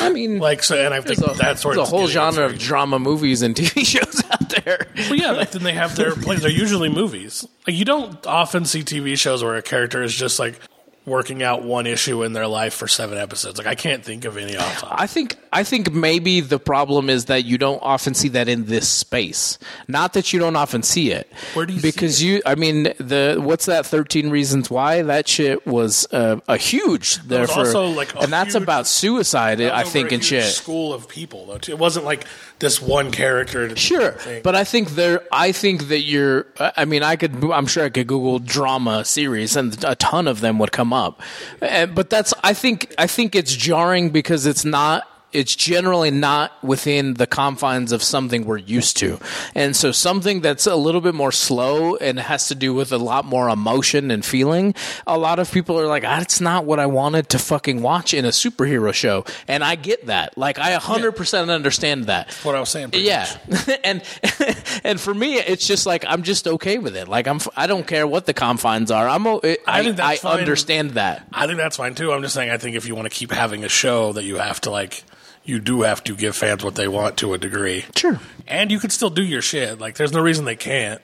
I 0.00 0.10
mean, 0.10 0.38
Like 0.38 0.62
so, 0.62 0.76
and 0.76 0.92
I 0.92 1.00
think 1.00 1.20
a, 1.20 1.34
that's 1.34 1.64
where 1.64 1.74
there's 1.74 1.88
a 1.88 1.90
whole 1.90 2.06
genre 2.06 2.44
of 2.44 2.58
drama 2.58 2.98
movies 2.98 3.40
and 3.42 3.54
TV 3.54 3.84
shows 3.86 4.22
out 4.30 4.48
there. 4.64 4.86
Well, 4.96 5.14
yeah, 5.14 5.30
like 5.30 5.52
then 5.52 5.62
they 5.62 5.72
have 5.72 5.96
their 5.96 6.14
plays. 6.16 6.42
They're 6.42 6.50
usually 6.50 6.90
movies. 6.90 7.46
Like 7.66 7.76
you 7.76 7.84
don't 7.84 8.26
often 8.26 8.66
see 8.66 8.82
TV 8.82 9.16
shows 9.16 9.42
where 9.42 9.54
a 9.54 9.62
character 9.62 10.02
is 10.02 10.14
just 10.14 10.38
like 10.38 10.60
working 11.06 11.42
out 11.42 11.62
one 11.62 11.86
issue 11.86 12.24
in 12.24 12.32
their 12.32 12.48
life 12.48 12.74
for 12.74 12.88
seven 12.88 13.16
episodes. 13.16 13.58
Like 13.58 13.68
I 13.68 13.76
can't 13.76 14.04
think 14.04 14.24
of 14.24 14.36
any 14.36 14.56
off. 14.56 14.80
top. 14.80 15.00
I 15.00 15.06
think 15.06 15.36
I 15.52 15.62
think 15.62 15.92
maybe 15.92 16.40
the 16.40 16.58
problem 16.58 17.08
is 17.08 17.26
that 17.26 17.44
you 17.44 17.56
don't 17.56 17.78
often 17.82 18.12
see 18.12 18.28
that 18.30 18.48
in 18.48 18.66
this 18.66 18.88
space. 18.88 19.58
Not 19.86 20.12
that 20.14 20.32
you 20.32 20.40
don't 20.40 20.56
often 20.56 20.82
see 20.82 21.12
it. 21.12 21.32
Where 21.54 21.64
do 21.64 21.72
you 21.72 21.80
see 21.80 21.88
because 21.88 22.22
you? 22.22 22.42
I 22.44 22.56
mean, 22.56 22.94
the 22.98 23.38
what's 23.38 23.66
that? 23.66 23.86
Thirteen 23.86 24.30
Reasons 24.30 24.68
Why? 24.68 25.02
That 25.02 25.28
shit 25.28 25.64
was 25.66 26.06
uh, 26.12 26.40
a 26.48 26.56
huge. 26.56 27.16
There 27.18 27.46
for, 27.46 27.60
also, 27.60 27.86
like, 27.86 28.14
and 28.20 28.32
that's 28.32 28.54
about 28.56 28.86
suicide. 28.86 29.60
I 29.60 29.84
think 29.84 30.10
and 30.10 30.22
huge 30.22 30.44
shit. 30.44 30.52
School 30.52 30.92
of 30.92 31.08
people 31.08 31.46
though. 31.46 31.58
Too. 31.58 31.72
It 31.72 31.78
wasn't 31.78 32.04
like 32.04 32.26
this 32.58 32.80
one 32.80 33.10
character. 33.10 33.74
Sure, 33.76 34.16
but 34.42 34.54
I 34.54 34.64
think 34.64 34.90
there. 34.90 35.22
I 35.30 35.52
think 35.52 35.88
that 35.88 36.00
you're. 36.00 36.46
I 36.58 36.84
mean, 36.84 37.02
I 37.02 37.16
could. 37.16 37.44
I'm 37.44 37.66
sure 37.66 37.84
I 37.84 37.90
could 37.90 38.06
Google 38.06 38.38
drama 38.38 39.04
series, 39.04 39.56
and 39.56 39.82
a 39.84 39.94
ton 39.94 40.26
of 40.28 40.40
them 40.40 40.58
would 40.58 40.72
come 40.72 40.92
up. 40.92 41.20
Uh, 41.60 41.86
but 41.86 42.10
that's. 42.10 42.32
I 42.42 42.54
think. 42.54 42.94
I 42.98 43.06
think 43.06 43.34
it's 43.34 43.54
jarring 43.54 44.10
because 44.10 44.46
it's 44.46 44.64
not. 44.64 45.06
It's 45.36 45.54
generally 45.54 46.10
not 46.10 46.52
within 46.64 47.14
the 47.14 47.26
confines 47.26 47.92
of 47.92 48.02
something 48.02 48.46
we're 48.46 48.56
used 48.56 48.96
to, 48.98 49.18
and 49.54 49.76
so 49.76 49.92
something 49.92 50.40
that's 50.40 50.66
a 50.66 50.76
little 50.76 51.00
bit 51.00 51.14
more 51.14 51.32
slow 51.32 51.96
and 51.96 52.18
has 52.18 52.48
to 52.48 52.54
do 52.54 52.72
with 52.72 52.90
a 52.90 52.98
lot 52.98 53.24
more 53.24 53.48
emotion 53.50 54.10
and 54.10 54.24
feeling. 54.24 54.74
A 55.06 55.18
lot 55.18 55.38
of 55.38 55.52
people 55.52 55.78
are 55.78 55.86
like, 55.86 56.04
ah, 56.04 56.18
"That's 56.18 56.40
not 56.40 56.64
what 56.64 56.80
I 56.80 56.86
wanted 56.86 57.28
to 57.30 57.38
fucking 57.38 57.82
watch 57.82 58.14
in 58.14 58.24
a 58.24 58.30
superhero 58.30 58.94
show," 58.94 59.24
and 59.46 59.62
I 59.62 59.74
get 59.74 60.06
that. 60.06 60.38
Like, 60.38 60.58
I 60.58 60.72
100 60.72 61.12
percent 61.12 61.50
understand 61.50 62.04
that. 62.04 62.32
what 62.42 62.54
I 62.54 62.60
was 62.60 62.70
saying. 62.70 62.90
Yeah, 62.94 63.28
and 63.84 64.02
and 64.84 65.00
for 65.00 65.12
me, 65.12 65.36
it's 65.36 65.66
just 65.66 65.86
like 65.86 66.04
I'm 66.08 66.22
just 66.22 66.48
okay 66.48 66.78
with 66.78 66.96
it. 66.96 67.08
Like 67.08 67.26
I'm, 67.28 67.40
I 67.56 67.66
don't 67.66 67.86
care 67.86 68.06
what 68.06 68.26
the 68.26 68.34
confines 68.34 68.90
are. 68.90 69.08
I'm, 69.08 69.26
I, 69.26 69.58
I 69.66 69.82
think 69.82 69.96
that's 69.96 70.24
I 70.24 70.38
understand 70.38 70.92
that. 70.92 71.26
I 71.32 71.46
think 71.46 71.58
that's 71.58 71.76
fine 71.76 71.94
too. 71.94 72.12
I'm 72.12 72.22
just 72.22 72.34
saying. 72.34 72.50
I 72.50 72.58
think 72.58 72.76
if 72.76 72.86
you 72.86 72.94
want 72.94 73.10
to 73.10 73.14
keep 73.14 73.32
having 73.32 73.64
a 73.64 73.68
show, 73.68 74.12
that 74.12 74.24
you 74.24 74.36
have 74.36 74.60
to 74.62 74.70
like, 74.70 75.04
you 75.46 75.60
do 75.60 75.82
have 75.82 76.04
to 76.04 76.14
give 76.14 76.36
fans 76.36 76.62
what 76.64 76.74
they 76.74 76.88
want 76.88 77.16
to 77.18 77.32
a 77.34 77.38
degree. 77.38 77.84
Sure. 77.94 78.20
and 78.46 78.70
you 78.70 78.78
could 78.78 78.92
still 78.92 79.10
do 79.10 79.22
your 79.22 79.42
shit. 79.42 79.78
Like, 79.78 79.96
there's 79.96 80.12
no 80.12 80.20
reason 80.20 80.44
they 80.44 80.56
can't. 80.56 81.00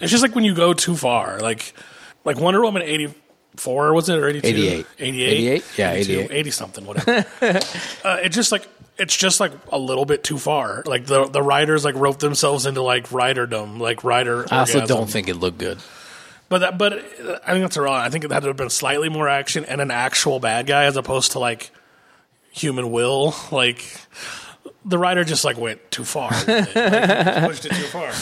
It's 0.00 0.10
just 0.10 0.22
like 0.22 0.34
when 0.34 0.44
you 0.44 0.54
go 0.54 0.72
too 0.72 0.96
far. 0.96 1.38
Like, 1.40 1.74
like 2.24 2.38
Wonder 2.38 2.62
Woman 2.62 2.82
eighty 2.82 3.14
four 3.56 3.94
was 3.94 4.08
it 4.08 4.18
or 4.18 4.28
eighty 4.28 4.40
two? 4.40 4.48
88. 4.48 4.86
88? 4.98 5.26
88? 5.28 5.64
Yeah, 5.76 5.92
88. 5.92 6.30
80 6.32 6.50
something, 6.50 6.86
whatever. 6.86 7.18
uh, 7.42 8.18
it's 8.22 8.34
just 8.34 8.50
like 8.50 8.66
it's 8.98 9.16
just 9.16 9.38
like 9.40 9.52
a 9.70 9.78
little 9.78 10.04
bit 10.04 10.24
too 10.24 10.38
far. 10.38 10.82
Like 10.86 11.06
the 11.06 11.26
the 11.26 11.42
writers 11.42 11.84
like 11.84 11.94
wrote 11.94 12.18
themselves 12.20 12.66
into 12.66 12.82
like 12.82 13.08
writerdom, 13.10 13.78
like 13.78 14.02
writer. 14.04 14.46
I 14.50 14.60
also 14.60 14.80
orgasm. 14.80 14.96
don't 14.96 15.10
think 15.10 15.28
it 15.28 15.36
looked 15.36 15.58
good. 15.58 15.78
But 16.48 16.58
that, 16.58 16.78
but 16.78 16.92
I 16.92 17.52
think 17.52 17.62
that's 17.62 17.76
wrong. 17.76 18.00
I 18.00 18.10
think 18.10 18.24
it 18.24 18.30
had 18.30 18.40
to 18.40 18.48
have 18.48 18.56
been 18.56 18.70
slightly 18.70 19.08
more 19.08 19.28
action 19.28 19.64
and 19.64 19.80
an 19.80 19.90
actual 19.90 20.40
bad 20.40 20.66
guy 20.66 20.84
as 20.84 20.96
opposed 20.96 21.32
to 21.32 21.38
like 21.38 21.70
human 22.54 22.90
will. 22.92 23.34
Like 23.50 23.84
the 24.84 24.98
writer 24.98 25.24
just 25.24 25.44
like 25.44 25.58
went 25.58 25.90
too 25.90 26.04
far. 26.04 26.30
Like, 26.46 26.72
pushed 27.46 27.66
it 27.66 27.72
too 27.72 27.84
far. 27.84 28.12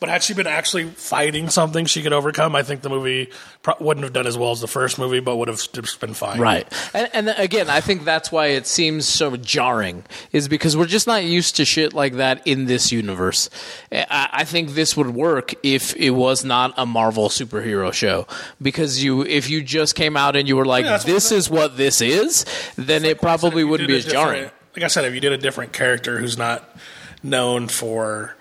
But 0.00 0.08
had 0.08 0.22
she 0.22 0.32
been 0.32 0.46
actually 0.46 0.84
fighting 0.84 1.50
something 1.50 1.84
she 1.84 2.02
could 2.02 2.14
overcome, 2.14 2.56
I 2.56 2.62
think 2.62 2.80
the 2.80 2.88
movie 2.88 3.30
pro- 3.62 3.74
wouldn't 3.80 4.02
have 4.02 4.14
done 4.14 4.26
as 4.26 4.36
well 4.36 4.50
as 4.50 4.62
the 4.62 4.66
first 4.66 4.98
movie, 4.98 5.20
but 5.20 5.36
would 5.36 5.48
have 5.48 5.60
just 5.72 6.00
been 6.00 6.14
fine. 6.14 6.40
Right. 6.40 6.66
And, 6.94 7.10
and 7.12 7.28
again, 7.36 7.68
I 7.68 7.82
think 7.82 8.04
that's 8.04 8.32
why 8.32 8.46
it 8.46 8.66
seems 8.66 9.06
so 9.06 9.36
jarring, 9.36 10.04
is 10.32 10.48
because 10.48 10.74
we're 10.74 10.86
just 10.86 11.06
not 11.06 11.24
used 11.24 11.56
to 11.56 11.66
shit 11.66 11.92
like 11.92 12.14
that 12.14 12.46
in 12.46 12.64
this 12.64 12.90
universe. 12.90 13.50
I, 13.92 14.30
I 14.32 14.44
think 14.44 14.70
this 14.70 14.96
would 14.96 15.10
work 15.10 15.52
if 15.62 15.94
it 15.96 16.10
was 16.12 16.46
not 16.46 16.72
a 16.78 16.86
Marvel 16.86 17.28
superhero 17.28 17.92
show. 17.92 18.26
Because 18.62 19.04
you, 19.04 19.20
if 19.26 19.50
you 19.50 19.62
just 19.62 19.96
came 19.96 20.16
out 20.16 20.34
and 20.34 20.48
you 20.48 20.56
were 20.56 20.64
like, 20.64 20.86
Yeah, 20.86 20.96
this 20.96 21.30
I'm 21.30 21.36
is 21.38 21.50
what 21.50 21.76
this 21.76 22.00
is, 22.00 22.46
then 22.76 23.04
it 23.04 23.20
probably 23.20 23.64
wouldn't 23.64 23.88
be 23.88 23.98
as 23.98 24.06
jarring. 24.06 24.50
Like 24.74 24.84
I 24.84 24.86
said, 24.86 25.04
if 25.04 25.12
you 25.12 25.20
did 25.20 25.32
a 25.32 25.38
different 25.38 25.74
character 25.74 26.18
who's 26.18 26.38
not 26.38 26.74
known 27.22 27.68
for 27.68 28.34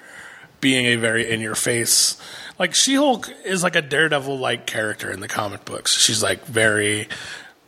being 0.62 0.86
a 0.86 0.95
very 0.95 1.30
in 1.30 1.41
your 1.41 1.56
face, 1.56 2.17
like 2.58 2.76
She 2.76 2.95
Hulk 2.95 3.30
is 3.45 3.63
like 3.63 3.76
a 3.76 3.82
Daredevil 3.82 4.38
like 4.38 4.65
character 4.65 5.12
in 5.12 5.19
the 5.19 5.28
comic 5.28 5.65
books. 5.65 5.98
She's 5.98 6.22
like 6.22 6.45
very 6.45 7.08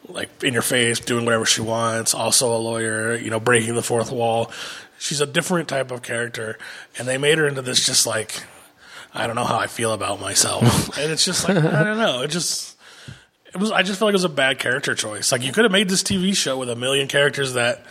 like 0.08 0.44
in 0.44 0.54
your 0.54 0.62
face, 0.62 1.00
doing 1.00 1.26
whatever 1.26 1.46
she 1.46 1.62
wants. 1.62 2.14
Also 2.14 2.56
a 2.56 2.58
lawyer, 2.58 3.16
you 3.16 3.30
know, 3.30 3.40
breaking 3.40 3.76
the 3.76 3.84
fourth 3.84 4.12
wall. 4.12 4.52
She's 5.00 5.22
a 5.22 5.26
different 5.26 5.68
type 5.68 5.90
of 5.92 6.02
character, 6.02 6.60
and 6.98 7.08
they 7.08 7.18
made 7.18 7.38
her 7.38 7.48
into 7.48 7.62
this 7.62 7.86
just 7.86 8.06
like 8.06 8.44
I 9.14 9.28
don't 9.28 9.36
know 9.36 9.44
how 9.44 9.58
I 9.58 9.68
feel 9.68 9.94
about 9.94 10.22
myself, 10.22 10.98
and 10.98 11.12
it's 11.12 11.26
just 11.26 11.48
like 11.48 11.58
I 11.58 11.84
don't 11.84 11.98
know. 11.98 12.22
It 12.22 12.30
just 12.30 12.78
it 13.54 13.58
was. 13.58 13.72
I 13.72 13.84
just 13.84 14.00
feel 14.00 14.08
like 14.08 14.14
it 14.14 14.16
was 14.16 14.24
a 14.24 14.30
bad 14.30 14.60
character 14.60 14.96
choice. 14.96 15.32
Like 15.32 15.44
you 15.44 15.52
could 15.52 15.66
have 15.66 15.72
made 15.72 15.90
this 15.90 16.04
TV 16.04 16.36
show 16.36 16.58
with 16.58 16.70
a 16.70 16.76
million 16.76 17.08
characters 17.08 17.54
that 17.54 17.84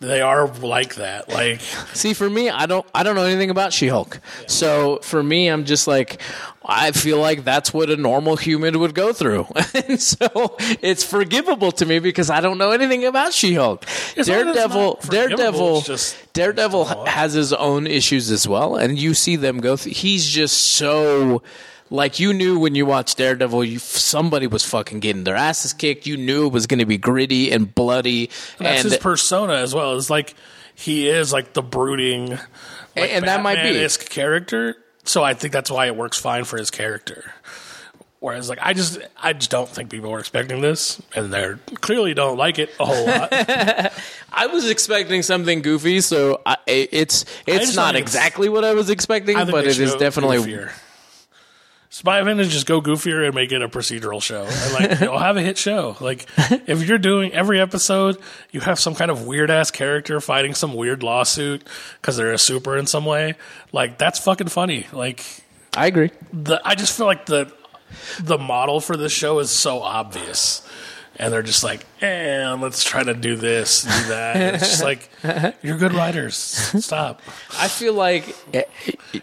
they 0.00 0.20
are 0.20 0.46
like 0.46 0.94
that. 0.96 1.28
Like 1.28 1.60
See, 1.92 2.14
for 2.14 2.28
me, 2.30 2.50
I 2.50 2.66
don't, 2.66 2.86
I 2.94 3.02
don't 3.02 3.14
know 3.16 3.24
anything 3.24 3.50
about 3.50 3.72
She-Hulk. 3.72 4.20
So 4.46 4.98
for 5.02 5.22
me, 5.22 5.48
I'm 5.48 5.64
just 5.64 5.86
like, 5.86 6.20
I 6.64 6.92
feel 6.92 7.18
like 7.18 7.44
that's 7.44 7.72
what 7.72 7.90
a 7.90 7.96
normal 7.96 8.36
human 8.36 8.78
would 8.78 8.94
go 8.94 9.12
through, 9.14 9.46
and 9.74 10.00
so 10.00 10.56
it's 10.82 11.02
forgivable 11.02 11.72
to 11.72 11.86
me 11.86 11.98
because 11.98 12.28
I 12.28 12.40
don't 12.40 12.58
know 12.58 12.72
anything 12.72 13.06
about 13.06 13.32
She-Hulk. 13.32 13.84
It's 14.16 14.28
not 14.28 14.44
that 14.44 14.48
it's 14.48 14.56
Daredevil, 14.56 15.00
Daredevil, 15.08 15.80
just- 15.80 16.32
Daredevil 16.34 16.84
has 17.06 17.32
his 17.32 17.52
own 17.54 17.86
issues 17.86 18.30
as 18.30 18.46
well, 18.46 18.76
and 18.76 18.98
you 18.98 19.14
see 19.14 19.36
them 19.36 19.60
go. 19.60 19.76
through 19.76 19.92
He's 19.92 20.26
just 20.28 20.58
so. 20.58 21.42
Like 21.90 22.18
you 22.20 22.32
knew 22.34 22.58
when 22.58 22.74
you 22.74 22.84
watched 22.84 23.16
Daredevil, 23.18 23.64
you, 23.64 23.78
somebody 23.78 24.46
was 24.46 24.64
fucking 24.64 25.00
getting 25.00 25.24
their 25.24 25.36
asses 25.36 25.72
kicked. 25.72 26.06
You 26.06 26.16
knew 26.16 26.46
it 26.46 26.52
was 26.52 26.66
going 26.66 26.80
to 26.80 26.86
be 26.86 26.98
gritty 26.98 27.50
and 27.50 27.74
bloody, 27.74 28.26
that's 28.58 28.82
and 28.84 28.92
his 28.92 28.98
persona 28.98 29.54
as 29.54 29.74
well. 29.74 29.96
It's 29.96 30.10
like 30.10 30.34
he 30.74 31.08
is 31.08 31.32
like 31.32 31.54
the 31.54 31.62
brooding, 31.62 32.30
like 32.30 32.40
And 32.96 33.26
that 33.26 33.42
might 33.42 33.56
be. 33.56 33.62
Batman-esque 33.62 34.08
character. 34.10 34.76
So 35.04 35.24
I 35.24 35.32
think 35.32 35.52
that's 35.54 35.70
why 35.70 35.86
it 35.86 35.96
works 35.96 36.18
fine 36.18 36.44
for 36.44 36.58
his 36.58 36.70
character. 36.70 37.32
Whereas, 38.20 38.48
like, 38.48 38.58
I 38.60 38.72
just, 38.72 38.98
I 39.16 39.32
just 39.32 39.48
don't 39.48 39.68
think 39.68 39.90
people 39.90 40.10
were 40.10 40.18
expecting 40.18 40.60
this, 40.60 41.00
and 41.14 41.32
they're 41.32 41.60
clearly 41.80 42.14
don't 42.14 42.36
like 42.36 42.58
it 42.58 42.68
a 42.80 42.84
whole 42.84 43.06
lot. 43.06 43.28
I 44.32 44.48
was 44.48 44.68
expecting 44.68 45.22
something 45.22 45.62
goofy, 45.62 46.00
so 46.00 46.42
I, 46.44 46.56
it's 46.66 47.24
it's 47.46 47.76
not 47.76 47.94
think 47.94 48.02
it's- 48.02 48.14
exactly 48.14 48.48
what 48.48 48.64
I 48.64 48.74
was 48.74 48.90
expecting, 48.90 49.36
but 49.36 49.64
it 49.66 49.78
is 49.78 49.94
definitely. 49.94 50.38
goofier. 50.38 50.72
Spy 51.98 52.20
Advantage 52.20 52.50
just 52.50 52.66
go 52.66 52.80
goofier 52.80 53.26
and 53.26 53.34
make 53.34 53.50
it 53.50 53.60
a 53.60 53.68
procedural 53.68 54.22
show, 54.22 54.46
and 54.48 54.72
like 54.72 55.00
you'll 55.00 55.18
have 55.18 55.36
a 55.36 55.42
hit 55.42 55.58
show. 55.58 55.96
Like 55.98 56.26
if 56.38 56.86
you're 56.86 56.96
doing 56.96 57.32
every 57.32 57.60
episode, 57.60 58.18
you 58.52 58.60
have 58.60 58.78
some 58.78 58.94
kind 58.94 59.10
of 59.10 59.26
weird 59.26 59.50
ass 59.50 59.72
character 59.72 60.20
fighting 60.20 60.54
some 60.54 60.74
weird 60.74 61.02
lawsuit 61.02 61.66
because 62.00 62.16
they're 62.16 62.32
a 62.32 62.38
super 62.38 62.76
in 62.76 62.86
some 62.86 63.04
way. 63.04 63.34
Like 63.72 63.98
that's 63.98 64.20
fucking 64.20 64.46
funny. 64.46 64.86
Like 64.92 65.24
I 65.76 65.88
agree. 65.88 66.12
the 66.32 66.60
I 66.64 66.76
just 66.76 66.96
feel 66.96 67.06
like 67.06 67.26
the 67.26 67.52
the 68.20 68.38
model 68.38 68.78
for 68.78 68.96
this 68.96 69.10
show 69.10 69.40
is 69.40 69.50
so 69.50 69.82
obvious. 69.82 70.64
And 71.18 71.32
they're 71.32 71.42
just 71.42 71.64
like, 71.64 71.84
eh, 72.00 72.54
let's 72.60 72.84
try 72.84 73.02
to 73.02 73.12
do 73.14 73.34
this, 73.34 73.82
do 73.82 73.88
that. 74.08 74.36
And 74.36 74.56
it's 74.56 74.68
just 74.68 74.82
like, 74.84 75.10
you're 75.62 75.76
good 75.76 75.92
writers. 75.92 76.34
Stop. 76.36 77.20
I 77.58 77.66
feel 77.68 77.92
like 77.94 78.36
eh, 78.54 78.62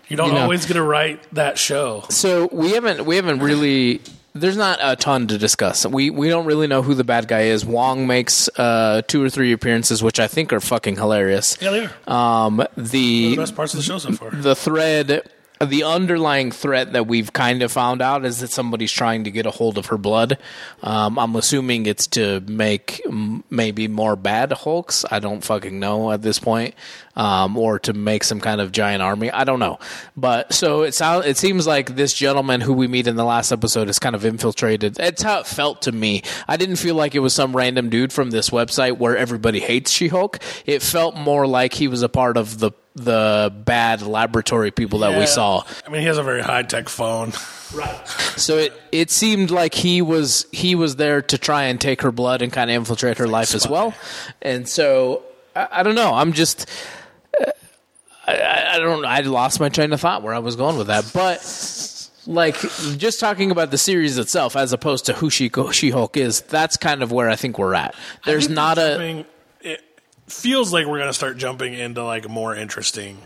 You 0.10 0.17
don't 0.17 0.27
You 0.29 0.34
know. 0.36 0.41
always 0.41 0.65
get 0.65 0.73
to 0.73 0.84
write 0.84 1.21
that 1.34 1.58
show. 1.58 2.03
so. 2.10 2.49
We 2.51 2.71
haven't 2.71 3.05
we 3.05 3.15
haven't 3.15 3.39
really. 3.39 4.01
There's 4.38 4.58
not 4.58 4.79
a 4.81 4.97
ton 4.97 5.27
to 5.27 5.38
discuss. 5.38 5.86
We 5.86 6.10
we 6.10 6.27
don't 6.27 6.45
really 6.45 6.67
know 6.67 6.81
who 6.81 6.93
the 6.95 7.05
bad 7.05 7.29
guy 7.29 7.43
is. 7.43 7.63
Wong 7.65 8.05
makes 8.08 8.49
uh, 8.60 9.01
two 9.08 9.23
or 9.23 9.29
three 9.29 9.53
appearances, 9.53 10.03
which 10.03 10.19
I 10.19 10.27
think 10.27 10.51
are 10.51 10.60
fucking 10.60 10.97
hilarious. 10.97 11.58
Yeah, 11.62 11.71
they 11.71 11.88
are. 12.05 12.45
Um, 12.45 12.58
the 12.75 13.29
the 13.29 13.36
best 13.38 13.55
parts 13.55 13.73
of 13.73 13.77
the 13.77 13.84
show 13.84 13.97
so 13.97 14.12
far. 14.12 14.31
the 14.31 14.53
thread 14.53 15.29
the 15.62 15.84
underlying 15.84 16.52
threat 16.52 16.94
that 16.94 17.08
we've 17.08 17.32
kind 17.32 17.63
of 17.63 17.72
found 17.72 18.02
out 18.02 18.26
is 18.26 18.39
that 18.39 18.52
somebody's 18.52 18.91
trying 18.91 19.24
to 19.24 19.32
get 19.32 19.46
a 19.46 19.52
hold 19.52 19.78
of 19.78 19.88
her 19.88 19.98
blood. 19.98 20.38
Um, 20.84 21.18
I'm 21.18 21.36
assuming 21.36 21.86
it's 21.86 22.08
to 22.08 22.41
make 22.41 23.02
m- 23.06 23.44
maybe 23.50 23.88
more 23.88 24.15
bad 24.15 24.52
Hulks. 24.52 25.06
I 25.10 25.20
don't 25.20 25.44
fucking 25.44 25.80
know 25.80 26.12
at 26.12 26.22
this 26.22 26.39
point, 26.39 26.76
um, 27.15 27.58
or 27.58 27.80
to 27.80 27.94
make 27.94 28.24
some 28.24 28.41
kind 28.41 28.60
of 28.60 28.72
giant 28.72 29.02
army. 29.02 29.32
I 29.32 29.44
don't 29.44 29.60
know. 29.60 29.80
But 30.18 30.54
so 30.54 30.84
it 30.84 30.94
sounds. 30.94 31.26
It 31.26 31.38
seems 31.38 31.65
like 31.65 31.96
this 31.96 32.13
gentleman 32.13 32.62
who 32.62 32.74
we 32.74 32.88
meet 32.88 33.08
in 33.08 33.15
the 33.15 33.26
last 33.26 33.52
episode 33.52 33.89
is 33.89 34.00
kind 34.00 34.15
of 34.15 34.26
infiltrated. 34.26 35.00
It's 35.00 35.24
how 35.24 35.39
it 35.39 35.48
felt 35.48 35.84
to 35.84 35.91
me. 35.91 36.24
I 36.47 36.58
didn't 36.58 36.78
feel 36.78 36.95
like 36.95 37.16
it 37.16 37.20
was 37.20 37.34
some 37.34 37.56
random 37.56 37.89
dude 37.89 38.12
from 38.12 38.32
this 38.32 38.49
website 38.49 38.97
where 38.97 39.16
everybody 39.16 39.60
hates 39.60 39.91
She-Hulk. 39.91 40.39
It 40.66 40.82
felt 40.82 41.16
more 41.16 41.47
like 41.47 41.74
he 41.74 41.88
was 41.88 42.01
a 42.01 42.10
part 42.10 42.38
of 42.38 42.60
the 42.60 42.72
the 42.96 43.54
bad 43.66 44.02
laboratory 44.02 44.72
people 44.72 45.00
that 45.00 45.12
we 45.12 45.20
Yeah. 45.20 45.26
saw. 45.26 45.64
I 45.86 45.89
mean, 45.89 46.02
he 46.02 46.08
has 46.08 46.18
a 46.18 46.24
very 46.24 46.41
high 46.41 46.64
tech 46.64 46.88
phone. 46.89 47.34
Right. 47.74 48.08
So 48.38 48.58
it 48.58 48.74
it 48.91 49.12
seemed 49.12 49.52
like 49.52 49.74
he 49.74 50.02
was 50.02 50.46
he 50.52 50.76
was 50.76 50.96
there 50.96 51.22
to 51.24 51.38
try 51.38 51.64
and 51.64 51.80
take 51.82 52.02
her 52.04 52.12
blood 52.12 52.41
and 52.41 52.54
kind 52.54 52.70
of 52.70 52.76
infiltrate 52.76 53.18
her 53.18 53.28
life 53.28 53.54
as 53.54 53.68
well. 53.68 53.93
And 54.41 54.68
so 54.70 55.24
I, 55.56 55.68
I 55.72 55.84
don't 55.84 55.96
know. 55.96 56.14
I'm 56.14 56.32
just 56.34 56.70
uh, 57.41 57.52
I- 58.28 58.38
I, 58.38 58.76
I 58.76 58.80
don't. 58.80 59.06
I 59.06 59.20
lost 59.22 59.60
my 59.60 59.70
train 59.70 59.91
of 59.93 60.00
thought 60.02 60.24
where 60.24 60.34
I 60.34 60.39
was 60.39 60.56
going 60.56 60.78
with 60.78 60.88
that, 60.88 61.10
but. 61.14 61.91
Like 62.28 62.60
just 62.98 63.20
talking 63.20 63.52
about 63.52 63.70
the 63.70 63.78
series 63.78 64.18
itself, 64.18 64.56
as 64.56 64.74
opposed 64.74 65.06
to 65.06 65.14
who 65.14 65.30
she 65.30 65.52
She 65.72 65.91
Hulk 65.91 66.18
is, 66.18 66.41
that's 66.41 66.76
kind 66.76 67.04
of 67.04 67.12
where 67.12 67.30
I 67.30 67.36
think 67.36 67.60
we're 67.60 67.76
at. 67.76 67.93
There's 68.26 68.50
not 68.50 68.78
we're 68.78 68.84
a 68.88 68.89
jumping- 68.98 69.20
It 69.20 69.26
feels 70.28 70.73
like 70.73 70.86
we're 70.86 70.97
going 70.97 71.09
to 71.09 71.13
start 71.13 71.38
jumping 71.38 71.73
into 71.73 72.03
like 72.03 72.26
a 72.26 72.30
more 72.30 72.55
interesting 72.55 73.19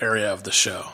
area 0.00 0.32
of 0.32 0.42
the 0.42 0.50
show 0.50 0.86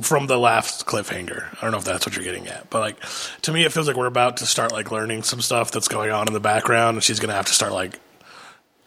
from 0.00 0.28
the 0.28 0.38
last 0.38 0.86
cliffhanger. 0.86 1.52
I 1.56 1.60
don't 1.60 1.72
know 1.72 1.78
if 1.78 1.84
that's 1.84 2.06
what 2.06 2.14
you're 2.14 2.24
getting 2.24 2.46
at, 2.46 2.70
but 2.70 2.80
like 2.80 2.96
to 3.42 3.52
me, 3.52 3.64
it 3.64 3.72
feels 3.72 3.88
like 3.88 3.96
we're 3.96 4.06
about 4.06 4.36
to 4.38 4.46
start 4.46 4.72
like 4.72 4.92
learning 4.92 5.24
some 5.24 5.40
stuff 5.40 5.72
that's 5.72 5.88
going 5.88 6.10
on 6.10 6.28
in 6.28 6.34
the 6.34 6.40
background, 6.40 6.96
and 6.96 7.04
she's 7.04 7.18
going 7.18 7.30
to 7.30 7.34
have 7.34 7.46
to 7.46 7.52
start 7.52 7.72
like 7.72 7.98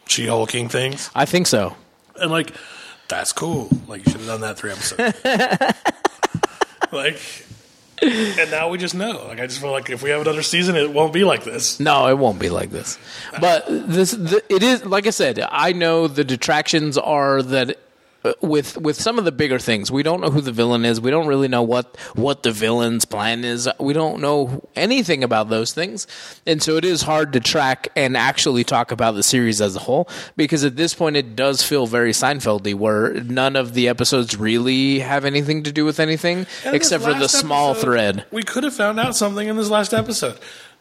she 0.07 0.27
hulking 0.27 0.69
things, 0.69 1.09
I 1.13 1.25
think 1.25 1.47
so. 1.47 1.75
and 2.19 2.31
like 2.31 2.53
that's 3.07 3.33
cool. 3.33 3.69
Like 3.87 4.05
you 4.05 4.11
should 4.11 4.21
have 4.21 4.29
done 4.29 4.41
that 4.41 4.57
three 4.57 4.71
episodes. 4.71 5.21
like. 6.91 7.19
And 8.39 8.51
now 8.51 8.69
we 8.69 8.77
just 8.77 8.95
know. 8.95 9.25
Like 9.27 9.39
I 9.39 9.47
just 9.47 9.59
feel 9.59 9.71
like 9.71 9.89
if 9.89 10.03
we 10.03 10.09
have 10.09 10.21
another 10.21 10.43
season, 10.43 10.75
it 10.75 10.91
won't 10.91 11.13
be 11.13 11.23
like 11.23 11.43
this. 11.43 11.79
No, 11.79 12.07
it 12.07 12.17
won't 12.17 12.39
be 12.39 12.49
like 12.49 12.69
this. 12.69 12.97
But 13.39 13.65
this, 13.67 14.11
the, 14.11 14.43
it 14.49 14.63
is 14.63 14.85
like 14.85 15.07
I 15.07 15.11
said. 15.11 15.39
I 15.51 15.71
know 15.71 16.07
the 16.07 16.23
detractions 16.23 16.97
are 16.97 17.41
that 17.41 17.77
Uh, 18.25 18.33
with 18.41 18.75
with 18.77 18.99
some 18.99 19.19
of 19.19 19.25
the 19.25 19.31
bigger 19.31 19.59
things, 19.59 19.91
we 19.91 20.01
don't 20.01 20.19
know 20.19 20.31
who 20.31 20.41
the 20.41 20.51
villain 20.51 20.83
is. 20.83 20.99
We 20.99 21.11
don't 21.11 21.27
really 21.27 21.47
know 21.47 21.61
what 21.61 21.95
what 22.15 22.41
the 22.41 22.51
villain's 22.51 23.05
plan 23.05 23.43
is. 23.43 23.69
We 23.79 23.93
don't 23.93 24.19
know 24.19 24.67
anything 24.75 25.23
about 25.23 25.49
those 25.49 25.73
things, 25.73 26.07
and 26.47 26.61
so 26.61 26.75
it 26.77 26.85
is 26.85 27.03
hard 27.03 27.33
to 27.33 27.39
track 27.39 27.89
and 27.95 28.17
actually 28.17 28.63
talk 28.63 28.91
about 28.91 29.11
the 29.11 29.21
series 29.21 29.61
as 29.61 29.75
a 29.75 29.79
whole 29.79 30.09
because 30.35 30.63
at 30.63 30.75
this 30.75 30.95
point 30.95 31.17
it 31.17 31.35
does 31.35 31.61
feel 31.61 31.85
very 31.85 32.11
Seinfeldy, 32.13 32.73
where 32.73 33.13
none 33.13 33.55
of 33.55 33.75
the 33.75 33.87
episodes 33.87 34.35
really 34.37 34.99
have 34.99 35.23
anything 35.23 35.61
to 35.63 35.71
do 35.71 35.85
with 35.85 35.99
anything 35.99 36.47
And 36.65 36.75
except 36.75 37.03
for 37.03 37.13
the 37.13 37.29
small 37.29 37.71
episode, 37.71 37.85
thread. 37.85 38.25
We 38.31 38.41
could 38.41 38.63
have 38.63 38.73
found 38.73 38.99
out 38.99 39.15
something 39.15 39.47
in 39.47 39.55
this 39.55 39.69
last 39.69 39.93
episode. 39.93 40.39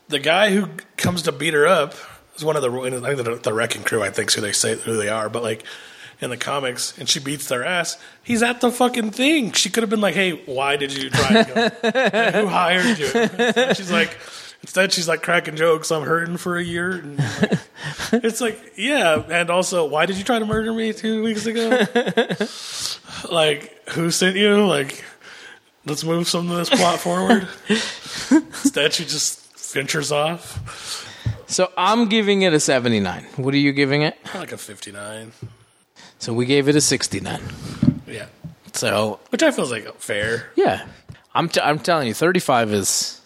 The 0.09 0.19
guy 0.19 0.51
who 0.55 0.71
comes 0.97 1.23
to 1.23 1.33
beat 1.33 1.53
her 1.53 1.67
up 1.67 1.95
is 2.37 2.45
one 2.45 2.57
of 2.57 2.63
the 2.63 2.71
I 2.71 3.15
think 3.15 3.25
the, 3.25 3.37
the 3.37 3.53
wrecking 3.53 3.83
crew. 3.83 4.03
I 4.03 4.09
think 4.09 4.33
who 4.33 4.41
they 4.41 4.53
say 4.53 4.77
who 4.77 4.97
they 4.97 5.11
are, 5.11 5.29
but 5.29 5.43
like 5.43 5.63
in 6.25 6.31
the 6.31 6.37
comics, 6.37 6.97
and 6.99 7.09
she 7.09 7.21
beats 7.21 7.49
their 7.49 7.65
ass. 7.65 7.99
He's 8.23 8.43
at 8.43 8.61
the 8.61 8.73
fucking 8.73 9.13
thing. 9.13 9.53
She 9.53 9.71
could 9.71 9.83
have 9.83 9.91
been 9.91 10.01
like, 10.01 10.15
"Hey, 10.15 10.33
why 10.47 10.77
did 10.77 10.97
you 10.97 11.11
try? 11.11 11.43
To 11.43 11.55
go? 11.55 11.89
Like, 11.89 12.35
who 12.35 12.47
hired 12.49 12.99
you?" 12.99 13.75
She's 13.75 13.93
like. 13.93 14.19
Instead, 14.63 14.95
she's 14.95 15.07
like 15.07 15.23
cracking 15.23 15.57
jokes. 15.57 15.93
I'm 15.93 16.05
hurting 16.05 16.39
for 16.39 16.57
a 16.57 16.65
year. 16.65 16.93
And 16.93 17.19
like, 17.19 17.59
it's 18.25 18.41
like, 18.41 18.73
yeah. 18.79 19.23
And 19.29 19.51
also, 19.51 19.85
why 19.87 20.07
did 20.07 20.17
you 20.17 20.25
try 20.25 20.39
to 20.39 20.47
murder 20.47 20.73
me 20.73 20.95
two 20.95 21.23
weeks 21.23 21.45
ago? 21.45 21.85
like, 23.31 23.91
who 23.91 24.11
sent 24.11 24.37
you? 24.37 24.67
Like, 24.67 25.05
let's 25.85 26.03
move 26.03 26.29
some 26.29 26.51
of 26.51 26.57
this 26.57 26.71
plot 26.71 26.99
forward. 26.99 27.47
Instead, 28.31 28.95
she 28.95 29.05
just 29.05 29.55
ventures 29.75 30.11
off. 30.11 31.05
So 31.47 31.71
I'm 31.77 32.09
giving 32.09 32.41
it 32.41 32.55
a 32.55 32.59
79. 32.59 33.27
What 33.37 33.53
are 33.53 33.59
you 33.59 33.73
giving 33.73 34.01
it? 34.01 34.17
Like 34.35 34.53
a 34.53 34.57
59. 34.57 35.33
So 36.19 36.33
we 36.33 36.47
gave 36.47 36.69
it 36.69 36.77
a 36.77 36.81
69. 36.81 37.41
Yeah. 38.07 38.27
So 38.73 39.21
Which 39.31 39.43
I 39.43 39.51
feel 39.51 39.65
is 39.65 39.71
like 39.71 39.93
fair. 40.01 40.47
yeah, 40.57 40.87
I'm 41.35 41.49
t- 41.49 41.61
I'm 41.61 41.79
telling 41.79 42.09
you, 42.09 42.15
35 42.15 42.73
is. 42.73 43.21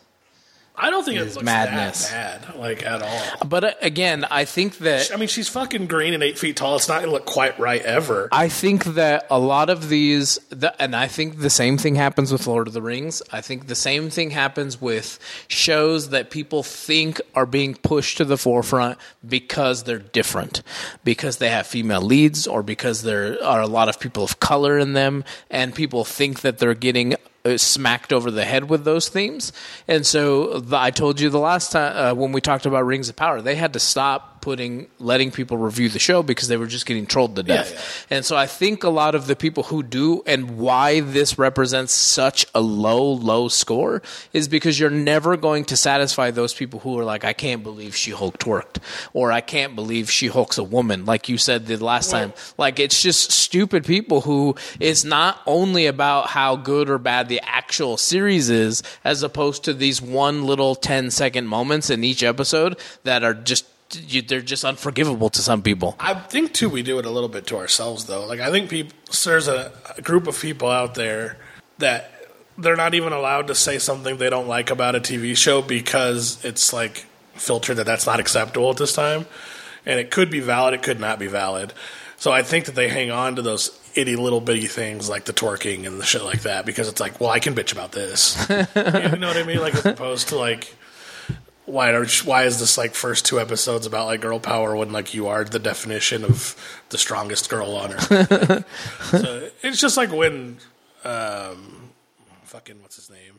I 0.79 0.91
don't 0.91 1.05
think 1.05 1.18
it 1.18 1.24
looks 1.24 1.43
madness. 1.43 2.11
that 2.11 2.47
bad, 2.47 2.57
like, 2.57 2.85
at 2.85 3.03
all. 3.03 3.47
But 3.47 3.64
uh, 3.64 3.72
again, 3.83 4.24
I 4.31 4.45
think 4.45 4.79
that 4.79 5.11
I 5.12 5.16
mean, 5.16 5.29
she's 5.29 5.49
fucking 5.49 5.87
green 5.87 6.14
and 6.14 6.22
eight 6.22 6.39
feet 6.39 6.57
tall. 6.57 6.76
It's 6.76 6.89
not 6.89 7.01
going 7.01 7.07
to 7.09 7.12
look 7.12 7.26
quite 7.26 7.59
right 7.59 7.83
ever. 7.83 8.29
I 8.31 8.49
think 8.49 8.85
that 8.85 9.26
a 9.31 9.39
lot 9.39 9.70
of 9.70 9.89
these, 9.89 10.39
the, 10.51 10.81
and 10.81 10.95
I 10.95 11.09
think 11.09 11.41
the 11.41 11.51
same 11.51 11.79
thing 11.79 11.97
happens 11.97 12.31
with 12.33 12.47
Lord 12.47 12.68
of 12.68 12.74
the 12.74 12.83
Rings. 12.83 13.22
I 13.33 13.41
think 13.41 13.66
the 13.66 13.74
same 13.74 14.11
thing 14.11 14.31
happens 14.31 14.81
with 14.81 15.18
shows 15.49 16.11
that 16.11 16.31
people 16.31 16.62
think 16.62 17.20
are 17.35 17.47
being 17.47 17.74
pushed 17.74 18.18
to 18.18 18.24
the 18.24 18.37
forefront 18.37 18.99
because 19.26 19.83
they're 19.85 19.99
different, 19.99 20.62
because 21.05 21.39
they 21.39 21.51
have 21.51 21.66
female 21.66 22.03
leads, 22.03 22.47
or 22.47 22.62
because 22.62 23.03
there 23.03 23.43
are 23.45 23.61
a 23.61 23.66
lot 23.66 23.89
of 23.89 23.99
people 23.99 24.22
of 24.22 24.41
color 24.41 24.79
in 24.79 24.93
them, 24.93 25.24
and 25.51 25.74
people 25.74 26.05
think 26.05 26.41
that 26.43 26.59
they're 26.59 26.74
getting 26.74 27.14
smacked 27.57 28.12
over 28.12 28.30
the 28.30 28.45
head 28.45 28.68
with 28.68 28.84
those 28.84 29.09
themes. 29.09 29.53
And 29.86 30.07
so 30.07 30.61
the, 30.61 30.76
I 30.76 30.91
told 30.91 31.20
you 31.20 31.30
the 31.30 31.39
last 31.39 31.72
time 31.72 31.97
uh, 31.97 32.14
when 32.14 32.32
we 32.32 32.41
talked 32.41 32.66
about 32.66 32.84
Rings 32.84 33.09
of 33.09 33.16
Power, 33.16 33.41
they 33.41 33.55
had 33.55 33.72
to 33.72 33.80
stop 33.80 34.38
putting 34.41 34.89
letting 34.99 35.30
people 35.30 35.57
review 35.57 35.89
the 35.89 35.99
show 35.99 36.22
because 36.22 36.49
they 36.49 36.57
were 36.57 36.66
just 36.66 36.86
getting 36.86 37.07
trolled 37.07 37.36
to 37.36 37.43
death. 37.43 38.07
And 38.11 38.24
so 38.24 38.36
I 38.36 38.47
think 38.47 38.84
a 38.84 38.89
lot 38.89 39.14
of 39.14 39.26
the 39.26 39.36
people 39.36 39.64
who 39.64 39.82
do 39.82 40.22
and 40.26 40.59
why 40.59 41.01
this 41.01 41.39
represents 41.39 41.93
such 41.93 42.47
a 42.55 42.61
low 42.61 43.12
low 43.12 43.49
score 43.49 44.03
is 44.32 44.49
because 44.49 44.78
you're 44.78 44.91
never 44.91 45.36
going 45.36 45.64
to 45.66 45.76
satisfy 45.76 46.30
those 46.30 46.55
people 46.55 46.80
who 46.80 46.99
are 46.99 47.05
like 47.05 47.24
I 47.24 47.32
can't 47.32 47.62
believe 47.62 47.95
she 47.95 48.11
Hulk 48.11 48.39
twerked 48.39 48.78
or 49.12 49.32
I 49.32 49.41
can't 49.41 49.74
believe 49.74 50.11
she 50.11 50.28
Hulk's 50.28 50.59
a 50.59 50.64
woman 50.64 51.05
like 51.05 51.28
you 51.28 51.39
said 51.39 51.66
the 51.66 51.76
last 51.76 52.11
time. 52.11 52.32
Like 52.57 52.78
it's 52.78 53.03
just 53.03 53.32
stupid 53.32 53.84
people 53.84 54.22
who 54.22 54.57
it's 54.80 55.05
not 55.05 55.41
only 55.47 55.86
about 55.86 56.28
how 56.28 56.57
good 56.57 56.91
or 56.91 56.99
bad 56.99 57.28
the 57.28 57.41
actual 57.45 57.97
series 57.97 58.51
is 58.51 58.82
as 59.05 59.22
opposed 59.22 59.64
to 59.64 59.74
these 59.74 60.01
one 60.03 60.45
little 60.45 60.74
10 60.74 61.11
second 61.11 61.47
moments 61.47 61.91
in 61.91 62.05
each 62.05 62.22
episode 62.22 62.78
that 63.05 63.24
are 63.24 63.34
just 63.34 63.66
you, 63.95 64.22
they're 64.22 64.41
just 64.41 64.64
unforgivable 64.64 65.30
to 65.30 65.43
some 65.43 65.62
people. 65.62 65.97
I 65.99 66.14
think 66.14 66.53
too 66.53 66.68
we 66.68 66.82
do 66.82 66.99
it 66.99 67.07
a 67.07 67.11
little 67.11 67.28
bit 67.28 67.47
to 67.49 67.57
ourselves 67.57 68.07
though. 68.07 68.26
Like 68.26 68.41
I 68.41 68.51
think 68.51 68.70
people 68.70 68.97
there's 69.24 69.49
a, 69.49 69.72
a 69.97 70.03
group 70.03 70.26
of 70.26 70.41
people 70.41 70.68
out 70.68 70.95
there 70.95 71.39
that 71.78 72.12
they're 72.57 72.76
not 72.76 72.95
even 72.95 73.12
allowed 73.12 73.47
to 73.47 73.55
say 73.55 73.78
something 73.78 74.18
they 74.18 74.30
don't 74.30 74.49
like 74.49 74.70
about 74.70 74.97
a 74.97 75.01
TV 75.01 75.36
show 75.36 75.62
because 75.62 76.45
it's 76.45 76.72
like 76.72 77.07
filtered 77.34 77.76
that 77.76 77.86
that's 77.86 78.07
not 78.07 78.20
acceptable 78.20 78.70
at 78.70 78.76
this 78.76 78.93
time. 78.93 79.26
And 79.86 79.99
it 79.99 80.11
could 80.11 80.30
be 80.30 80.41
valid, 80.41 80.74
it 80.74 80.82
could 80.82 81.01
not 81.01 81.18
be 81.18 81.28
valid. 81.28 81.72
So 82.18 82.32
I 82.32 82.43
think 82.43 82.64
that 82.64 82.74
they 82.74 82.89
hang 82.89 83.12
on 83.12 83.36
to 83.36 83.43
those 83.43 83.78
itty 83.95 84.16
little 84.16 84.41
bitty 84.41 84.66
things 84.66 85.09
like 85.09 85.24
the 85.24 85.32
twerking 85.32 85.86
and 85.86 86.01
the 86.01 86.05
shit 86.05 86.24
like 86.24 86.43
that 86.43 86.66
because 86.66 86.89
it's 86.89 87.01
like, 87.01 87.20
well, 87.20 87.30
I 87.30 87.39
can 87.39 87.55
bitch 87.55 87.72
about 87.72 87.93
this. 87.93 88.36
you 88.51 88.57
know 89.18 89.28
what 89.28 89.36
I 89.36 89.45
mean? 89.45 89.61
Like 89.61 89.74
as 89.76 89.86
opposed 89.86 90.28
to 90.28 90.36
like 90.36 90.74
why 91.69 91.91
are 91.91 92.07
why 92.25 92.45
is 92.45 92.59
this 92.59 92.79
like 92.79 92.95
first 92.95 93.27
two 93.27 93.39
episodes 93.39 93.87
about 93.87 94.07
like 94.07 94.21
girl 94.21 94.41
power 94.41 94.75
when 94.77 94.91
like 94.93 95.14
you 95.14 95.29
are 95.29 95.45
the 95.45 95.59
definition 95.59 96.25
of 96.25 96.57
the 96.89 96.99
strongest 96.99 97.49
girl 97.51 97.77
on 97.77 97.93
earth? 97.93 98.64
so 99.11 99.51
it's 99.62 99.81
just 99.81 99.97
like 99.97 100.11
when 100.11 100.59
um 101.05 101.91
fucking 102.45 102.81
what's 102.83 102.97
his 102.97 103.11
name? 103.11 103.39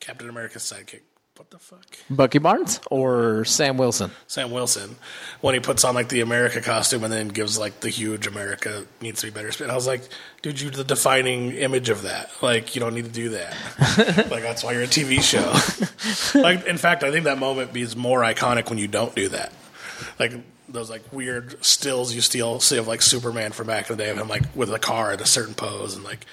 Captain 0.00 0.28
America's 0.28 0.62
sidekick. 0.62 1.00
What 1.36 1.50
the 1.50 1.58
fuck? 1.58 1.84
Bucky 2.08 2.38
Barnes 2.38 2.80
or 2.90 3.44
Sam 3.44 3.76
Wilson? 3.76 4.10
Sam 4.26 4.50
Wilson 4.50 4.96
when 5.40 5.54
he 5.54 5.60
puts 5.60 5.84
on 5.84 5.94
like 5.94 6.08
the 6.08 6.22
America 6.22 6.60
costume 6.60 7.04
and 7.04 7.12
then 7.12 7.28
gives 7.28 7.58
like 7.58 7.80
the 7.80 7.90
huge 7.90 8.26
America 8.26 8.86
needs 9.00 9.20
to 9.20 9.26
be 9.26 9.30
better 9.30 9.52
spin. 9.52 9.70
I 9.70 9.74
was 9.74 9.86
like, 9.86 10.02
dude, 10.42 10.60
you're 10.60 10.70
the 10.70 10.84
defining 10.84 11.52
image 11.52 11.90
of 11.90 12.02
that. 12.02 12.30
Like, 12.40 12.74
you 12.74 12.80
don't 12.80 12.94
need 12.94 13.04
to 13.04 13.10
do 13.10 13.30
that. 13.30 13.54
like, 14.30 14.42
that's 14.42 14.64
why 14.64 14.72
you're 14.72 14.82
a 14.82 14.86
TV 14.86 15.20
show. 15.22 16.38
like, 16.40 16.66
in 16.66 16.78
fact, 16.78 17.04
I 17.04 17.10
think 17.10 17.24
that 17.24 17.38
moment 17.38 17.76
is 17.76 17.96
more 17.96 18.22
iconic 18.22 18.70
when 18.70 18.78
you 18.78 18.88
don't 18.88 19.14
do 19.14 19.28
that. 19.28 19.52
Like 20.18 20.32
those 20.68 20.90
like 20.90 21.12
weird 21.12 21.64
stills 21.64 22.14
you 22.14 22.20
still 22.20 22.60
see 22.60 22.76
of 22.76 22.88
like 22.88 23.02
Superman 23.02 23.52
from 23.52 23.66
back 23.68 23.88
in 23.88 23.96
the 23.96 24.02
day 24.02 24.10
of 24.10 24.18
him 24.18 24.28
like 24.28 24.42
with 24.54 24.72
a 24.72 24.78
car 24.78 25.12
at 25.12 25.20
a 25.20 25.26
certain 25.26 25.54
pose 25.54 25.94
and 25.94 26.04
like 26.04 26.26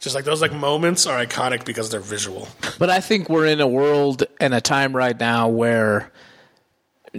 just 0.00 0.14
like 0.14 0.24
those 0.24 0.40
like 0.40 0.52
moments 0.52 1.06
are 1.06 1.24
iconic 1.24 1.64
because 1.64 1.90
they're 1.90 2.00
visual. 2.00 2.48
But 2.78 2.90
I 2.90 3.00
think 3.00 3.28
we're 3.28 3.46
in 3.46 3.60
a 3.60 3.68
world 3.68 4.24
and 4.40 4.54
a 4.54 4.60
time 4.60 4.94
right 4.94 5.18
now 5.18 5.48
where 5.48 6.10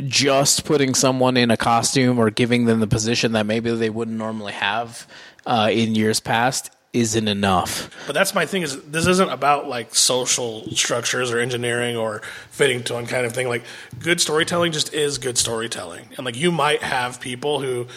just 0.07 0.65
putting 0.65 0.93
someone 0.93 1.37
in 1.37 1.51
a 1.51 1.57
costume 1.57 2.19
or 2.19 2.29
giving 2.29 2.65
them 2.65 2.79
the 2.79 2.87
position 2.87 3.33
that 3.33 3.45
maybe 3.45 3.71
they 3.71 3.89
wouldn't 3.89 4.17
normally 4.17 4.53
have 4.53 5.07
uh, 5.45 5.69
in 5.71 5.95
years 5.95 6.19
past 6.19 6.71
isn't 6.91 7.27
enough. 7.27 7.91
But 8.07 8.13
that's 8.13 8.33
my 8.33 8.45
thing 8.45 8.63
is 8.63 8.81
this 8.83 9.05
isn't 9.05 9.29
about 9.29 9.67
like 9.67 9.93
social 9.93 10.67
structures 10.71 11.31
or 11.31 11.39
engineering 11.39 11.95
or 11.95 12.21
fitting 12.49 12.83
to 12.85 12.93
one 12.93 13.05
kind 13.05 13.25
of 13.25 13.33
thing. 13.33 13.47
Like 13.47 13.63
good 13.99 14.19
storytelling 14.19 14.71
just 14.71 14.93
is 14.93 15.17
good 15.17 15.37
storytelling. 15.37 16.09
And 16.17 16.25
like 16.25 16.35
you 16.35 16.51
might 16.51 16.81
have 16.81 17.19
people 17.19 17.61
who 17.61 17.87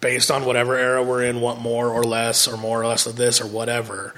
based 0.00 0.30
on 0.30 0.44
whatever 0.44 0.76
era 0.76 1.02
we're 1.02 1.22
in 1.22 1.40
want 1.40 1.60
more 1.60 1.88
or 1.88 2.02
less 2.02 2.48
or 2.48 2.56
more 2.56 2.80
or 2.80 2.86
less 2.86 3.06
of 3.06 3.16
this 3.16 3.40
or 3.40 3.46
whatever. 3.46 4.14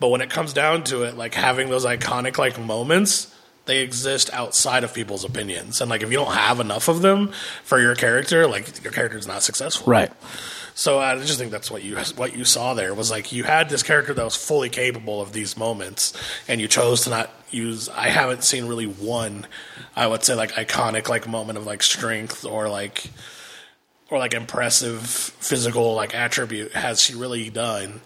But 0.00 0.08
when 0.08 0.20
it 0.20 0.30
comes 0.30 0.52
down 0.52 0.84
to 0.84 1.02
it, 1.02 1.16
like 1.16 1.34
having 1.34 1.68
those 1.68 1.84
iconic 1.84 2.38
like 2.38 2.58
moments, 2.58 3.34
they 3.66 3.80
exist 3.80 4.30
outside 4.32 4.84
of 4.84 4.94
people's 4.94 5.24
opinions. 5.24 5.80
And 5.80 5.90
like 5.90 6.02
if 6.02 6.10
you 6.10 6.16
don't 6.16 6.32
have 6.32 6.60
enough 6.60 6.88
of 6.88 7.02
them 7.02 7.32
for 7.62 7.80
your 7.80 7.94
character, 7.94 8.46
like 8.46 8.82
your 8.82 8.92
character's 8.92 9.26
not 9.26 9.42
successful. 9.42 9.90
Right. 9.90 10.10
So 10.74 11.00
I 11.00 11.16
just 11.16 11.38
think 11.38 11.50
that's 11.50 11.72
what 11.72 11.82
you 11.82 11.96
what 12.14 12.36
you 12.36 12.44
saw 12.44 12.74
there 12.74 12.94
was 12.94 13.10
like 13.10 13.32
you 13.32 13.42
had 13.42 13.68
this 13.68 13.82
character 13.82 14.14
that 14.14 14.24
was 14.24 14.36
fully 14.36 14.68
capable 14.68 15.20
of 15.20 15.32
these 15.32 15.56
moments, 15.56 16.12
and 16.46 16.60
you 16.60 16.68
chose 16.68 17.02
to 17.02 17.10
not 17.10 17.30
use. 17.50 17.88
I 17.88 18.10
haven't 18.10 18.44
seen 18.44 18.66
really 18.66 18.86
one, 18.86 19.48
I 19.96 20.06
would 20.06 20.22
say 20.22 20.34
like 20.34 20.52
iconic 20.52 21.08
like 21.08 21.26
moment 21.26 21.58
of 21.58 21.66
like 21.66 21.82
strength 21.82 22.44
or 22.44 22.68
like 22.68 23.10
or 24.10 24.18
like 24.18 24.34
impressive 24.34 25.02
physical 25.06 25.94
like 25.94 26.14
attribute 26.14 26.72
has 26.72 27.02
she 27.02 27.14
really 27.14 27.50
done. 27.50 28.00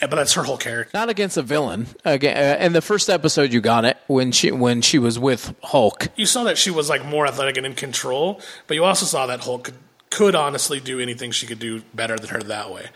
But 0.00 0.12
that's 0.12 0.32
her 0.32 0.44
whole 0.44 0.56
character. 0.56 0.96
Not 0.96 1.10
against 1.10 1.36
a 1.36 1.42
villain. 1.42 1.86
Again, 2.06 2.36
uh, 2.36 2.64
in 2.64 2.72
the 2.72 2.80
first 2.80 3.10
episode, 3.10 3.52
you 3.52 3.60
got 3.60 3.84
it 3.84 3.98
when 4.06 4.32
she 4.32 4.50
when 4.50 4.80
she 4.80 4.98
was 4.98 5.18
with 5.18 5.54
Hulk. 5.62 6.08
You 6.16 6.24
saw 6.24 6.44
that 6.44 6.56
she 6.56 6.70
was 6.70 6.88
like 6.88 7.04
more 7.04 7.26
athletic 7.26 7.58
and 7.58 7.66
in 7.66 7.74
control, 7.74 8.40
but 8.66 8.74
you 8.74 8.84
also 8.84 9.04
saw 9.04 9.26
that 9.26 9.40
Hulk 9.40 9.64
could, 9.64 9.74
could 10.08 10.34
honestly 10.34 10.80
do 10.80 11.00
anything 11.00 11.32
she 11.32 11.46
could 11.46 11.58
do 11.58 11.82
better 11.92 12.16
than 12.16 12.30
her 12.30 12.40
that 12.40 12.72
way. 12.72 12.86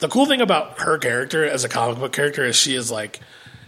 The 0.00 0.08
cool 0.08 0.26
thing 0.26 0.40
about 0.40 0.80
her 0.80 0.98
character 0.98 1.44
as 1.44 1.62
a 1.64 1.68
comic 1.68 1.98
book 1.98 2.12
character 2.12 2.44
is 2.44 2.56
she 2.56 2.74
is 2.74 2.90
like 2.90 3.20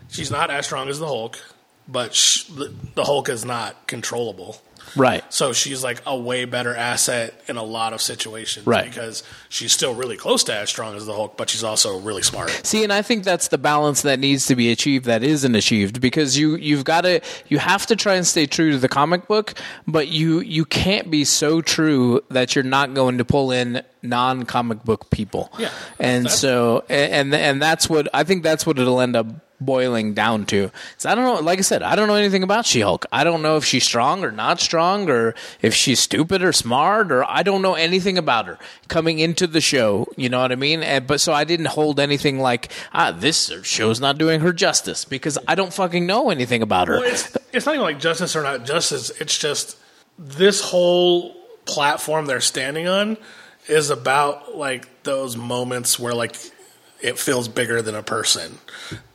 she's 0.09 0.31
not 0.31 0.51
as 0.51 0.67
strong 0.67 0.89
as 0.89 0.99
the 0.99 1.07
Hulk, 1.07 1.39
but 1.87 2.13
sh 2.13 2.45
the, 2.45 2.75
the 2.97 3.05
Hulk 3.05 3.29
is 3.29 3.45
not 3.45 3.87
controllable. 3.87 4.61
Right. 4.97 5.23
So 5.33 5.53
she's 5.53 5.83
like 5.85 6.03
a 6.07 6.17
way 6.17 6.45
better 6.45 6.75
asset 6.75 7.41
in 7.49 7.57
a 7.57 7.63
lot 7.63 7.93
of 7.93 8.01
situations, 8.01 8.67
Right. 8.67 8.85
Because 8.85 9.23
she's 9.49 9.73
still 9.73 9.95
really 9.95 10.17
close 10.17 10.45
to 10.45 10.55
as 10.55 10.69
strong 10.69 10.97
as 10.97 11.07
the 11.07 11.15
Hulk, 11.15 11.37
but 11.37 11.49
she's 11.51 11.65
also 11.65 11.99
really 12.01 12.23
smart. 12.23 12.51
See, 12.65 12.83
and 12.85 12.93
I 12.93 13.03
think 13.03 13.25
that's 13.25 13.49
the 13.49 13.59
balance 13.59 14.03
that 14.03 14.19
needs 14.19 14.47
to 14.47 14.57
be 14.57 14.71
achieved 14.71 15.05
that 15.07 15.23
isn't 15.23 15.55
achieved 15.55 16.01
because 16.01 16.37
you 16.37 16.57
you've 16.57 16.85
got 16.85 17.03
to 17.03 17.21
you 17.49 17.59
have 17.59 17.87
to 17.87 17.97
try 17.97 18.15
and 18.15 18.27
stay 18.27 18.47
true 18.47 18.73
to 18.73 18.79
the 18.79 18.89
comic 18.89 19.27
book, 19.27 19.55
but 19.87 20.09
you 20.09 20.41
you 20.41 20.65
can't 20.65 21.11
be 21.11 21.25
so 21.25 21.61
true 21.61 22.21
that 22.31 22.55
you're 22.55 22.65
not 22.65 22.95
going 22.95 23.19
to 23.19 23.25
pull 23.25 23.51
in 23.53 23.83
non 24.03 24.45
comic 24.45 24.85
book 24.85 25.11
people. 25.11 25.53
Yeah. 25.59 25.71
and 25.99 26.31
so 26.31 26.85
and 26.89 27.35
and 27.35 27.61
that's 27.63 27.89
what 27.89 28.09
I 28.15 28.25
think 28.25 28.43
that's 28.43 28.67
what 28.67 28.79
it'll 28.79 29.01
end 29.01 29.17
up 29.17 29.27
boiling 29.61 30.15
down 30.15 30.47
to. 30.47 30.71
So 30.97 31.11
I 31.11 31.15
don't 31.15 31.25
know. 31.25 31.41
Like 31.41 31.59
I 31.59 31.63
said, 31.63 31.83
I 31.83 31.97
don't 31.97 32.09
know 32.09 32.15
anything 32.15 32.43
about 32.43 32.67
She 32.67 32.81
Hulk. 32.81 33.07
I 33.13 33.25
don't 33.25 33.43
know 33.43 33.57
if 33.57 33.65
she's 33.65 33.85
strong 33.85 34.25
or 34.25 34.33
not 34.33 34.61
strong, 34.61 35.09
or 35.11 35.35
if 35.63 35.75
she's 35.75 36.01
stupid 36.01 36.43
or 36.43 36.53
smart, 36.53 37.13
or 37.13 37.25
I 37.25 37.43
don't 37.43 37.63
know 37.63 37.75
anything 37.75 38.19
about 38.19 38.47
her 38.47 38.59
coming 38.89 39.19
into 39.19 39.47
the 39.47 39.61
show. 39.61 40.07
You 40.17 40.29
know 40.29 40.41
what 40.41 40.53
I 40.53 40.57
mean? 40.57 40.83
And, 40.83 41.07
but 41.07 41.21
so 41.21 41.33
I 41.33 41.45
didn't 41.45 41.67
hold 41.67 42.01
anything 42.01 42.39
like 42.39 42.71
ah, 42.93 43.13
this 43.13 43.53
show's 43.63 44.01
not 44.01 44.19
doing 44.19 44.41
her 44.41 44.53
justice 44.53 45.05
because 45.05 45.39
I 45.47 45.55
don't 45.55 45.73
fucking 45.73 46.07
know 46.07 46.31
anything 46.31 46.63
about 46.63 46.89
her. 46.89 46.99
Well, 46.99 47.13
it's, 47.13 47.37
it's 47.53 47.67
not 47.67 47.75
even 47.75 47.85
like 47.85 48.01
justice 48.01 48.35
or 48.37 48.43
not 48.43 48.65
justice. 48.65 49.11
It's 49.21 49.37
just 49.39 49.77
this 50.19 50.61
whole 50.61 51.35
platform 51.65 52.27
they're 52.27 52.41
standing 52.41 52.89
on 52.89 53.17
is 53.69 53.91
about 53.91 54.57
like 54.57 55.03
those 55.05 55.37
moments 55.37 55.99
where 55.99 56.15
like 56.15 56.37
it 57.01 57.19
feels 57.19 57.49
bigger 57.49 57.81
than 57.83 57.95
a 57.95 58.03
person. 58.03 58.59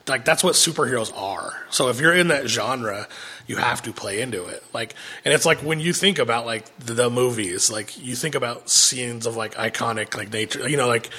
Like 0.08 0.24
that's 0.24 0.44
what 0.44 0.54
superheroes 0.54 1.16
are. 1.18 1.54
So 1.72 1.90
if 1.90 2.00
you're 2.00 2.14
in 2.14 2.28
that 2.28 2.48
genre, 2.48 3.08
you 3.48 3.56
have 3.58 3.82
to 3.84 3.92
play 3.92 4.22
into 4.22 4.46
it. 4.46 4.64
Like, 4.74 4.94
and 5.24 5.34
it's 5.34 5.46
like 5.46 5.60
when 5.60 5.80
you 5.80 5.94
think 5.94 6.20
about 6.20 6.46
like 6.46 6.76
the, 6.78 6.94
the 6.94 7.10
movies, 7.10 7.72
like 7.72 7.98
you 7.98 8.16
think 8.16 8.36
about 8.36 8.70
scenes 8.70 9.26
of 9.26 9.36
like 9.36 9.56
iconic 9.56 10.16
like 10.16 10.32
nature, 10.32 10.70
you 10.70 10.78
know, 10.78 10.88
like 10.88 11.10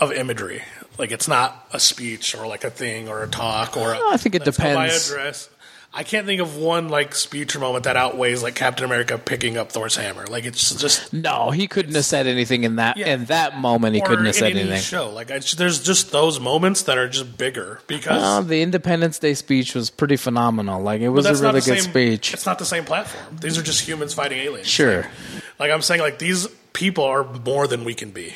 of 0.00 0.12
imagery. 0.12 0.62
Like 0.98 1.12
it's 1.12 1.28
not 1.28 1.68
a 1.72 1.80
speech 1.80 2.34
or 2.34 2.46
like 2.46 2.64
a 2.64 2.70
thing 2.70 3.08
or 3.08 3.22
a 3.22 3.28
talk 3.28 3.76
or. 3.76 3.92
A, 3.92 4.00
I 4.10 4.16
think 4.16 4.34
it 4.34 4.44
depends. 4.44 5.12
I 5.94 6.04
can't 6.04 6.24
think 6.26 6.40
of 6.40 6.56
one 6.56 6.88
like 6.88 7.14
speech 7.14 7.54
or 7.54 7.58
moment 7.58 7.84
that 7.84 7.96
outweighs 7.98 8.42
like 8.42 8.54
Captain 8.54 8.84
America 8.84 9.18
picking 9.18 9.58
up 9.58 9.72
Thor's 9.72 9.94
hammer. 9.96 10.26
Like 10.26 10.46
it's 10.46 10.74
just 10.74 11.12
No, 11.12 11.50
he 11.50 11.68
couldn't 11.68 11.94
have 11.94 12.06
said 12.06 12.26
anything 12.26 12.64
in 12.64 12.76
that 12.76 12.96
Yeah. 12.96 13.08
in 13.12 13.26
that 13.26 13.58
moment. 13.58 13.94
He 13.94 14.00
couldn't 14.00 14.24
have 14.24 14.34
said 14.34 14.52
any 14.52 14.60
anything. 14.60 14.80
show. 14.80 15.10
Like 15.10 15.30
I, 15.30 15.40
there's 15.56 15.82
just 15.82 16.10
those 16.10 16.40
moments 16.40 16.82
that 16.84 16.96
are 16.96 17.08
just 17.08 17.36
bigger 17.36 17.80
because 17.86 18.46
the 18.46 18.62
Independence 18.62 19.18
Day 19.18 19.34
speech 19.34 19.74
was 19.74 19.90
pretty 19.90 20.16
phenomenal. 20.16 20.80
Like 20.80 21.02
it 21.02 21.10
was 21.10 21.26
a 21.26 21.34
really 21.34 21.60
good 21.60 21.80
same, 21.80 21.90
speech. 21.90 22.32
It's 22.32 22.46
not 22.46 22.58
the 22.58 22.64
same 22.64 22.84
platform. 22.84 23.36
These 23.40 23.58
are 23.58 23.62
just 23.62 23.86
humans 23.86 24.14
fighting 24.14 24.38
aliens. 24.38 24.68
Sure. 24.68 25.06
Like 25.58 25.70
I'm 25.70 25.82
saying, 25.82 26.00
like 26.00 26.18
these 26.18 26.46
people 26.72 27.04
are 27.04 27.22
more 27.24 27.66
than 27.66 27.84
we 27.84 27.92
can 27.94 28.12
be. 28.12 28.34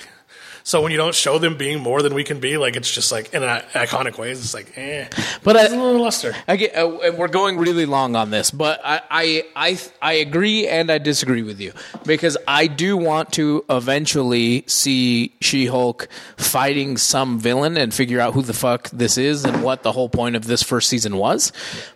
So 0.66 0.82
when 0.82 0.90
you 0.90 0.98
don't 0.98 1.14
show 1.14 1.38
them 1.38 1.56
being 1.56 1.78
more 1.78 2.02
than 2.02 2.12
we 2.12 2.24
can 2.24 2.40
be, 2.40 2.56
like 2.56 2.74
it's 2.74 2.92
just 2.92 3.12
like 3.12 3.32
in 3.32 3.44
an 3.44 3.62
iconic 3.72 4.18
ways, 4.18 4.40
it's 4.40 4.52
like 4.52 4.76
eh. 4.76 5.06
But 5.44 5.56
I- 5.56 5.66
a 5.66 5.68
little 5.68 6.00
luster. 6.02 6.34
I 6.48 6.56
get, 6.56 6.74
uh, 6.76 7.12
we're 7.16 7.28
going 7.28 7.56
really 7.56 7.86
long 7.86 8.16
on 8.16 8.30
this, 8.30 8.50
but 8.50 8.80
I, 8.84 9.00
I, 9.08 9.44
I, 9.54 9.78
I 10.02 10.12
agree 10.14 10.66
and 10.66 10.90
I 10.90 10.98
disagree 10.98 11.42
with 11.42 11.60
you 11.60 11.72
because 12.04 12.36
I 12.48 12.66
do 12.66 12.96
want 12.96 13.32
to 13.34 13.64
eventually 13.70 14.64
see 14.66 15.36
She-Hulk 15.40 16.08
fighting 16.36 16.96
some 16.96 17.38
villain 17.38 17.76
and 17.76 17.94
figure 17.94 18.18
out 18.18 18.34
who 18.34 18.42
the 18.42 18.52
fuck 18.52 18.90
this 18.90 19.18
is 19.18 19.44
and 19.44 19.62
what 19.62 19.84
the 19.84 19.92
whole 19.92 20.08
point 20.08 20.34
of 20.34 20.46
this 20.48 20.64
first 20.64 20.88
season 20.88 21.16
was. 21.16 21.52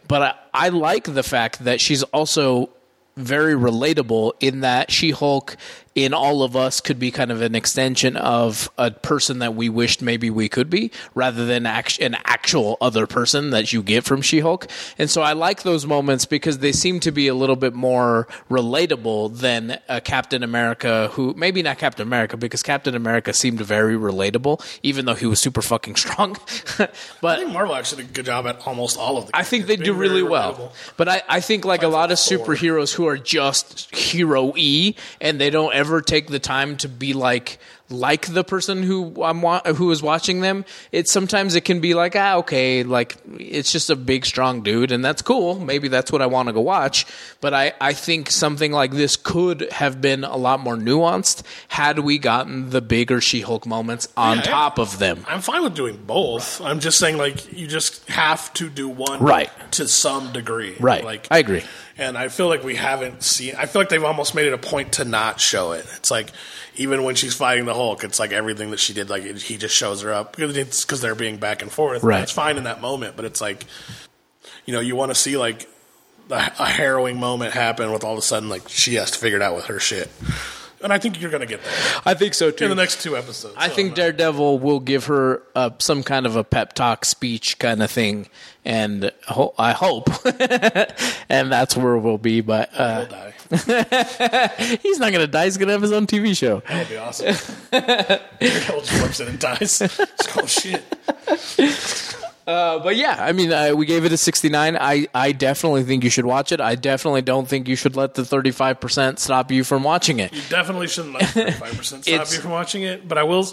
But 0.07 0.23
I, 0.23 0.35
I 0.67 0.69
like 0.69 1.13
the 1.13 1.25
fact 1.25 1.65
that 1.65 1.81
she's 1.81 2.05
also 2.05 2.71
very 3.17 3.55
relatable 3.55 4.33
in 4.39 4.61
that 4.61 4.93
She 4.93 5.11
Hulk 5.11 5.57
in 6.05 6.15
all 6.15 6.43
of 6.43 6.57
us 6.57 6.81
could 6.81 6.99
be 6.99 7.11
kind 7.11 7.31
of 7.31 7.43
an 7.43 7.55
extension 7.55 8.17
of 8.17 8.71
a 8.79 8.91
person 8.91 9.39
that 9.41 9.55
we 9.55 9.69
wished 9.69 10.03
maybe 10.03 10.31
we 10.31 10.49
could 10.49 10.71
be 10.71 10.91
rather 11.15 11.47
than 11.47 11.67
act- 11.67 12.01
an 12.01 12.17
actual 12.25 12.77
other 12.81 13.07
person 13.07 13.51
that 13.51 13.73
you 13.73 13.83
get 13.83 14.05
from 14.05 14.23
She 14.23 14.41
Hulk. 14.41 14.67
And 14.99 15.11
so 15.11 15.23
I 15.23 15.33
like 15.33 15.63
those 15.63 15.87
moments 15.87 16.25
because 16.25 16.59
they 16.59 16.73
seem 16.73 17.01
to 17.01 17.11
be 17.11 17.29
a 17.29 17.35
little 17.35 17.57
bit 17.57 17.75
more 17.75 18.29
relatable 18.51 19.39
than 19.39 19.79
a 19.89 20.01
Captain 20.01 20.43
America 20.43 21.09
who 21.13 21.35
maybe 21.37 21.63
not 21.63 21.79
Captain 21.79 22.07
America 22.07 22.37
because 22.37 22.63
Captain 22.63 22.95
America 22.95 23.33
seemed 23.33 23.61
very 23.61 23.97
relatable 23.97 24.61
even 24.83 25.05
though 25.05 25.15
he 25.15 25.27
was 25.27 25.41
super 25.41 25.63
fucking 25.63 25.97
strong. 25.97 26.37
but 26.79 26.91
I 27.25 27.37
think 27.37 27.53
Marvel 27.53 27.75
actually 27.75 28.03
did 28.05 28.11
a 28.11 28.15
good 28.15 28.27
job 28.27 28.47
at 28.47 28.67
almost 28.67 28.99
all 28.99 29.19
of 29.19 29.27
the. 29.27 29.37
I 29.37 29.43
think 29.43 29.67
they 29.67 29.77
do 29.77 29.93
really 29.93 30.23
well. 30.23 30.55
relatable. 30.55 30.73
But 30.97 31.09
I, 31.09 31.23
I 31.29 31.41
think 31.41 31.65
like 31.65 31.83
a 31.83 31.89
lot 31.89 32.11
of 32.11 32.19
Thor. 32.19 32.39
superheroes 32.39 32.95
who 32.95 33.07
are 33.07 33.19
just 33.19 33.95
hero 33.95 34.53
y 34.57 34.95
and 35.21 35.41
they 35.41 35.51
don't 35.51 35.75
ever 35.75 35.90
take 36.01 36.29
the 36.29 36.39
time 36.39 36.77
to 36.77 36.89
be 36.89 37.13
like 37.13 37.59
like 37.91 38.33
the 38.33 38.45
person 38.45 38.83
who 38.83 39.23
I'm 39.23 39.43
wa- 39.43 39.63
who 39.75 39.91
is 39.91 40.03
watching 40.03 40.41
them. 40.41 40.65
It's 40.93 41.11
sometimes 41.13 41.55
it 41.55 41.65
can 41.65 41.81
be 41.81 41.95
like 41.95 42.15
ah 42.17 42.37
okay 42.37 42.83
like 42.85 43.17
it's 43.39 43.73
just 43.73 43.91
a 43.91 43.97
big 43.97 44.25
strong 44.25 44.63
dude 44.63 44.93
and 44.93 45.05
that's 45.05 45.23
cool. 45.23 45.59
Maybe 45.59 45.89
that's 45.89 46.13
what 46.13 46.23
I 46.23 46.27
want 46.27 46.49
to 46.49 46.53
go 46.53 46.61
watch. 46.61 47.07
But 47.41 47.53
I 47.55 47.73
I 47.81 47.93
think 47.93 48.31
something 48.31 48.73
like 48.73 48.93
this 48.93 49.17
could 49.17 49.71
have 49.73 50.01
been 50.01 50.25
a 50.25 50.37
lot 50.37 50.61
more 50.61 50.77
nuanced 50.77 51.43
had 51.69 51.99
we 52.01 52.19
gotten 52.19 52.71
the 52.71 52.81
bigger 52.81 53.21
She-Hulk 53.21 53.67
moments 53.67 54.09
on 54.17 54.37
Yeah, 54.39 54.43
top 54.43 54.79
of 54.79 54.99
them. 54.99 55.25
I'm 55.29 55.41
fine 55.41 55.63
with 55.63 55.75
doing 55.75 55.97
both. 56.07 56.61
I'm 56.61 56.81
just 56.81 56.99
saying, 56.99 57.17
like, 57.19 57.53
you 57.57 57.67
just 57.67 58.07
have 58.09 58.53
to 58.55 58.69
do 58.71 58.89
one 58.89 59.21
Right. 59.21 59.51
to 59.73 59.89
some 59.89 60.33
degree. 60.33 60.77
Right. 60.79 61.05
Like, 61.05 61.27
I 61.31 61.39
agree. 61.39 61.63
And 61.99 62.17
I 62.17 62.29
feel 62.29 62.49
like 62.49 62.63
we 62.65 62.77
haven't 62.77 63.23
seen. 63.23 63.55
I 63.57 63.67
feel 63.67 63.81
like 63.83 63.89
they've 63.91 64.05
almost 64.05 64.35
made 64.35 64.47
it 64.47 64.53
a 64.53 64.59
point 64.59 64.93
to 64.95 65.05
not 65.05 65.41
show 65.41 65.73
it. 65.73 65.85
It's 65.97 66.11
like 66.11 66.29
even 66.81 67.05
when 67.05 67.15
she's 67.15 67.35
fighting 67.35 67.67
the 67.67 67.75
Hulk, 67.75 68.05
it's 68.05 68.19
like 68.19 68.33
everything 68.33 68.71
that 68.71 68.81
she 68.81 68.95
did. 68.95 69.11
Like 69.11 69.23
he 69.23 69.59
just 69.59 69.77
shows 69.77 70.01
her 70.01 70.15
up 70.15 70.35
because 70.35 70.57
it's 70.57 70.83
because 70.83 71.03
they're 71.03 71.15
being 71.15 71.37
back 71.37 71.61
and 71.61 71.71
forth. 71.71 72.03
Right. 72.03 72.23
It's 72.23 72.33
fine 72.33 72.57
in 72.57 72.65
that 72.65 72.81
moment, 72.81 73.17
but 73.17 73.27
it's 73.27 73.41
like 73.41 73.67
you 74.65 74.73
know 74.73 74.81
you 74.81 74.97
want 74.97 75.11
to 75.11 75.15
see 75.15 75.37
like 75.37 75.69
a 76.31 76.65
harrowing 76.65 77.21
moment 77.21 77.53
happen 77.53 77.93
with 77.93 78.03
all 78.03 78.13
of 78.13 78.19
a 78.19 78.23
sudden 78.23 78.49
like 78.49 78.67
she 78.69 78.95
has 78.95 79.11
to 79.11 79.19
figure 79.19 79.37
it 79.37 79.43
out 79.43 79.55
with 79.55 79.67
her 79.67 79.79
shit. 79.79 80.09
And 80.83 80.93
I 80.93 80.99
think 80.99 81.21
you're 81.21 81.31
gonna 81.31 81.47
get 81.47 81.63
that 81.63 82.03
I 82.07 82.15
think 82.15 82.35
so 82.35 82.51
too. 82.51 82.65
in 82.65 82.71
the 82.71 82.77
next 82.77 83.03
two 83.03 83.17
episodes. 83.17 83.55
I 83.59 83.69
So 83.69 83.75
think 83.75 83.95
Daredevil 83.95 84.59
will 84.61 84.81
give 84.81 85.07
her 85.07 85.43
uh, 85.55 85.71
some 85.79 86.03
kind 86.03 86.25
of 86.27 86.37
a 86.37 86.45
pep 86.45 86.73
talk 86.73 87.05
speech 87.05 87.59
kind 87.59 87.83
of 87.83 87.91
thing, 87.91 88.29
and 88.65 89.11
ho- 89.29 89.55
I 89.59 89.73
hope, 89.73 90.09
and 91.29 91.53
that's 91.53 91.77
where 91.77 91.99
we'll 91.99 92.17
be. 92.19 92.41
But 92.41 92.71
he'll 92.73 92.81
uh, 92.83 93.05
die. 93.05 93.35
he's 94.83 94.99
not 94.99 95.13
going 95.13 95.21
to 95.21 95.27
die. 95.27 95.45
He's 95.45 95.57
going 95.57 95.67
to 95.69 95.73
have 95.73 95.83
his 95.83 95.93
own 95.93 96.07
TV 96.07 96.37
show. 96.37 96.61
That 96.69 96.79
would 96.79 96.89
be 96.89 96.97
awesome. 96.97 97.27
Daredevil 97.71 98.81
just 98.83 99.03
works 99.03 99.21
in 99.21 99.29
and 99.29 99.39
dies. 99.39 99.81
It's, 99.83 100.37
oh 100.37 100.47
shit. 100.47 100.83
Uh, 102.51 102.81
but 102.81 102.97
yeah, 102.97 103.17
I 103.21 103.31
mean, 103.31 103.53
uh, 103.53 103.75
we 103.77 103.87
gave 103.87 104.05
it 104.05 104.11
a 104.11 104.17
69. 104.17 104.77
I, 104.77 105.07
I 105.15 105.31
definitely 105.31 105.85
think 105.85 106.03
you 106.03 106.11
should 106.11 106.27
watch 106.27 106.51
it. 106.51 106.61
I 106.61 106.75
definitely 106.75 107.23
don't 107.23 107.47
think 107.47 107.69
you 107.69 107.77
should 107.77 107.95
let 107.95 108.15
the 108.15 108.23
35% 108.23 109.21
stop 109.21 109.53
you 109.53 109.63
from 109.63 109.85
watching 109.85 110.19
it. 110.19 110.33
You 110.33 110.43
definitely 110.49 110.89
shouldn't 110.89 111.15
let 111.15 111.23
35% 111.23 111.85
stop 112.03 112.07
you 112.09 112.25
from 112.41 112.51
watching 112.51 112.83
it. 112.83 113.07
But 113.07 113.19
I 113.19 113.23
will, 113.23 113.47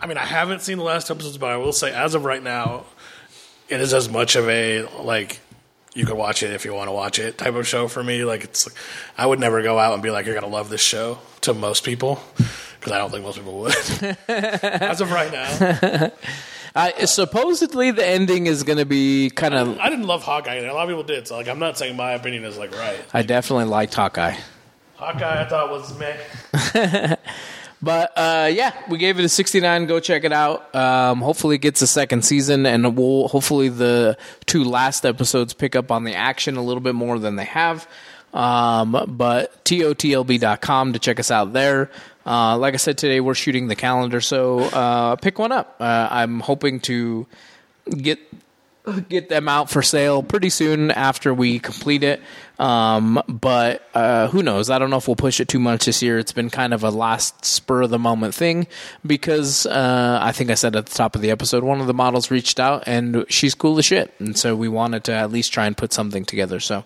I 0.00 0.06
mean, 0.06 0.16
I 0.16 0.24
haven't 0.24 0.62
seen 0.62 0.78
the 0.78 0.84
last 0.84 1.10
episodes, 1.10 1.38
but 1.38 1.50
I 1.50 1.56
will 1.56 1.72
say, 1.72 1.92
as 1.92 2.14
of 2.14 2.24
right 2.24 2.42
now, 2.42 2.84
it 3.68 3.80
is 3.80 3.92
as 3.92 4.08
much 4.08 4.36
of 4.36 4.48
a, 4.48 4.82
like, 5.02 5.40
you 5.94 6.06
could 6.06 6.16
watch 6.16 6.44
it 6.44 6.52
if 6.52 6.64
you 6.64 6.72
want 6.72 6.86
to 6.86 6.92
watch 6.92 7.18
it 7.18 7.38
type 7.38 7.54
of 7.54 7.66
show 7.66 7.88
for 7.88 8.04
me. 8.04 8.22
Like, 8.22 8.44
it's, 8.44 8.68
I 9.18 9.26
would 9.26 9.40
never 9.40 9.60
go 9.62 9.76
out 9.76 9.94
and 9.94 10.04
be 10.04 10.10
like, 10.12 10.24
you're 10.24 10.38
going 10.38 10.48
to 10.48 10.56
love 10.56 10.68
this 10.68 10.82
show 10.82 11.18
to 11.40 11.52
most 11.52 11.82
people. 11.82 12.20
Because 12.36 12.92
I 12.92 12.98
don't 12.98 13.10
think 13.10 13.24
most 13.24 13.38
people 13.38 13.58
would. 13.58 13.74
as 14.28 15.00
of 15.00 15.10
right 15.10 15.32
now. 15.32 16.12
Uh, 16.76 17.06
supposedly, 17.06 17.90
the 17.90 18.06
ending 18.06 18.46
is 18.46 18.62
going 18.62 18.78
to 18.78 18.84
be 18.84 19.30
kind 19.30 19.54
of. 19.54 19.78
I 19.78 19.88
didn't 19.88 20.06
love 20.06 20.22
Hawkeye. 20.22 20.54
and 20.54 20.66
A 20.66 20.74
lot 20.74 20.84
of 20.84 20.88
people 20.90 21.02
did. 21.02 21.26
So, 21.26 21.36
like, 21.36 21.48
I'm 21.48 21.58
not 21.58 21.78
saying 21.78 21.96
my 21.96 22.12
opinion 22.12 22.44
is, 22.44 22.58
like, 22.58 22.76
right. 22.76 23.02
I 23.14 23.22
definitely 23.22 23.64
liked 23.64 23.94
Hawkeye. 23.94 24.36
Hawkeye, 24.96 25.42
I 25.42 25.48
thought 25.48 25.70
was 25.70 25.98
meh. 25.98 27.16
But 27.82 28.12
uh, 28.16 28.50
yeah, 28.52 28.72
we 28.88 28.98
gave 28.98 29.18
it 29.18 29.24
a 29.24 29.28
69. 29.28 29.86
Go 29.86 30.00
check 30.00 30.24
it 30.24 30.32
out. 30.32 30.74
Um, 30.74 31.20
hopefully, 31.20 31.56
it 31.56 31.60
gets 31.60 31.82
a 31.82 31.86
second 31.86 32.24
season, 32.24 32.64
and 32.66 32.96
we'll 32.96 33.28
hopefully 33.28 33.68
the 33.68 34.16
two 34.46 34.64
last 34.64 35.04
episodes 35.04 35.52
pick 35.52 35.76
up 35.76 35.90
on 35.90 36.04
the 36.04 36.14
action 36.14 36.56
a 36.56 36.62
little 36.62 36.80
bit 36.80 36.94
more 36.94 37.18
than 37.18 37.36
they 37.36 37.44
have. 37.44 37.86
Um, 38.32 39.04
but 39.08 39.64
totlb.com 39.64 40.92
to 40.94 40.98
check 40.98 41.20
us 41.20 41.30
out 41.30 41.52
there. 41.52 41.90
Uh, 42.26 42.58
like 42.58 42.74
I 42.74 42.78
said 42.78 42.98
today, 42.98 43.20
we're 43.20 43.34
shooting 43.34 43.68
the 43.68 43.76
calendar, 43.76 44.20
so 44.20 44.60
uh, 44.60 45.16
pick 45.16 45.38
one 45.38 45.52
up. 45.52 45.76
Uh, 45.78 46.08
I'm 46.10 46.40
hoping 46.40 46.80
to 46.80 47.26
get 47.88 48.18
get 49.08 49.28
them 49.28 49.48
out 49.48 49.68
for 49.68 49.82
sale 49.82 50.22
pretty 50.22 50.48
soon 50.48 50.90
after 50.90 51.34
we 51.34 51.58
complete 51.58 52.02
it. 52.02 52.20
Um, 52.58 53.20
but 53.28 53.88
uh, 53.94 54.28
who 54.28 54.42
knows? 54.42 54.70
I 54.70 54.78
don't 54.78 54.90
know 54.90 54.96
if 54.96 55.08
we'll 55.08 55.16
push 55.16 55.40
it 55.40 55.48
too 55.48 55.58
much 55.58 55.86
this 55.86 56.02
year. 56.02 56.18
It's 56.18 56.32
been 56.32 56.50
kind 56.50 56.72
of 56.72 56.84
a 56.84 56.90
last 56.90 57.44
spur 57.44 57.82
of 57.82 57.90
the 57.90 57.98
moment 57.98 58.34
thing 58.34 58.66
because 59.04 59.66
uh, 59.66 60.18
I 60.22 60.32
think 60.32 60.50
I 60.50 60.54
said 60.54 60.76
at 60.76 60.86
the 60.86 60.94
top 60.94 61.16
of 61.16 61.22
the 61.22 61.30
episode, 61.30 61.64
one 61.64 61.80
of 61.80 61.86
the 61.86 61.94
models 61.94 62.30
reached 62.30 62.60
out 62.60 62.84
and 62.86 63.24
she's 63.28 63.54
cool 63.54 63.78
as 63.78 63.86
shit, 63.86 64.14
and 64.18 64.38
so 64.38 64.56
we 64.56 64.68
wanted 64.68 65.04
to 65.04 65.12
at 65.12 65.30
least 65.30 65.52
try 65.52 65.66
and 65.66 65.76
put 65.76 65.92
something 65.92 66.24
together. 66.24 66.60
So. 66.60 66.84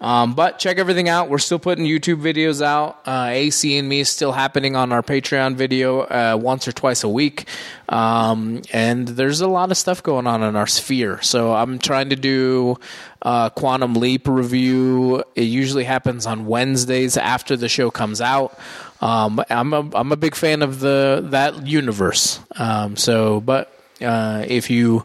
Um, 0.00 0.34
but 0.34 0.58
check 0.58 0.78
everything 0.78 1.08
out. 1.08 1.28
We're 1.28 1.38
still 1.38 1.58
putting 1.58 1.84
YouTube 1.84 2.22
videos 2.22 2.62
out. 2.62 3.00
Uh, 3.06 3.28
AC 3.30 3.76
and 3.76 3.88
me 3.88 4.00
is 4.00 4.08
still 4.08 4.32
happening 4.32 4.74
on 4.74 4.92
our 4.92 5.02
Patreon 5.02 5.56
video 5.56 6.00
uh, 6.00 6.38
once 6.40 6.66
or 6.66 6.72
twice 6.72 7.04
a 7.04 7.08
week. 7.08 7.46
Um, 7.88 8.62
and 8.72 9.06
there's 9.06 9.42
a 9.42 9.46
lot 9.46 9.70
of 9.70 9.76
stuff 9.76 10.02
going 10.02 10.26
on 10.26 10.42
in 10.42 10.56
our 10.56 10.66
sphere. 10.66 11.20
So 11.20 11.52
I'm 11.52 11.78
trying 11.78 12.10
to 12.10 12.16
do 12.16 12.78
uh, 13.20 13.50
Quantum 13.50 13.94
Leap 13.94 14.26
review. 14.26 15.22
It 15.34 15.42
usually 15.42 15.84
happens 15.84 16.26
on 16.26 16.46
Wednesdays 16.46 17.18
after 17.18 17.56
the 17.56 17.68
show 17.68 17.90
comes 17.90 18.22
out. 18.22 18.58
Um, 19.02 19.42
I'm 19.50 19.72
a 19.72 19.88
I'm 19.94 20.12
a 20.12 20.16
big 20.16 20.34
fan 20.34 20.62
of 20.62 20.80
the 20.80 21.26
that 21.30 21.66
universe. 21.66 22.40
Um, 22.56 22.96
so, 22.96 23.40
but 23.40 23.72
uh, 24.00 24.44
if 24.46 24.70
you 24.70 25.04